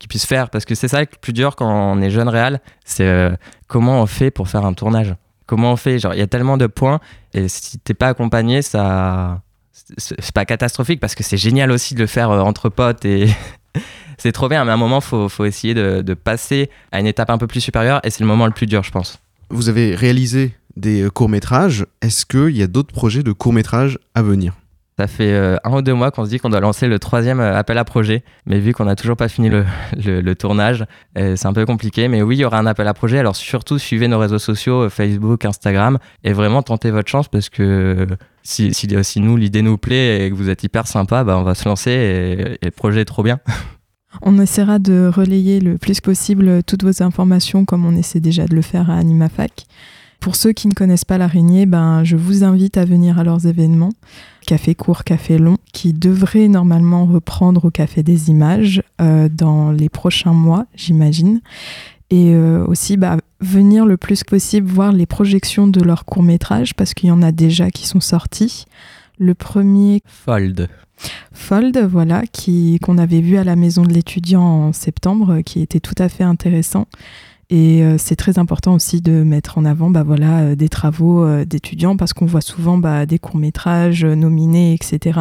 qu'ils 0.02 0.08
puissent 0.08 0.26
faire. 0.26 0.50
Parce 0.50 0.64
que 0.64 0.74
c'est 0.74 0.88
ça 0.88 1.00
le 1.00 1.06
plus 1.06 1.32
dur 1.32 1.56
quand 1.56 1.70
on 1.70 2.00
est 2.02 2.10
jeune 2.10 2.28
réal, 2.28 2.60
c'est 2.84 3.06
euh, 3.06 3.30
comment 3.68 4.02
on 4.02 4.06
fait 4.06 4.30
pour 4.30 4.48
faire 4.48 4.66
un 4.66 4.74
tournage? 4.74 5.14
Comment 5.46 5.72
on 5.72 5.76
fait? 5.76 5.98
Genre, 5.98 6.14
il 6.14 6.18
y 6.18 6.22
a 6.22 6.26
tellement 6.26 6.56
de 6.56 6.66
points 6.66 7.00
et 7.32 7.48
si 7.48 7.78
t'es 7.78 7.94
pas 7.94 8.08
accompagné, 8.08 8.62
ça. 8.62 9.40
C'est 9.96 10.32
pas 10.32 10.44
catastrophique 10.44 11.00
parce 11.00 11.14
que 11.14 11.22
c'est 11.22 11.36
génial 11.36 11.70
aussi 11.70 11.94
de 11.94 12.00
le 12.00 12.06
faire 12.06 12.30
euh, 12.30 12.40
entre 12.40 12.68
potes 12.68 13.04
et. 13.04 13.28
c'est 14.18 14.32
trop 14.32 14.48
bien, 14.48 14.64
mais 14.64 14.70
à 14.70 14.74
un 14.74 14.78
moment, 14.78 15.00
faut, 15.00 15.28
faut 15.28 15.44
essayer 15.44 15.74
de, 15.74 16.02
de 16.02 16.14
passer 16.14 16.70
à 16.92 17.00
une 17.00 17.06
étape 17.06 17.30
un 17.30 17.38
peu 17.38 17.46
plus 17.46 17.60
supérieure 17.60 18.00
et 18.04 18.10
c'est 18.10 18.20
le 18.20 18.26
moment 18.26 18.46
le 18.46 18.52
plus 18.52 18.66
dur, 18.66 18.82
je 18.82 18.90
pense. 18.90 19.18
Vous 19.48 19.68
avez 19.68 19.94
réalisé 19.94 20.54
des 20.76 21.02
euh, 21.02 21.10
courts-métrages. 21.10 21.86
Est-ce 22.00 22.26
qu'il 22.26 22.56
y 22.56 22.62
a 22.62 22.66
d'autres 22.66 22.92
projets 22.92 23.22
de 23.22 23.32
courts-métrages 23.32 23.98
à 24.14 24.22
venir? 24.22 24.54
Ça 24.98 25.06
fait 25.06 25.32
euh, 25.32 25.56
un 25.64 25.72
ou 25.72 25.82
deux 25.82 25.94
mois 25.94 26.10
qu'on 26.10 26.24
se 26.24 26.30
dit 26.30 26.38
qu'on 26.38 26.50
doit 26.50 26.60
lancer 26.60 26.86
le 26.86 26.98
troisième 26.98 27.40
euh, 27.40 27.56
appel 27.56 27.78
à 27.78 27.84
projet, 27.84 28.22
mais 28.44 28.58
vu 28.60 28.74
qu'on 28.74 28.84
n'a 28.84 28.94
toujours 28.94 29.16
pas 29.16 29.28
fini 29.28 29.48
le, 29.50 29.64
le- 30.20 30.34
tournage, 30.34 30.84
euh, 31.16 31.34
c'est 31.34 31.46
un 31.46 31.52
peu 31.54 31.64
compliqué. 31.64 32.08
Mais 32.08 32.20
oui, 32.22 32.36
il 32.36 32.40
y 32.40 32.44
aura 32.44 32.58
un 32.58 32.66
appel 32.66 32.86
à 32.86 32.92
projet. 32.94 33.18
Alors 33.18 33.34
surtout, 33.34 33.78
suivez 33.78 34.06
nos 34.06 34.18
réseaux 34.18 34.38
sociaux, 34.38 34.90
Facebook, 34.90 35.44
Instagram, 35.46 35.98
et 36.24 36.32
vraiment 36.34 36.62
tentez 36.62 36.90
votre 36.90 37.08
chance 37.08 37.28
parce 37.28 37.48
que 37.48 38.06
si, 38.42 38.74
si, 38.74 38.86
si 39.02 39.20
nous, 39.20 39.36
l'idée 39.38 39.62
nous 39.62 39.78
plaît 39.78 40.26
et 40.26 40.30
que 40.30 40.34
vous 40.34 40.50
êtes 40.50 40.62
hyper 40.62 40.86
sympa, 40.86 41.24
bah, 41.24 41.38
on 41.38 41.42
va 41.42 41.54
se 41.54 41.66
lancer 41.68 41.90
et, 41.90 42.52
et 42.60 42.64
le 42.66 42.70
projet 42.70 43.00
est 43.00 43.06
trop 43.06 43.22
bien. 43.22 43.40
On 44.20 44.38
essaiera 44.38 44.78
de 44.78 45.10
relayer 45.12 45.58
le 45.58 45.78
plus 45.78 46.02
possible 46.02 46.62
toutes 46.64 46.82
vos 46.84 47.02
informations 47.02 47.64
comme 47.64 47.86
on 47.86 47.96
essaie 47.96 48.20
déjà 48.20 48.44
de 48.44 48.54
le 48.54 48.60
faire 48.60 48.90
à 48.90 48.96
AnimaFac. 48.98 49.64
Pour 50.22 50.36
ceux 50.36 50.52
qui 50.52 50.68
ne 50.68 50.72
connaissent 50.72 51.04
pas 51.04 51.18
l'araignée, 51.18 51.66
ben, 51.66 52.04
je 52.04 52.16
vous 52.16 52.44
invite 52.44 52.76
à 52.76 52.84
venir 52.84 53.18
à 53.18 53.24
leurs 53.24 53.48
événements, 53.48 53.90
Café 54.46 54.76
court, 54.76 55.02
Café 55.02 55.36
long, 55.36 55.56
qui 55.72 55.92
devraient 55.92 56.46
normalement 56.46 57.06
reprendre 57.06 57.64
au 57.64 57.70
Café 57.72 58.04
des 58.04 58.30
Images 58.30 58.84
euh, 59.00 59.28
dans 59.28 59.72
les 59.72 59.88
prochains 59.88 60.32
mois, 60.32 60.66
j'imagine. 60.76 61.40
Et 62.10 62.34
euh, 62.34 62.64
aussi 62.68 62.96
bah, 62.96 63.16
venir 63.40 63.84
le 63.84 63.96
plus 63.96 64.22
possible 64.22 64.68
voir 64.68 64.92
les 64.92 65.06
projections 65.06 65.66
de 65.66 65.80
leurs 65.80 66.04
courts-métrages, 66.04 66.74
parce 66.74 66.94
qu'il 66.94 67.08
y 67.08 67.12
en 67.12 67.22
a 67.22 67.32
déjà 67.32 67.72
qui 67.72 67.88
sont 67.88 68.00
sortis. 68.00 68.66
Le 69.18 69.34
premier 69.34 70.02
Fold. 70.06 70.68
Fold, 71.32 71.76
voilà, 71.90 72.22
qui 72.30 72.78
qu'on 72.80 72.96
avait 72.96 73.22
vu 73.22 73.38
à 73.38 73.44
la 73.44 73.56
maison 73.56 73.82
de 73.82 73.92
l'étudiant 73.92 74.42
en 74.42 74.72
septembre, 74.72 75.40
qui 75.40 75.62
était 75.62 75.80
tout 75.80 75.96
à 75.98 76.08
fait 76.08 76.22
intéressant. 76.22 76.86
Et 77.52 77.82
euh, 77.82 77.96
c'est 77.98 78.16
très 78.16 78.38
important 78.38 78.72
aussi 78.72 79.02
de 79.02 79.22
mettre 79.22 79.58
en 79.58 79.66
avant 79.66 79.90
bah, 79.90 80.02
voilà, 80.02 80.40
euh, 80.40 80.54
des 80.54 80.70
travaux 80.70 81.22
euh, 81.22 81.44
d'étudiants 81.44 81.98
parce 81.98 82.14
qu'on 82.14 82.24
voit 82.24 82.40
souvent 82.40 82.78
bah, 82.78 83.04
des 83.04 83.18
courts-métrages 83.18 84.06
nominés, 84.06 84.72
etc. 84.72 85.20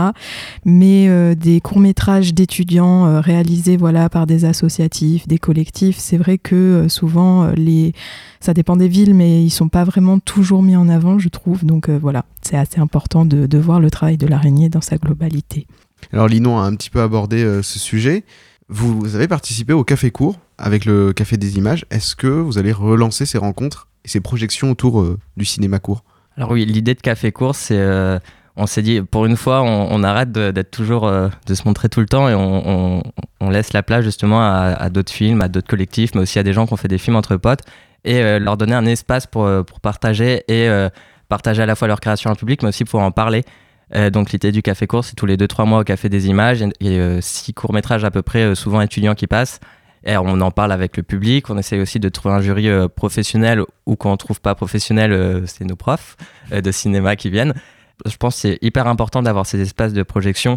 Mais 0.64 1.36
des 1.36 1.60
courts-métrages 1.60 2.34
d'étudiants 2.34 3.20
réalisés 3.20 3.76
voilà, 3.76 4.08
par 4.08 4.28
des 4.28 4.46
associatifs, 4.46 5.28
des 5.28 5.40
collectifs, 5.40 5.98
c'est 5.98 6.18
vrai 6.18 6.38
que 6.38 6.86
souvent, 6.88 7.48
les... 7.52 7.94
ça 8.40 8.54
dépend 8.54 8.78
des 8.78 8.88
villes, 8.88 9.14
mais 9.14 9.44
ils 9.44 9.50
sont 9.50 9.68
pas 9.68 9.84
vraiment 9.84 10.20
toujours 10.20 10.64
mis 10.64 10.78
en 10.78 10.88
avant, 10.88 11.20
je 11.20 11.28
trouve. 11.28 11.66
Donc 11.66 11.90
voilà, 11.90 12.24
c'est 12.42 12.58
assez 12.58 12.80
important 12.80 13.26
de, 13.26 13.46
de 13.46 13.58
voir 13.58 13.80
le 13.80 13.92
travail 13.92 14.18
de 14.18 14.28
l'araignée 14.28 14.70
dans 14.70 14.82
sa 14.82 14.98
globalité. 14.98 15.68
Alors 16.14 16.28
Linon 16.28 16.60
a 16.60 16.64
un 16.64 16.76
petit 16.76 16.90
peu 16.90 17.02
abordé 17.02 17.44
ce 17.62 17.80
sujet. 17.80 18.24
Vous 18.74 19.18
avez 19.18 19.28
participé 19.28 19.74
au 19.74 19.84
Café 19.84 20.12
Court 20.12 20.38
avec 20.58 20.86
le 20.86 21.12
Café 21.12 21.36
des 21.36 21.58
Images. 21.58 21.86
Est-ce 21.92 22.16
que 22.16 22.28
vous 22.28 22.58
allez 22.58 22.72
relancer 22.72 23.26
ces 23.26 23.38
rencontres 23.38 23.90
et 24.06 24.08
ces 24.08 24.22
projections 24.22 24.72
autour 24.72 25.02
euh, 25.02 25.20
du 25.36 25.44
cinéma 25.44 25.80
court? 25.80 26.06
Alors 26.38 26.52
oui, 26.52 26.66
l'idée 26.66 26.94
de 26.94 27.02
Café 27.02 27.34
Court, 27.34 27.54
c'est... 27.54 27.78
euh, 27.78 28.18
on 28.56 28.68
s'est 28.68 28.82
dit, 28.82 29.02
pour 29.02 29.26
une 29.26 29.36
fois, 29.36 29.62
on, 29.62 30.04
arrête 30.04 30.32
d'être 30.32 30.72
toujours... 30.72 31.06
euh, 31.06 31.28
de 31.48 31.54
se 31.54 31.64
montrer 31.66 31.90
tout 31.90 32.00
le 32.00 32.06
temps 32.06 32.30
et 32.30 32.34
on, 32.34 33.04
laisse 33.50 33.74
la 33.74 33.84
place 33.84 34.06
justement 34.06 34.42
à, 34.42 34.90
d'autres 34.90 35.12
films, 35.12 35.42
à 35.42 35.50
d'autres 35.50 35.68
collectifs, 35.68 36.16
mais 36.16 36.22
aussi 36.22 36.40
à 36.40 36.44
des 36.44 36.54
gens 36.54 36.66
qui 36.66 36.72
ont 36.72 36.78
fait 36.78 36.88
des 36.88 36.98
films 36.98 37.18
entre 37.18 37.36
potes 37.36 37.64
et 38.06 38.22
euh, 38.22 38.40
leur 38.40 38.56
donner 38.56 38.76
un 38.76 38.86
espace 38.86 39.28
pour, 39.28 39.50
pour 39.66 39.82
partager 39.82 40.46
et 40.48 40.70
partager 41.28 41.62
à 41.62 41.66
la 41.66 41.76
fois 41.76 41.90
leur 41.90 42.00
création 42.00 42.32
en 42.32 42.36
public, 42.36 42.64
mais 42.64 42.70
aussi 42.70 42.86
pour 42.86 43.02
en 43.02 43.12
parler. 43.12 43.44
Euh, 43.96 44.10
donc 44.10 44.32
l'idée 44.32 44.52
du 44.52 44.62
Café 44.62 44.88
Court, 44.88 45.04
c'est 45.04 45.16
tous 45.16 45.26
les 45.26 45.38
2-3 45.38 45.68
mois 45.68 45.80
au 45.80 45.84
Café 45.84 46.10
des 46.10 46.28
Images. 46.28 46.64
Il 46.80 46.92
y 46.92 46.96
a 46.96 47.00
euh, 47.00 47.22
six 47.22 47.54
courts-métrages 47.54 48.04
à 48.04 48.12
peu 48.12 48.22
près, 48.22 48.44
euh, 48.44 48.56
souvent 48.56 48.82
étudiants 48.82 49.16
qui 49.16 49.28
passent. 49.28 49.60
Et 50.04 50.18
on 50.18 50.42
en 50.42 50.52
parle 50.52 50.72
avec 50.72 50.98
le 50.98 51.04
public. 51.04 51.50
On 51.50 51.58
essaye 51.58 51.80
aussi 51.80 52.00
de 52.00 52.10
trouver 52.10 52.36
un 52.36 52.42
jury 52.42 52.68
euh, 52.68 52.88
professionnel 52.88 53.64
ou 53.86 53.96
quand 53.96 54.12
on 54.12 54.18
trouve 54.18 54.42
pas 54.42 54.56
professionnel, 54.56 55.12
euh, 55.12 55.46
c'est 55.46 55.64
nos 55.64 55.76
profs 55.76 56.18
euh, 56.52 56.62
de 56.62 56.72
cinéma 56.72 57.16
qui 57.16 57.30
viennent. 57.30 57.54
Je 58.06 58.16
pense 58.18 58.36
que 58.36 58.42
c'est 58.42 58.58
hyper 58.62 58.88
important 58.88 59.22
d'avoir 59.22 59.46
ces 59.46 59.62
espaces 59.62 59.94
de 59.94 60.02
projection. 60.02 60.56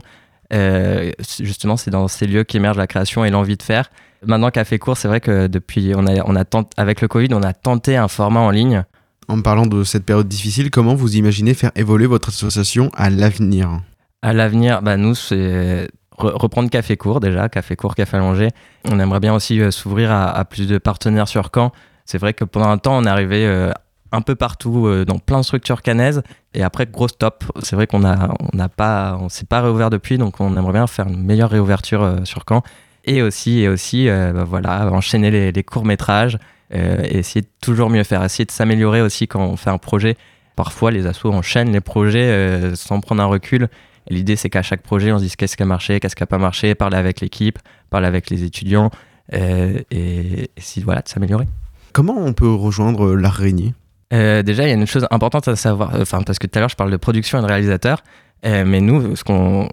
Euh, 0.53 1.13
justement, 1.41 1.77
c'est 1.77 1.91
dans 1.91 2.09
ces 2.09 2.27
lieux 2.27 2.45
qu'émerge 2.45 2.79
la 2.79 2.87
création 2.87 3.25
et 3.25 3.31
l'envie 3.31 3.57
de 3.57 3.63
faire. 3.63 3.91
Maintenant, 4.25 4.51
Café 4.51 4.79
Court, 4.79 4.97
c'est 4.97 5.09
vrai 5.09 5.21
que 5.21 5.47
depuis, 5.47 5.93
on 5.95 6.07
a, 6.07 6.23
on 6.25 6.37
a 6.37 6.45
avec 6.79 7.03
le 7.03 7.09
Covid, 7.09 7.29
on 7.33 7.43
a 7.43 7.53
tenté 7.53 7.97
un 7.97 8.09
format 8.09 8.41
en 8.41 8.51
ligne. 8.51 8.85
En 9.29 9.41
parlant 9.41 9.67
de 9.67 9.85
cette 9.85 10.05
période 10.05 10.29
difficile, 10.29 10.71
comment 10.71 10.95
vous 10.95 11.17
imaginez 11.17 11.55
faire 11.55 11.71
évoluer 11.77 12.07
votre 12.07 12.29
association 12.29 12.91
à 12.95 13.11
l'avenir? 13.11 13.81
À 14.23 14.33
l'avenir, 14.33 14.83
bah, 14.83 14.97
nous, 14.97 15.15
c'est 15.15 15.89
re- 16.19 16.35
reprendre 16.35 16.71
Café 16.71 16.97
Court 16.97 17.21
déjà, 17.21 17.49
Café 17.49 17.77
Court, 17.77 17.95
Café 17.95 18.17
Allongé. 18.17 18.49
On 18.91 18.99
aimerait 18.99 19.21
bien 19.21 19.35
aussi 19.35 19.61
euh, 19.61 19.71
s'ouvrir 19.71 20.13
à, 20.13 20.45
plus 20.45 20.67
de 20.67 20.79
partenaires 20.79 21.29
sur 21.29 21.51
Caen. 21.55 21.73
C'est 22.05 22.19
vrai 22.19 22.35
que 22.35 22.45
pendant 22.45 22.69
un 22.69 22.79
temps, 22.79 22.97
on 22.99 23.07
arrivé 23.07 23.47
euh, 23.47 23.71
un 24.13 24.21
peu 24.21 24.35
partout, 24.35 24.87
euh, 24.87 25.05
dans 25.05 25.19
plein 25.19 25.39
de 25.39 25.45
structures 25.45 25.83
canaises. 25.83 26.23
Et 26.53 26.63
après, 26.63 26.87
gros 26.87 27.09
stop. 27.09 27.45
C'est 27.63 27.77
vrai 27.77 27.87
qu'on 27.87 28.05
a, 28.05 28.35
on 28.41 28.57
n'a 28.57 28.69
pas, 28.69 29.19
on 29.21 29.29
s'est 29.29 29.47
pas 29.47 29.63
réouvert 29.63 29.91
depuis, 29.91 30.19
donc 30.19 30.41
on 30.41 30.57
aimerait 30.57 30.73
bien 30.73 30.87
faire 30.87 31.07
une 31.07 31.23
meilleure 31.23 31.51
réouverture 31.51 32.03
euh, 32.03 32.25
sur 32.25 32.45
Caen. 32.49 32.63
Et 33.07 33.21
aussi, 33.21 33.61
et 33.61 33.69
aussi 33.69 34.07
bah, 34.09 34.45
voilà, 34.45 34.91
enchaîner 34.91 35.31
les, 35.31 35.63
courts-métrages 35.63 36.37
euh, 36.37 36.39
et 36.75 37.19
essayer 37.19 37.43
de 37.43 37.49
toujours 37.61 37.89
mieux 37.91 38.05
faire, 38.05 38.23
essayer 38.25 38.45
de 38.45 38.51
s'améliorer 38.51 39.01
aussi 39.01 39.29
quand 39.29 39.45
on 39.45 39.57
fait 39.57 39.71
un 39.71 39.79
projet. 39.79 40.17
Parfois, 40.57 40.91
les 40.91 41.07
assos 41.07 41.33
enchaînent 41.33 41.73
les 41.73 41.81
projets 41.81 42.29
euh, 42.29 42.75
sans 42.75 43.01
prendre 43.01 43.23
un 43.23 43.27
recul. 43.27 43.69
L'idée, 44.09 44.37
c'est 44.37 44.51
qu'à 44.51 44.63
chaque 44.63 44.83
projet, 44.83 45.13
on 45.13 45.19
se 45.19 45.23
dise 45.25 45.37
qu'est-ce 45.37 45.57
qui 45.57 45.63
a 45.63 45.67
marché, 45.67 45.99
qu'est-ce 45.99 46.15
qui 46.15 46.23
n'a 46.23 46.27
pas 46.27 46.39
marché, 46.39 46.75
parler 46.75 46.97
avec 46.97 47.21
l'équipe, 47.21 47.59
parler 47.91 48.07
avec 48.07 48.31
les 48.31 48.45
étudiants, 48.45 48.91
euh, 49.33 49.81
et, 49.91 50.51
et 50.57 50.81
voilà, 50.85 51.01
de 51.01 51.09
s'améliorer. 51.09 51.47
Comment 51.93 52.19
on 52.19 52.33
peut 52.35 52.53
rejoindre 52.53 53.07
euh, 53.07 53.15
l'araignée? 53.15 53.73
Euh, 54.13 54.43
déjà, 54.43 54.65
il 54.65 54.69
y 54.69 54.73
a 54.73 54.75
une 54.75 54.87
chose 54.87 55.07
importante 55.11 55.49
à 55.49 55.57
savoir, 55.57 55.95
euh, 55.95 56.03
enfin, 56.03 56.23
parce 56.23 56.39
que 56.39 56.47
tout 56.47 56.59
à 56.59 56.61
l'heure, 56.61 56.69
je 56.69 56.77
parle 56.77 56.91
de 56.91 56.97
production 56.99 57.39
et 57.39 57.43
de 57.43 57.47
réalisateur, 57.47 58.05
euh, 58.45 58.65
mais 58.67 58.81
nous, 58.81 59.17
ce 59.17 59.25
qu'on, 59.25 59.69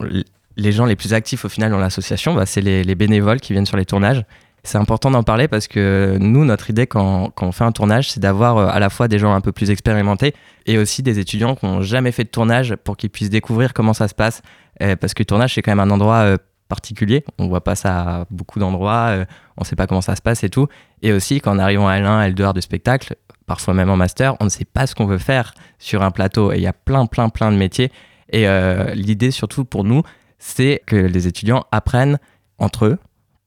les 0.55 0.71
gens 0.71 0.85
les 0.85 0.95
plus 0.95 1.13
actifs 1.13 1.43
au 1.45 1.49
final 1.49 1.69
dans 1.69 1.77
l'association, 1.79 2.33
bah, 2.33 2.45
c'est 2.45 2.61
les, 2.61 2.83
les 2.83 2.95
bénévoles 2.95 3.39
qui 3.39 3.53
viennent 3.53 3.65
sur 3.65 3.77
les 3.77 3.85
tournages. 3.85 4.23
C'est 4.63 4.77
important 4.77 5.09
d'en 5.09 5.23
parler 5.23 5.47
parce 5.47 5.67
que 5.67 6.17
nous, 6.19 6.45
notre 6.45 6.69
idée 6.69 6.85
quand, 6.85 7.33
on 7.41 7.51
fait 7.51 7.63
un 7.63 7.71
tournage, 7.71 8.11
c'est 8.11 8.19
d'avoir 8.19 8.57
euh, 8.57 8.67
à 8.67 8.79
la 8.79 8.89
fois 8.89 9.07
des 9.07 9.17
gens 9.17 9.33
un 9.33 9.41
peu 9.41 9.51
plus 9.51 9.71
expérimentés 9.71 10.35
et 10.65 10.77
aussi 10.77 11.01
des 11.01 11.19
étudiants 11.19 11.55
qui 11.55 11.65
n'ont 11.65 11.81
jamais 11.81 12.11
fait 12.11 12.23
de 12.23 12.29
tournage 12.29 12.75
pour 12.83 12.97
qu'ils 12.97 13.09
puissent 13.09 13.29
découvrir 13.29 13.73
comment 13.73 13.93
ça 13.93 14.07
se 14.07 14.13
passe. 14.13 14.41
Euh, 14.81 14.95
parce 14.95 15.13
que 15.13 15.21
le 15.21 15.25
tournage, 15.25 15.55
c'est 15.55 15.61
quand 15.61 15.71
même 15.71 15.79
un 15.79 15.91
endroit 15.91 16.17
euh, 16.17 16.37
particulier. 16.67 17.25
On 17.37 17.47
voit 17.47 17.63
pas 17.63 17.75
ça 17.75 17.99
à 17.99 18.25
beaucoup 18.29 18.59
d'endroits, 18.59 19.09
euh, 19.09 19.25
on 19.57 19.63
sait 19.63 19.75
pas 19.75 19.87
comment 19.87 20.01
ça 20.01 20.15
se 20.15 20.21
passe 20.21 20.43
et 20.43 20.49
tout. 20.49 20.67
Et 21.01 21.11
aussi, 21.11 21.41
quand 21.41 21.55
on 21.55 21.59
arrive 21.59 21.81
en 21.81 21.89
L1, 21.89 22.33
L2 22.33 22.53
du 22.53 22.61
spectacle, 22.61 23.15
parfois 23.45 23.73
même 23.73 23.89
en 23.89 23.97
master, 23.97 24.35
on 24.39 24.45
ne 24.45 24.49
sait 24.49 24.65
pas 24.65 24.87
ce 24.87 24.95
qu'on 24.95 25.05
veut 25.05 25.17
faire 25.17 25.53
sur 25.79 26.01
un 26.03 26.11
plateau. 26.11 26.51
Et 26.51 26.57
il 26.57 26.61
y 26.61 26.67
a 26.67 26.73
plein, 26.73 27.05
plein, 27.05 27.29
plein 27.29 27.51
de 27.51 27.57
métiers. 27.57 27.91
Et 28.33 28.47
l'idée, 28.93 29.29
surtout 29.29 29.65
pour 29.65 29.83
nous, 29.83 30.03
c'est 30.37 30.81
que 30.85 30.95
les 30.95 31.27
étudiants 31.27 31.65
apprennent 31.73 32.17
entre 32.59 32.85
eux. 32.85 32.97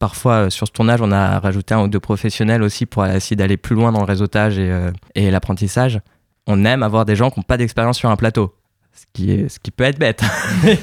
Parfois, 0.04 0.32
euh, 0.32 0.50
sur 0.50 0.66
ce 0.66 0.72
tournage, 0.72 1.00
on 1.00 1.10
a 1.12 1.40
rajouté 1.40 1.72
un 1.72 1.80
ou 1.80 1.88
deux 1.88 1.98
professionnels 1.98 2.62
aussi 2.62 2.84
pour 2.84 3.06
essayer 3.06 3.36
d'aller 3.36 3.56
plus 3.56 3.74
loin 3.74 3.90
dans 3.90 4.00
le 4.00 4.04
réseautage 4.04 4.58
et, 4.58 4.70
euh, 4.70 4.90
l'apprentissage. 5.16 5.98
On 6.46 6.66
aime 6.66 6.82
avoir 6.82 7.06
des 7.06 7.16
gens 7.16 7.30
qui 7.30 7.40
n'ont 7.40 7.44
pas 7.44 7.56
d'expérience 7.56 7.96
sur 7.96 8.10
un 8.10 8.16
plateau, 8.16 8.54
ce 8.92 9.06
qui, 9.14 9.70
peut 9.70 9.84
être 9.84 9.98
bête. 9.98 10.22
Mais 10.64 10.76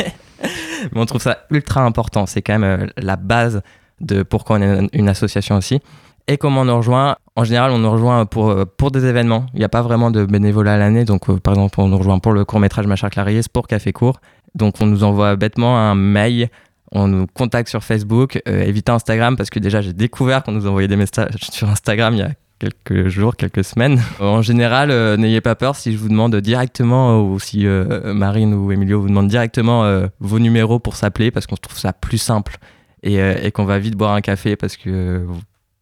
on 0.95 1.05
trouve 1.05 1.21
ça 1.21 1.45
ultra 1.51 1.83
important. 1.83 2.25
C'est 2.25 2.41
quand 2.41 2.57
même 2.57 2.63
euh, 2.63 2.87
la 2.97 3.15
base 3.15 3.61
de 3.99 4.23
pourquoi 4.23 4.57
on 4.57 4.61
est 4.63 4.89
une 4.91 5.07
association 5.07 5.55
aussi. 5.55 5.81
Et 6.27 6.37
comment 6.37 6.61
on 6.61 6.65
nous 6.65 6.77
rejoint? 6.77 7.15
En 7.35 7.43
général, 7.43 7.69
on 7.73 7.77
nous 7.77 7.91
rejoint 7.91 8.25
pour, 8.25 8.55
des 8.91 9.05
événements. 9.05 9.45
Il 9.53 9.59
n'y 9.59 9.65
a 9.65 9.69
pas 9.69 9.83
vraiment 9.83 10.09
de 10.09 10.25
bénévolat 10.25 10.73
à 10.73 10.77
l'année. 10.77 11.05
Donc, 11.05 11.31
par 11.41 11.53
exemple, 11.53 11.79
on 11.79 11.89
nous 11.89 11.97
rejoint 11.99 12.17
pour 12.17 12.31
le 12.31 12.43
court-métrage 12.43 12.87
Machar 12.87 13.11
Clarier, 13.11 13.43
c'est 13.43 13.51
pour 13.51 13.67
Café 13.67 13.93
Court. 13.93 14.19
Donc, 14.55 14.81
on 14.81 14.87
nous 14.87 15.03
envoie 15.03 15.35
bêtement 15.35 15.77
un 15.77 15.93
mail. 15.93 16.49
On 16.91 17.07
nous 17.07 17.27
contacte 17.27 17.69
sur 17.69 17.83
Facebook. 17.83 18.41
Euh, 18.47 18.63
évitez 18.63 18.91
Instagram 18.91 19.37
parce 19.37 19.49
que 19.49 19.59
déjà, 19.59 19.81
j'ai 19.81 19.93
découvert 19.93 20.43
qu'on 20.43 20.51
nous 20.51 20.67
envoyait 20.67 20.87
des 20.87 20.97
messages 20.97 21.35
sur 21.51 21.69
Instagram 21.69 22.13
il 22.13 22.19
y 22.19 22.23
a 22.23 22.31
quelques 22.61 23.07
jours, 23.07 23.35
quelques 23.35 23.63
semaines. 23.63 23.99
En 24.19 24.41
général, 24.43 24.91
euh, 24.91 25.17
n'ayez 25.17 25.41
pas 25.41 25.55
peur 25.55 25.75
si 25.75 25.93
je 25.93 25.97
vous 25.97 26.09
demande 26.09 26.35
directement 26.35 27.17
euh, 27.17 27.21
ou 27.21 27.39
si 27.39 27.65
euh, 27.65 28.13
Marine 28.13 28.53
ou 28.53 28.71
Emilio 28.71 29.01
vous 29.01 29.09
demandent 29.09 29.27
directement 29.27 29.71
vos 30.19 30.39
numéros 30.39 30.79
pour 30.79 30.95
s'appeler 30.95 31.31
parce 31.31 31.47
qu'on 31.47 31.55
trouve 31.55 31.77
ça 31.77 31.93
plus 31.93 32.19
simple 32.19 32.57
et, 33.03 33.15
et 33.15 33.51
qu'on 33.51 33.65
va 33.65 33.79
vite 33.79 33.95
boire 33.95 34.13
un 34.13 34.21
café 34.21 34.55
parce 34.55 34.77
que 34.77 35.25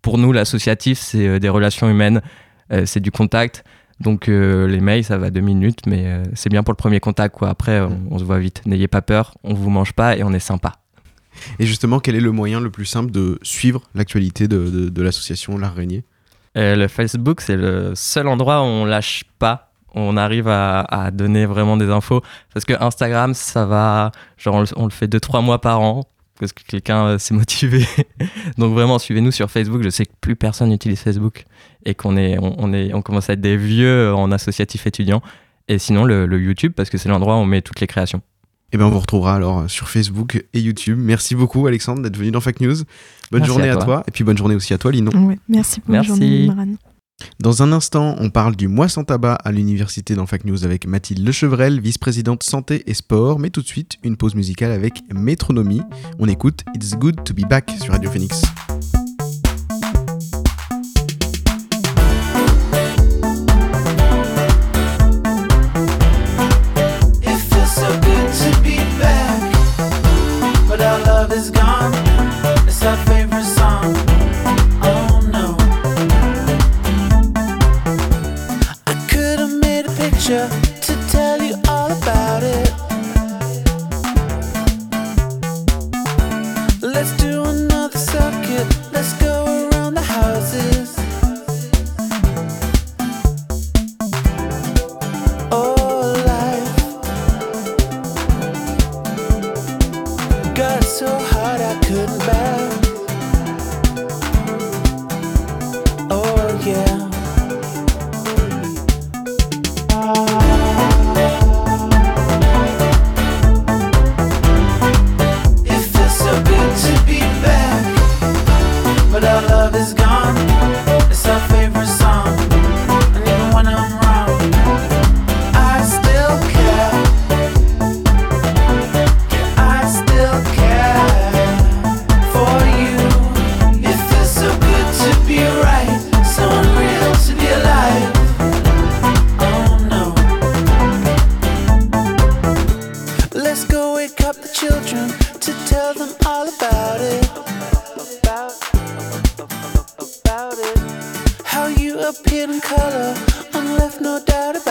pour 0.02 0.18
nous, 0.18 0.32
l'associatif, 0.32 1.00
c'est 1.00 1.40
des 1.40 1.50
relations 1.50 1.90
humaines, 1.90 2.22
c'est 2.86 3.02
du 3.02 3.12
contact. 3.12 3.64
Donc 4.00 4.28
les 4.28 4.80
mails, 4.80 5.04
ça 5.04 5.18
va 5.18 5.30
deux 5.30 5.42
minutes, 5.42 5.86
mais 5.86 6.24
c'est 6.34 6.50
bien 6.50 6.64
pour 6.64 6.72
le 6.72 6.78
premier 6.78 7.00
contact. 7.00 7.36
Quoi. 7.36 7.50
Après, 7.50 7.82
on, 7.82 8.00
on 8.12 8.20
se 8.20 8.24
voit 8.24 8.40
vite. 8.40 8.62
N'ayez 8.66 8.88
pas 8.88 9.02
peur, 9.02 9.34
on 9.44 9.54
vous 9.54 9.70
mange 9.70 9.94
pas 9.94 10.16
et 10.16 10.24
on 10.24 10.32
est 10.32 10.40
sympa. 10.40 10.74
Et 11.60 11.66
justement, 11.66 12.00
quel 12.00 12.16
est 12.16 12.22
le 12.22 12.32
moyen 12.32 12.60
le 12.60 12.70
plus 12.70 12.86
simple 12.86 13.12
de 13.12 13.40
suivre 13.42 13.82
l'actualité 13.96 14.48
de, 14.48 14.90
de- 14.90 15.02
l'association 15.02 15.58
L'Araignée? 15.58 16.04
Euh, 16.58 16.76
le 16.76 16.88
Facebook, 16.88 17.42
c'est 17.42 17.58
le 17.58 17.94
seul 17.96 18.28
endroit 18.28 18.62
où 18.62 18.66
on 18.66 18.86
lâche 18.86 19.24
pas. 19.40 19.72
On 19.94 20.18
arrive 20.18 20.48
à, 20.48 21.10
donner 21.12 21.46
vraiment 21.46 21.78
des 21.78 21.90
infos. 21.90 22.22
Parce 22.54 22.66
que 22.66 22.74
Instagram, 22.80 23.34
ça 23.34 23.66
va. 23.66 24.12
Genre, 24.38 24.66
on 24.76 24.86
le, 24.86 24.92
fait 24.92 25.08
deux, 25.08 25.20
trois 25.20 25.42
mois 25.42 25.62
par 25.62 25.82
an. 25.82 26.04
Parce 26.40 26.54
que 26.54 26.64
quelqu'un 26.64 27.06
euh, 27.06 27.18
s'est 27.18 27.34
motivé. 27.34 27.86
Donc, 28.58 28.74
vraiment, 28.74 29.00
suivez-nous 29.00 29.32
sur 29.32 29.50
Facebook. 29.50 29.82
Je 29.84 29.90
sais 29.90 30.06
que 30.06 30.14
plus 30.22 30.36
personne 30.36 30.70
n'utilise 30.70 31.00
Facebook. 31.00 31.46
Et 31.86 31.96
qu'on 31.96 32.18
est, 32.18 32.38
on 32.40 32.72
est, 32.74 32.94
on 32.94 33.02
commence 33.02 33.30
à 33.30 33.34
être 33.34 33.42
des 33.42 33.58
vieux 33.58 34.14
en 34.14 34.32
associatif 34.32 34.86
étudiant. 34.86 35.22
Et 35.68 35.80
sinon, 35.80 36.04
le, 36.04 36.26
le 36.26 36.40
YouTube, 36.40 36.74
parce 36.76 36.90
que 36.90 36.98
c'est 36.98 37.10
l'endroit 37.10 37.36
où 37.36 37.40
on 37.40 37.46
met 37.46 37.62
toutes 37.62 37.80
les 37.80 37.88
créations. 37.88 38.22
Eh 38.72 38.78
bien, 38.78 38.86
on 38.86 38.90
vous 38.90 39.00
retrouvera 39.00 39.36
alors 39.36 39.70
sur 39.70 39.90
Facebook 39.90 40.46
et 40.54 40.60
YouTube. 40.60 40.98
Merci 41.02 41.36
beaucoup, 41.36 41.66
Alexandre, 41.66 42.02
d'être 42.02 42.18
venu 42.18 42.32
dans 42.32 42.42
Fake 42.42 42.62
News. 42.62 42.76
Bonne 43.32 43.42
Merci 43.42 43.48
journée 43.48 43.70
à 43.70 43.74
à 43.74 43.84
toi. 43.84 44.04
Et 44.08 44.12
puis, 44.12 44.24
bonne 44.24 44.38
journée 44.38 44.56
aussi 44.56 44.74
à 44.74 44.78
toi, 44.78 44.92
Linon. 44.92 45.12
Ouais, 45.28 45.40
merci 45.48 45.80
pour 45.80 45.92
Merci. 45.92 46.10
la 46.10 46.16
journée. 46.16 46.78
Dans 47.40 47.64
un 47.64 47.72
instant, 47.72 48.16
on 48.20 48.30
parle 48.30 48.56
du 48.56 48.68
mois 48.68 48.88
sans 48.88 49.04
tabac 49.04 49.34
à 49.44 49.52
l'université 49.52 50.16
dans 50.16 50.26
Fake 50.26 50.46
News 50.46 50.64
avec 50.64 50.88
Mathilde 50.88 51.26
Lechevrel, 51.26 51.82
vice-présidente 51.82 52.44
santé 52.44 52.84
et 52.88 52.94
sport. 52.94 53.40
Mais 53.40 53.50
tout 53.50 53.62
de 53.62 53.68
suite, 53.68 53.98
une 54.04 54.16
pause 54.18 54.36
musicale 54.36 54.72
avec 54.72 55.02
Métronomie. 55.14 55.82
On 56.20 56.28
écoute 56.28 56.64
It's 56.76 56.96
Good 56.96 57.24
to 57.26 57.34
Be 57.34 57.48
Back 57.48 57.72
sur 57.82 57.92
Radio 57.94 58.10
Phoenix. 58.10 58.42
this 71.30 71.52
gone. 71.52 71.69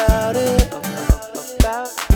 About 0.09 0.37
it. 0.37 0.67
About, 0.69 1.61
about 1.61 2.08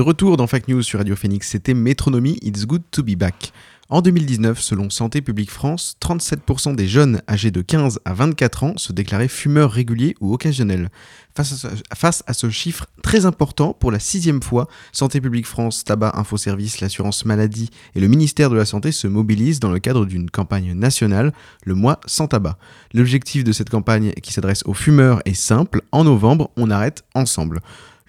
De 0.00 0.02
retour 0.02 0.38
dans 0.38 0.46
Fact 0.46 0.66
News 0.68 0.80
sur 0.80 0.98
Radio 0.98 1.14
Phoenix, 1.14 1.46
c'était 1.46 1.74
Métronomie 1.74 2.38
It's 2.40 2.64
Good 2.64 2.84
to 2.90 3.02
Be 3.02 3.16
Back. 3.16 3.52
En 3.90 4.00
2019, 4.00 4.58
selon 4.58 4.88
Santé 4.88 5.20
publique 5.20 5.50
France, 5.50 5.98
37% 6.00 6.74
des 6.74 6.88
jeunes 6.88 7.20
âgés 7.28 7.50
de 7.50 7.60
15 7.60 8.00
à 8.06 8.14
24 8.14 8.64
ans 8.64 8.72
se 8.78 8.94
déclaraient 8.94 9.28
fumeurs 9.28 9.70
réguliers 9.70 10.14
ou 10.22 10.32
occasionnels. 10.32 10.88
Face 11.34 11.52
à, 11.52 11.56
ce, 11.56 11.66
face 11.94 12.24
à 12.26 12.32
ce 12.32 12.48
chiffre 12.48 12.86
très 13.02 13.26
important, 13.26 13.74
pour 13.74 13.90
la 13.90 13.98
sixième 13.98 14.42
fois, 14.42 14.68
Santé 14.92 15.20
publique 15.20 15.46
France, 15.46 15.84
Tabac 15.84 16.12
Info 16.14 16.38
Service, 16.38 16.80
l'assurance 16.80 17.26
maladie 17.26 17.68
et 17.94 18.00
le 18.00 18.08
ministère 18.08 18.48
de 18.48 18.56
la 18.56 18.64
Santé 18.64 18.92
se 18.92 19.06
mobilisent 19.06 19.60
dans 19.60 19.70
le 19.70 19.80
cadre 19.80 20.06
d'une 20.06 20.30
campagne 20.30 20.72
nationale, 20.72 21.34
le 21.66 21.74
mois 21.74 22.00
sans 22.06 22.26
tabac. 22.26 22.56
L'objectif 22.94 23.44
de 23.44 23.52
cette 23.52 23.68
campagne 23.68 24.12
qui 24.22 24.32
s'adresse 24.32 24.62
aux 24.64 24.72
fumeurs 24.72 25.20
est 25.26 25.34
simple, 25.34 25.82
en 25.92 26.04
novembre, 26.04 26.50
on 26.56 26.70
arrête 26.70 27.04
ensemble. 27.14 27.60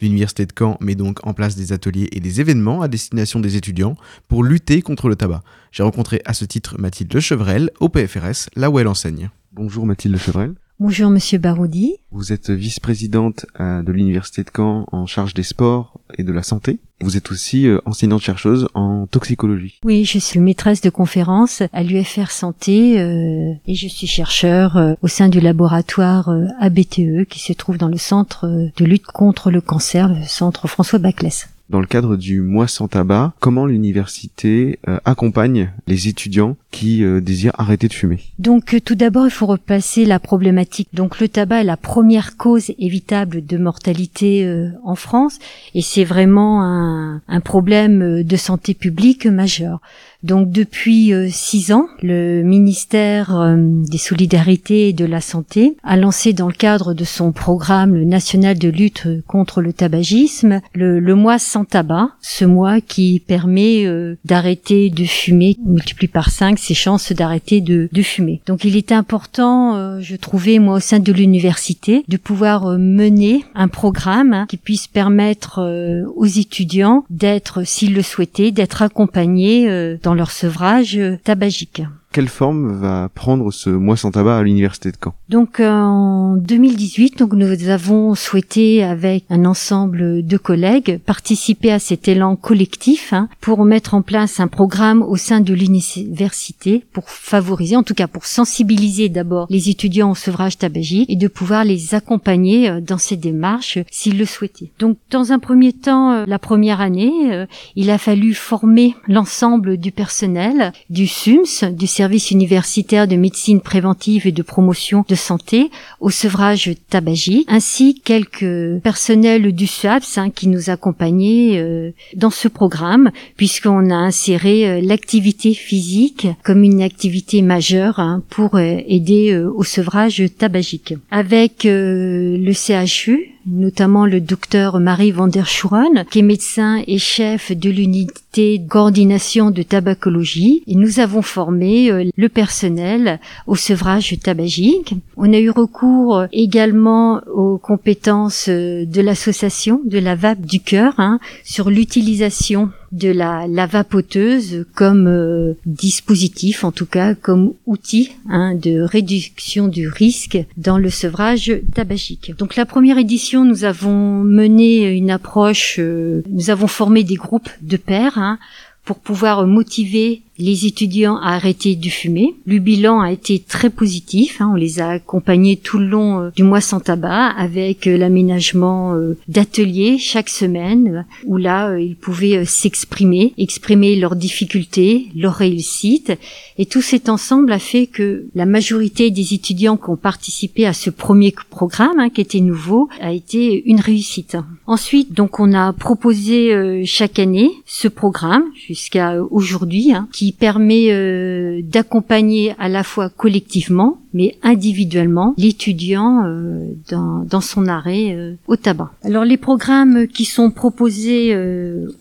L'Université 0.02 0.48
de 0.48 0.54
Caen 0.58 0.78
met 0.82 0.96
donc 0.96 1.26
en 1.28 1.34
place 1.34 1.56
des 1.56 1.74
ateliers 1.74 2.10
et 2.12 2.20
des 2.20 2.42
événements 2.42 2.82
à 2.82 2.88
destination 2.88 3.40
des 3.40 3.56
étudiants 3.56 3.96
pour 4.28 4.44
lutter 4.44 4.82
contre 4.82 5.08
le 5.08 5.16
tabac. 5.16 5.44
J'ai 5.72 5.84
rencontré 5.84 6.22
à 6.26 6.34
ce 6.34 6.44
titre 6.44 6.76
Mathilde 6.80 7.14
Lechevrel 7.14 7.70
au 7.80 7.88
PFRS, 7.88 8.50
là 8.56 8.72
où 8.72 8.80
elle 8.80 8.88
enseigne. 8.88 9.30
Bonjour 9.52 9.86
Mathilde 9.86 10.16
Lechevrel. 10.16 10.56
Bonjour 10.84 11.12
Monsieur 11.12 11.38
Baroudi. 11.38 11.98
Vous 12.10 12.34
êtes 12.34 12.50
vice-présidente 12.50 13.46
euh, 13.60 13.84
de 13.84 13.92
l'Université 13.92 14.42
de 14.42 14.50
Caen 14.50 14.88
en 14.92 15.06
charge 15.06 15.36
des 15.36 15.44
sports 15.44 16.00
et 16.18 16.24
de 16.24 16.32
la 16.32 16.42
santé. 16.42 16.80
Vous 17.02 17.18
êtes 17.18 17.30
aussi 17.30 17.68
euh, 17.68 17.78
enseignante-chercheuse 17.86 18.68
en 18.74 19.06
toxicologie. 19.06 19.80
Oui, 19.86 20.06
je 20.06 20.18
suis 20.18 20.40
maîtresse 20.40 20.82
de 20.82 20.90
conférence 20.90 21.62
à 21.72 21.84
l'UFR 21.84 22.32
Santé 22.32 23.00
euh, 23.00 23.54
et 23.68 23.76
je 23.76 23.88
suis 23.88 24.08
chercheur 24.08 24.76
euh, 24.76 24.96
au 25.04 25.08
sein 25.08 25.30
du 25.30 25.40
laboratoire 25.40 26.30
euh, 26.30 26.48
ABTE 26.60 27.28
qui 27.30 27.40
se 27.40 27.54
trouve 27.54 27.78
dans 27.78 27.88
le 27.88 27.98
centre 28.00 28.48
de 28.76 28.84
lutte 28.84 29.06
contre 29.06 29.52
le 29.52 29.62
cancer, 29.62 30.10
le 30.10 30.24
centre 30.26 30.68
François 30.68 30.98
Baclès. 30.98 31.48
Dans 31.70 31.80
le 31.80 31.86
cadre 31.86 32.16
du 32.16 32.42
mois 32.42 32.68
sans 32.68 32.88
tabac, 32.88 33.34
comment 33.40 33.68
l'université 33.68 34.80
accompagne 35.06 35.72
les 35.88 36.10
étudiants 36.10 36.58
qui 36.72 37.04
euh, 37.04 37.22
désirent 37.22 37.54
arrêter 37.58 37.88
de 37.88 37.94
fumer 37.94 38.20
Donc 38.40 38.74
euh, 38.74 38.80
tout 38.80 38.96
d'abord, 38.96 39.26
il 39.26 39.32
faut 39.32 39.46
replacer 39.46 40.06
la 40.06 40.20
problématique. 40.20 40.88
Donc 40.94 41.20
le 41.20 41.28
tabac 41.28 41.62
est 41.62 41.66
la 41.66 41.78
première 41.78 42.38
cause 42.38 42.72
évitable 42.80 43.46
de 43.46 43.58
mortalité 43.58 44.46
euh, 44.46 44.70
en 44.84 44.96
France 44.96 45.38
et 45.76 45.82
c'est 45.82 46.06
vraiment 46.06 46.64
un, 46.64 47.22
un 47.28 47.40
problème 47.42 48.02
euh, 48.02 48.24
de 48.24 48.36
santé 48.38 48.74
publique 48.74 49.28
majeur. 49.28 49.82
Donc 50.24 50.52
depuis 50.52 51.12
six 51.32 51.72
ans, 51.72 51.88
le 52.04 52.44
ministère 52.44 53.56
des 53.58 53.98
Solidarités 53.98 54.90
et 54.90 54.94
de 54.94 55.04
la 55.04 55.20
Santé 55.20 55.78
a 55.84 55.98
lancé 55.98 56.32
dans 56.32 56.46
le 56.46 56.54
cadre 56.54 56.94
de 56.94 57.04
son 57.04 57.32
programme 57.32 58.04
national 58.04 58.60
de 58.60 58.70
lutte 58.70 59.08
contre 59.26 59.64
le 59.64 59.74
tabagisme 59.74 60.62
le, 60.76 61.00
le 61.00 61.16
mois 61.16 61.40
sans 61.40 61.66
tabac, 61.66 62.10
ce 62.22 62.46
mois 62.46 62.82
qui 62.82 63.20
permet 63.20 63.88
d'arrêter 64.24 64.92
de 64.92 65.06
fumer, 65.06 65.58
on 65.66 65.72
multiplie 65.72 66.08
par 66.08 66.30
cinq 66.30 66.60
ses 66.62 66.74
chances 66.74 67.12
d'arrêter 67.12 67.62
de, 67.62 67.90
fumer. 68.02 68.42
Donc 68.48 68.66
il 68.66 68.76
était 68.76 68.96
important, 68.96 69.76
euh, 69.76 70.00
je 70.02 70.16
trouvais 70.16 70.58
moi 70.58 70.76
au 70.76 70.80
sein 70.80 71.00
de 71.00 71.14
l'université, 71.14 72.04
de 72.08 72.18
pouvoir 72.18 72.66
euh, 72.66 72.78
mener 72.78 73.46
un 73.54 73.68
programme 73.68 74.46
qui 74.50 74.58
puisse 74.58 74.88
permettre 74.88 75.60
euh, 75.60 76.04
aux 76.16 76.26
étudiants 76.26 77.06
d'être, 77.12 77.64
s'ils 77.64 77.94
le 77.94 78.02
souhaitaient, 78.02 78.52
d'être 78.52 78.82
accompagnés 78.82 79.98
dans 80.02 80.14
leur 80.14 80.32
sevrage 80.32 81.00
tabagique. 81.24 81.84
Quelle 82.12 82.28
forme 82.28 82.74
va 82.74 83.08
prendre 83.08 83.52
ce 83.52 83.70
mois 83.70 83.96
sans 83.96 84.12
tabac 84.12 84.40
à 84.40 84.44
l'université 84.44 84.92
de 84.92 84.98
Caen? 85.02 85.14
Donc 85.30 85.62
euh, 85.62 85.72
en 85.72 86.36
2018, 86.36 87.18
donc 87.20 87.32
nous 87.32 87.70
avons 87.70 88.16
souhaité 88.16 88.84
avec 88.84 89.24
un 89.30 89.46
ensemble 89.46 90.26
de 90.26 90.38
collègues 90.38 91.00
participer 91.06 91.72
à 91.72 91.80
cet 91.80 92.10
élan 92.10 92.36
collectif 92.36 93.14
hein, 93.14 93.30
pour 93.40 93.64
mettre 93.64 93.94
en 93.94 94.02
place 94.02 94.42
un 94.42 94.50
programme 94.50 95.04
au 95.04 95.16
sein 95.16 95.40
de 95.40 95.54
l'université 95.54 96.84
pour 96.92 97.10
favoriser, 97.10 97.78
en 97.78 97.84
tout 97.84 97.94
cas 97.94 98.08
pour 98.08 98.26
sensibiliser 98.26 99.08
d'abord 99.08 99.48
les 99.50 99.70
étudiants 99.70 100.12
au 100.12 100.16
sevrage 100.16 100.58
tabagique 100.58 101.10
et 101.10 101.16
de 101.16 101.30
pouvoir 101.30 101.64
les 101.64 101.96
accompagner 101.96 102.70
euh, 102.70 102.82
dans 102.82 102.98
ces 102.98 103.16
démarches 103.16 103.78
euh, 103.78 103.86
s'ils 103.90 104.18
le 104.18 104.26
souhaitaient. 104.26 104.72
Donc 104.80 104.98
dans 105.12 105.32
un 105.32 105.40
premier 105.40 105.72
temps, 105.72 106.26
la 106.26 106.40
première 106.40 106.82
année, 106.82 107.46
il 107.78 107.90
a 107.90 107.98
fallu 107.98 108.34
former 108.34 108.96
l'ensemble 109.08 109.78
du 109.78 109.94
personnel 109.94 110.74
du 110.90 111.08
SUMS, 111.08 111.72
du 111.72 111.88
service 111.88 112.01
universitaire 112.32 113.08
de 113.08 113.16
médecine 113.16 113.62
préventive 113.62 114.28
et 114.28 114.32
de 114.32 114.42
promotion 114.42 115.06
de 115.08 115.16
santé, 115.16 115.70
au 116.00 116.10
sevrage 116.10 116.72
tabagique, 116.90 117.48
ainsi 117.50 118.02
quelques 118.04 118.80
personnels 118.82 119.52
du 119.54 119.68
SUAPS 119.68 120.18
hein, 120.18 120.30
qui 120.30 120.48
nous 120.48 120.70
accompagnaient 120.70 121.58
euh, 121.58 121.92
dans 122.16 122.30
ce 122.30 122.48
programme, 122.48 123.12
puisqu'on 123.38 123.90
a 123.90 123.96
inséré 123.96 124.68
euh, 124.68 124.82
l'activité 124.82 125.54
physique 125.54 126.28
comme 126.44 126.64
une 126.64 126.82
activité 126.82 127.42
majeure 127.42 128.00
hein, 128.00 128.24
pour 128.30 128.56
euh, 128.56 128.78
aider 128.88 129.36
au 129.36 129.64
sevrage 129.64 130.24
tabagique. 130.38 130.94
Avec 131.12 131.64
le 131.64 132.54
CHU, 132.54 133.32
notamment 133.46 134.06
le 134.06 134.22
docteur 134.22 134.80
Marie 134.80 135.12
van 135.12 135.28
der 135.28 135.48
Schuren, 135.48 136.06
qui 136.10 136.20
est 136.20 136.24
médecin 136.24 136.84
et 136.88 136.98
chef 136.98 137.52
de 137.52 137.70
l'unité 137.70 138.62
coordination 138.70 139.52
de 139.52 139.64
tabacologie. 139.64 140.64
Nous 140.68 141.00
avons 141.00 141.22
formé 141.22 141.92
euh, 141.92 142.06
le 142.16 142.30
personnel 142.30 143.20
au 143.48 143.56
sevrage 143.56 144.18
tabagique. 144.24 144.96
On 145.18 145.34
a 145.34 145.40
eu 145.40 145.50
recours 145.50 146.18
euh, 146.18 146.28
également 146.32 147.22
aux 147.34 147.58
compétences 147.58 148.48
euh, 148.50 148.86
de 148.86 149.02
l'association 149.02 149.82
de 149.86 150.00
la 150.00 150.16
vape 150.16 150.42
du 150.42 150.60
cœur 150.60 150.94
hein, 150.98 151.20
sur 151.44 151.70
l'utilisation 151.70 152.72
de 152.92 153.10
la, 153.10 153.48
la 153.48 153.66
vapoteuse 153.66 154.66
comme 154.76 155.08
euh, 155.08 155.54
dispositif, 155.66 156.64
en 156.64 156.72
tout 156.72 156.86
cas 156.86 157.16
comme 157.16 157.54
outil 157.66 158.12
hein, 158.30 158.56
de 158.56 158.82
réduction 158.82 159.68
du 159.68 159.88
risque 159.88 160.38
dans 160.58 160.78
le 160.78 160.90
sevrage 160.90 161.54
tabagique. 161.74 162.34
Donc 162.38 162.56
la 162.56 162.66
première 162.66 162.98
édition, 162.98 163.46
nous 163.46 163.64
avons 163.64 164.24
mené 164.24 164.90
une 164.96 165.12
approche, 165.12 165.78
euh, 165.80 166.24
nous 166.30 166.50
avons 166.50 166.68
formé 166.68 167.04
des 167.04 167.16
groupes 167.16 167.50
de 167.62 167.78
pairs 167.78 168.18
hein, 168.18 168.40
pour 168.84 169.00
pouvoir 169.00 169.46
motiver 169.48 170.22
les 170.42 170.66
étudiants 170.66 171.18
à 171.18 171.36
arrêter 171.36 171.76
de 171.76 171.90
fumer. 171.90 172.36
Le 172.46 172.60
bilan 172.60 173.00
a 173.00 173.12
été 173.12 173.40
très 173.40 173.70
positif. 173.70 174.42
hein. 174.42 174.50
On 174.52 174.56
les 174.56 174.80
a 174.80 174.90
accompagnés 174.90 175.56
tout 175.56 175.78
le 175.78 175.86
long 175.86 176.20
euh, 176.20 176.30
du 176.36 176.44
mois 176.44 176.62
sans 176.62 176.80
tabac 176.80 177.28
avec 177.28 177.88
euh, 177.88 177.98
l'aménagement 177.98 178.96
euh, 178.96 179.18
d'ateliers 179.28 179.98
chaque 179.98 180.30
semaine 180.30 181.06
où 181.26 181.38
là 181.38 181.78
ils 181.78 181.96
pouvaient 181.96 182.46
s'exprimer, 182.46 183.34
exprimer 183.38 183.96
leurs 183.96 184.16
difficultés, 184.16 185.08
leurs 185.16 185.36
réussites. 185.36 186.14
Et 186.58 186.66
tout 186.66 186.82
cet 186.82 187.10
ensemble 187.10 187.52
a 187.52 187.60
fait 187.60 187.86
que 187.86 188.26
la 188.36 188.46
majorité 188.46 189.12
des 189.12 189.34
étudiants 189.34 189.78
qui 189.78 189.90
ont 189.90 189.96
participé 189.96 190.66
à 190.66 190.74
ce 190.74 190.90
premier 190.90 191.34
programme, 191.50 192.00
hein, 192.00 192.10
qui 192.10 192.22
était 192.22 192.40
nouveau, 192.40 192.90
a 193.00 193.14
été 193.14 193.64
une 193.66 193.80
réussite. 193.80 194.38
Ensuite, 194.68 195.14
donc 195.14 195.40
on 195.40 195.54
a 195.54 195.74
proposé 195.74 196.84
chaque 196.86 197.20
année 197.20 197.52
ce 197.66 197.88
programme 197.88 198.46
jusqu'à 198.56 199.22
aujourd'hui, 199.24 199.94
hein, 199.94 200.08
qui 200.12 200.31
permet 200.32 200.88
euh, 200.90 201.62
d'accompagner 201.64 202.54
à 202.60 202.70
la 202.70 202.84
fois 202.84 203.10
collectivement, 203.10 204.00
mais 204.14 204.36
individuellement, 204.44 205.34
l'étudiant 205.38 206.24
euh, 206.26 206.74
dans, 206.90 207.42
son 207.42 207.68
arrêt 207.68 208.14
euh, 208.14 208.36
au 208.48 208.56
tabac. 208.56 208.92
Alors 209.04 209.26
les 209.26 209.38
programmes 209.38 210.08
qui 210.08 210.26
sont 210.26 210.52
proposés 210.52 211.36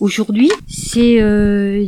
aujourd'hui, 0.01 0.51
c'est 0.67 1.21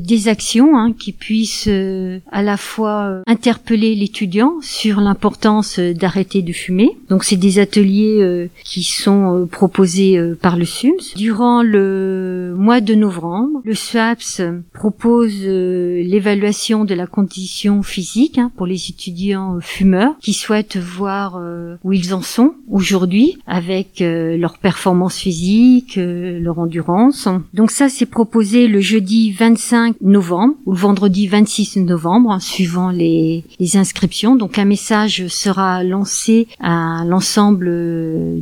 des 0.01 0.28
actions 0.28 0.76
hein, 0.76 0.93
qui 0.97 1.12
puissent 1.12 1.68
à 1.68 2.43
la 2.43 2.57
fois 2.57 3.22
interpeller 3.26 3.95
l'étudiant 3.95 4.55
sur 4.61 5.01
l'importance 5.01 5.78
d'arrêter 5.78 6.43
de 6.43 6.53
fumer. 6.53 6.90
Donc 7.09 7.24
c'est 7.24 7.36
des 7.36 7.59
ateliers 7.59 8.49
qui 8.64 8.82
sont 8.82 9.49
proposés 9.51 10.18
par 10.40 10.57
le 10.57 10.64
SUMS. 10.64 11.14
Durant 11.16 11.62
le 11.62 12.55
mois 12.57 12.80
de 12.80 12.95
novembre, 12.95 13.61
le 13.64 13.74
SWAPS 13.74 14.43
propose 14.72 15.43
euh, 15.45 16.03
l'évaluation 16.33 16.85
de 16.85 16.95
la 16.95 17.07
condition 17.07 17.83
physique 17.83 18.39
hein, 18.39 18.51
pour 18.57 18.66
les 18.66 18.89
étudiants 18.89 19.57
euh, 19.57 19.61
fumeurs 19.61 20.14
qui 20.20 20.33
souhaitent 20.33 20.78
voir 20.78 21.37
euh, 21.37 21.76
où 21.85 21.93
ils 21.93 22.14
en 22.14 22.22
sont 22.22 22.55
aujourd'hui 22.70 23.39
avec 23.47 24.01
euh, 24.01 24.37
leur 24.39 24.57
performance 24.59 25.18
physique, 25.18 25.97
leur 25.97 26.59
endurance. 26.59 27.28
Donc 27.53 27.70
ça 27.70 27.89
c'est 27.89 28.07
proposé 28.07 28.66
le 28.66 28.80
jeudi 28.80 29.33
25 29.33 29.97
novembre 30.01 30.55
ou 30.64 30.72
le 30.72 30.78
vendredi 30.78 31.26
26 31.26 31.76
novembre 31.78 32.30
hein, 32.30 32.41
suivant 32.41 32.91
les, 32.91 33.45
inscriptions. 33.74 34.37
Donc 34.37 34.59
un 34.59 34.64
message 34.64 35.26
sera 35.28 35.83
lancé 35.85 36.47
à 36.61 37.05
l'ensemble 37.07 37.70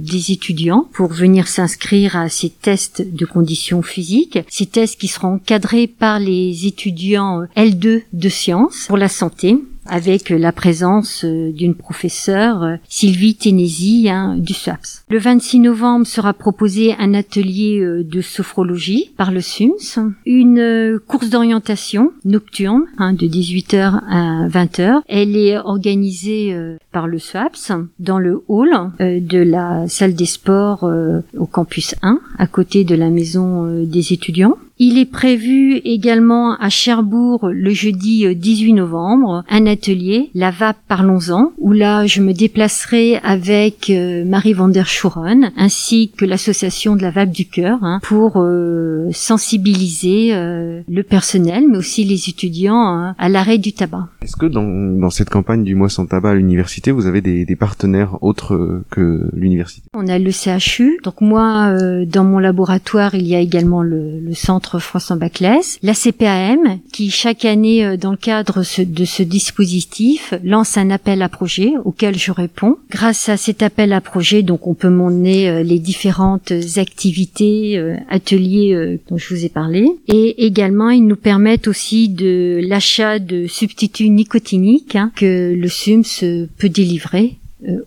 des 0.01 0.33
étudiants 0.33 0.89
pour 0.93 1.13
venir 1.13 1.47
s'inscrire 1.47 2.17
à 2.17 2.29
ces 2.29 2.51
tests 2.51 3.03
de 3.03 3.25
conditions 3.27 3.83
physiques. 3.83 4.39
Ces 4.49 4.67
tests 4.67 4.99
qui 4.99 5.09
seront 5.09 5.35
encadrés 5.35 5.87
par 5.87 6.19
les 6.19 6.67
étudiants 6.67 7.43
L2 7.71 8.03
de 8.13 8.29
sciences 8.29 8.87
pour 8.87 8.97
la 8.97 9.09
santé 9.09 9.59
avec 9.91 10.31
la 10.31 10.53
présence 10.53 11.25
euh, 11.25 11.53
d'une 11.53 11.75
professeure, 11.75 12.63
euh, 12.63 12.77
Sylvie 12.89 13.35
Ténési, 13.35 14.09
hein, 14.09 14.37
du 14.39 14.55
SAPS. 14.55 15.05
Le 15.11 15.19
26 15.19 15.61
novembre 15.61 16.07
sera 16.07 16.33
proposé 16.33 16.95
un 16.99 17.13
atelier 17.13 17.81
euh, 17.81 18.05
de 18.05 18.21
sophrologie 18.21 19.13
par 19.17 19.33
le 19.33 19.41
SUMS, 19.41 20.15
une 20.27 20.99
course 21.07 21.31
d'orientation 21.31 22.13
nocturne 22.25 22.85
hein, 22.99 23.13
de 23.13 23.27
18h 23.27 24.01
à 24.09 24.49
20h. 24.49 25.01
Elle 25.09 25.37
est 25.37 25.59
organisée 25.59 26.55
par 26.93 27.09
le 27.09 27.19
SAPS 27.19 27.73
dans 27.99 28.19
le 28.19 28.43
hall 28.49 28.71
de 29.01 29.39
la 29.39 29.89
salle 29.89 30.15
des 30.15 30.27
sports 30.27 30.89
au 31.37 31.47
campus 31.47 31.95
1, 32.03 32.21
à 32.39 32.47
côté 32.47 32.85
de 32.85 32.95
la 32.95 33.11
maison 33.11 33.85
des 33.85 34.13
étudiants. 34.13 34.57
Il 34.83 34.97
est 34.97 35.05
prévu 35.05 35.77
également 35.85 36.57
à 36.57 36.71
Cherbourg 36.71 37.51
le 37.53 37.71
jeudi 37.71 38.25
euh, 38.25 38.35
18 38.35 38.73
novembre 38.73 39.45
un 39.51 39.67
atelier, 39.67 40.31
la 40.35 40.51
VAP 40.51 40.79
Parlons-en, 40.89 41.53
où 41.59 41.73
là 41.73 42.07
je 42.07 42.23
me 42.23 42.33
déplacerai 42.33 43.19
avec 43.19 43.91
euh, 43.91 44.25
Marie 44.25 44.55
van 44.55 44.69
der 44.69 44.87
Schuren 44.87 45.53
ainsi 45.59 46.13
que 46.17 46.25
l'association 46.25 46.97
de 46.97 47.03
la 47.03 47.11
VAP 47.11 47.31
du 47.31 47.47
cœur 47.47 47.79
hein, 47.83 48.01
pour 48.03 48.39
euh, 48.39 49.11
sensibiliser 49.13 50.35
euh, 50.35 50.81
le 50.89 51.03
personnel 51.03 51.65
mais 51.71 51.77
aussi 51.77 52.05
les 52.05 52.31
étudiants 52.31 52.83
hein, 52.83 53.15
à 53.19 53.29
l'arrêt 53.29 53.59
du 53.59 53.75
tabac. 53.75 54.09
Est-ce 54.23 54.37
que 54.37 54.47
dans, 54.47 54.65
dans 54.65 55.11
cette 55.11 55.29
campagne 55.29 55.63
du 55.63 55.75
mois 55.75 55.89
sans 55.89 56.07
tabac 56.07 56.31
à 56.31 56.35
l'université, 56.35 56.91
vous 56.91 57.07
avez 57.07 57.21
des, 57.21 57.45
des 57.45 57.57
partenaires 57.57 58.17
autres 58.23 58.55
euh, 58.55 58.85
que 58.91 59.29
l'université? 59.35 59.89
On 59.95 60.07
a 60.09 60.19
le 60.19 60.31
CHU. 60.31 61.01
Donc 61.05 61.21
moi, 61.21 61.69
euh, 61.69 62.05
dans 62.07 62.25
mon 62.25 62.39
laboratoire, 62.39 63.15
il 63.15 63.27
y 63.27 63.35
a 63.35 63.41
également 63.41 63.83
le, 63.83 64.21
le 64.21 64.35
centre 64.35 64.70
François 64.79 65.17
Baclès, 65.17 65.79
la 65.83 65.95
CPAM, 65.95 66.79
qui 66.93 67.11
chaque 67.11 67.45
année, 67.45 67.85
euh, 67.85 67.97
dans 67.97 68.13
le 68.13 68.17
cadre 68.17 68.63
de 68.85 69.05
ce 69.05 69.23
dispositif, 69.23 70.35
lance 70.45 70.77
un 70.77 70.91
appel 70.91 71.23
à 71.23 71.29
projet 71.29 71.73
auquel 71.85 72.17
je 72.17 72.33
réponds. 72.33 72.77
Grâce 72.91 73.29
à 73.29 73.37
cet 73.37 73.63
appel 73.63 73.93
à 73.93 74.01
projet, 74.01 74.43
donc 74.43 74.67
on 74.67 74.75
peut 74.75 74.91
mener 74.91 75.49
euh, 75.49 75.63
les 75.63 75.79
différentes 75.79 76.53
activités, 76.77 77.79
euh, 77.79 77.97
ateliers 78.09 79.01
dont 79.09 79.19
je 79.19 79.35
vous 79.35 79.45
ai 79.45 79.49
parlé, 79.49 79.87
et 80.09 80.45
également 80.45 80.91
ils 80.91 81.07
nous 81.07 81.17
permettent 81.17 81.69
aussi 81.69 82.09
de 82.09 82.61
l'achat 82.63 83.19
de 83.19 83.47
substituts 83.47 84.11
nicotiniques 84.11 84.97
hein, 84.97 85.13
que 85.17 85.55
le 85.55 85.69
SUMS 85.69 86.49
peut 86.59 86.69
délivrer 86.69 87.37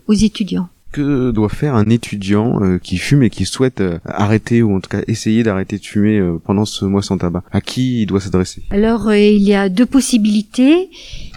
aux 0.06 0.14
étudiants. 0.14 0.68
Que 0.94 1.32
doit 1.32 1.48
faire 1.48 1.74
un 1.74 1.90
étudiant 1.90 2.62
euh, 2.62 2.78
qui 2.78 2.98
fume 2.98 3.24
et 3.24 3.30
qui 3.30 3.46
souhaite 3.46 3.80
euh, 3.80 3.98
arrêter 4.04 4.62
ou 4.62 4.76
en 4.76 4.80
tout 4.80 4.88
cas 4.88 5.00
essayer 5.08 5.42
d'arrêter 5.42 5.76
de 5.76 5.84
fumer 5.84 6.20
euh, 6.20 6.38
pendant 6.38 6.64
ce 6.64 6.84
mois 6.84 7.02
sans 7.02 7.18
tabac? 7.18 7.42
À 7.50 7.60
qui 7.60 8.02
il 8.02 8.06
doit 8.06 8.20
s'adresser? 8.20 8.62
Alors, 8.70 9.12
il 9.12 9.42
y 9.42 9.54
a 9.54 9.68
deux 9.68 9.86
possibilités. 9.86 10.88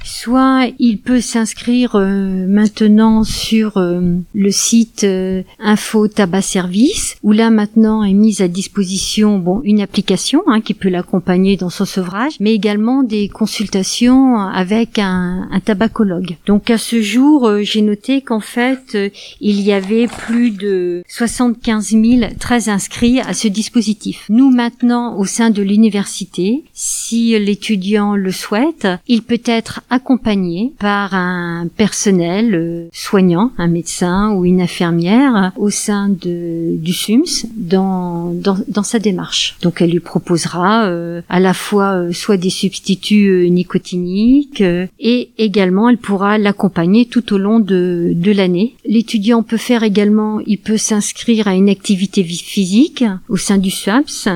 Soit 0.03 0.67
il 0.79 0.99
peut 0.99 1.21
s'inscrire 1.21 1.95
euh, 1.95 2.45
maintenant 2.47 3.23
sur 3.23 3.77
euh, 3.77 4.01
le 4.33 4.51
site 4.51 5.03
euh, 5.03 5.43
Info 5.59 6.07
Tabac 6.07 6.41
Service, 6.41 7.17
où 7.23 7.31
là 7.31 7.49
maintenant 7.49 8.03
est 8.03 8.13
mise 8.13 8.41
à 8.41 8.47
disposition 8.47 9.37
bon 9.39 9.61
une 9.63 9.81
application 9.81 10.41
hein, 10.47 10.61
qui 10.61 10.73
peut 10.73 10.89
l'accompagner 10.89 11.57
dans 11.57 11.69
son 11.69 11.85
sevrage, 11.85 12.33
mais 12.39 12.53
également 12.53 13.03
des 13.03 13.27
consultations 13.27 14.37
avec 14.37 14.99
un, 14.99 15.47
un 15.51 15.59
tabacologue. 15.59 16.37
Donc 16.45 16.69
à 16.69 16.77
ce 16.77 17.01
jour, 17.01 17.49
j'ai 17.61 17.81
noté 17.81 18.21
qu'en 18.21 18.39
fait 18.39 18.97
il 19.41 19.61
y 19.61 19.71
avait 19.71 20.07
plus 20.07 20.51
de 20.51 21.03
75 21.07 21.89
000 21.89 22.03
très 22.39 22.69
inscrits 22.69 23.19
à 23.19 23.33
ce 23.33 23.47
dispositif. 23.47 24.25
Nous 24.29 24.51
maintenant 24.51 25.17
au 25.17 25.25
sein 25.25 25.49
de 25.49 25.61
l'université, 25.61 26.63
si 26.73 27.37
l'étudiant 27.37 28.15
le 28.15 28.31
souhaite, 28.31 28.87
il 29.07 29.21
peut 29.23 29.41
être 29.45 29.81
accompagnés 29.97 30.73
par 30.79 31.13
un 31.13 31.67
personnel 31.83 32.45
euh, 32.55 32.87
soignant, 32.93 33.51
un 33.57 33.67
médecin 33.67 34.31
ou 34.33 34.45
une 34.45 34.61
infirmière 34.61 35.51
au 35.57 35.69
sein 35.69 36.05
de, 36.09 36.75
du 36.77 36.93
SUMS 36.93 37.35
dans, 37.55 38.31
dans, 38.45 38.57
dans 38.67 38.83
sa 38.91 38.99
démarche. 38.99 39.43
Donc 39.63 39.81
elle 39.81 39.91
lui 39.91 39.99
proposera 39.99 40.85
euh, 40.85 41.21
à 41.29 41.39
la 41.39 41.53
fois 41.53 41.89
euh, 41.93 42.13
soit 42.13 42.37
des 42.37 42.49
substituts 42.63 43.29
euh, 43.29 43.49
nicotiniques 43.49 44.61
euh, 44.61 44.87
et 44.99 45.29
également 45.37 45.89
elle 45.89 45.97
pourra 45.97 46.37
l'accompagner 46.37 47.05
tout 47.05 47.33
au 47.33 47.37
long 47.37 47.59
de, 47.59 48.11
de 48.15 48.31
l'année. 48.31 48.75
L'étudiant 48.85 49.43
peut 49.43 49.57
faire 49.69 49.83
également, 49.83 50.39
il 50.45 50.59
peut 50.59 50.77
s'inscrire 50.77 51.47
à 51.47 51.55
une 51.55 51.69
activité 51.69 52.21
vi- 52.23 52.43
physique 52.55 53.03
au 53.29 53.37
sein 53.37 53.57
du 53.57 53.71
SWAPS 53.71 54.29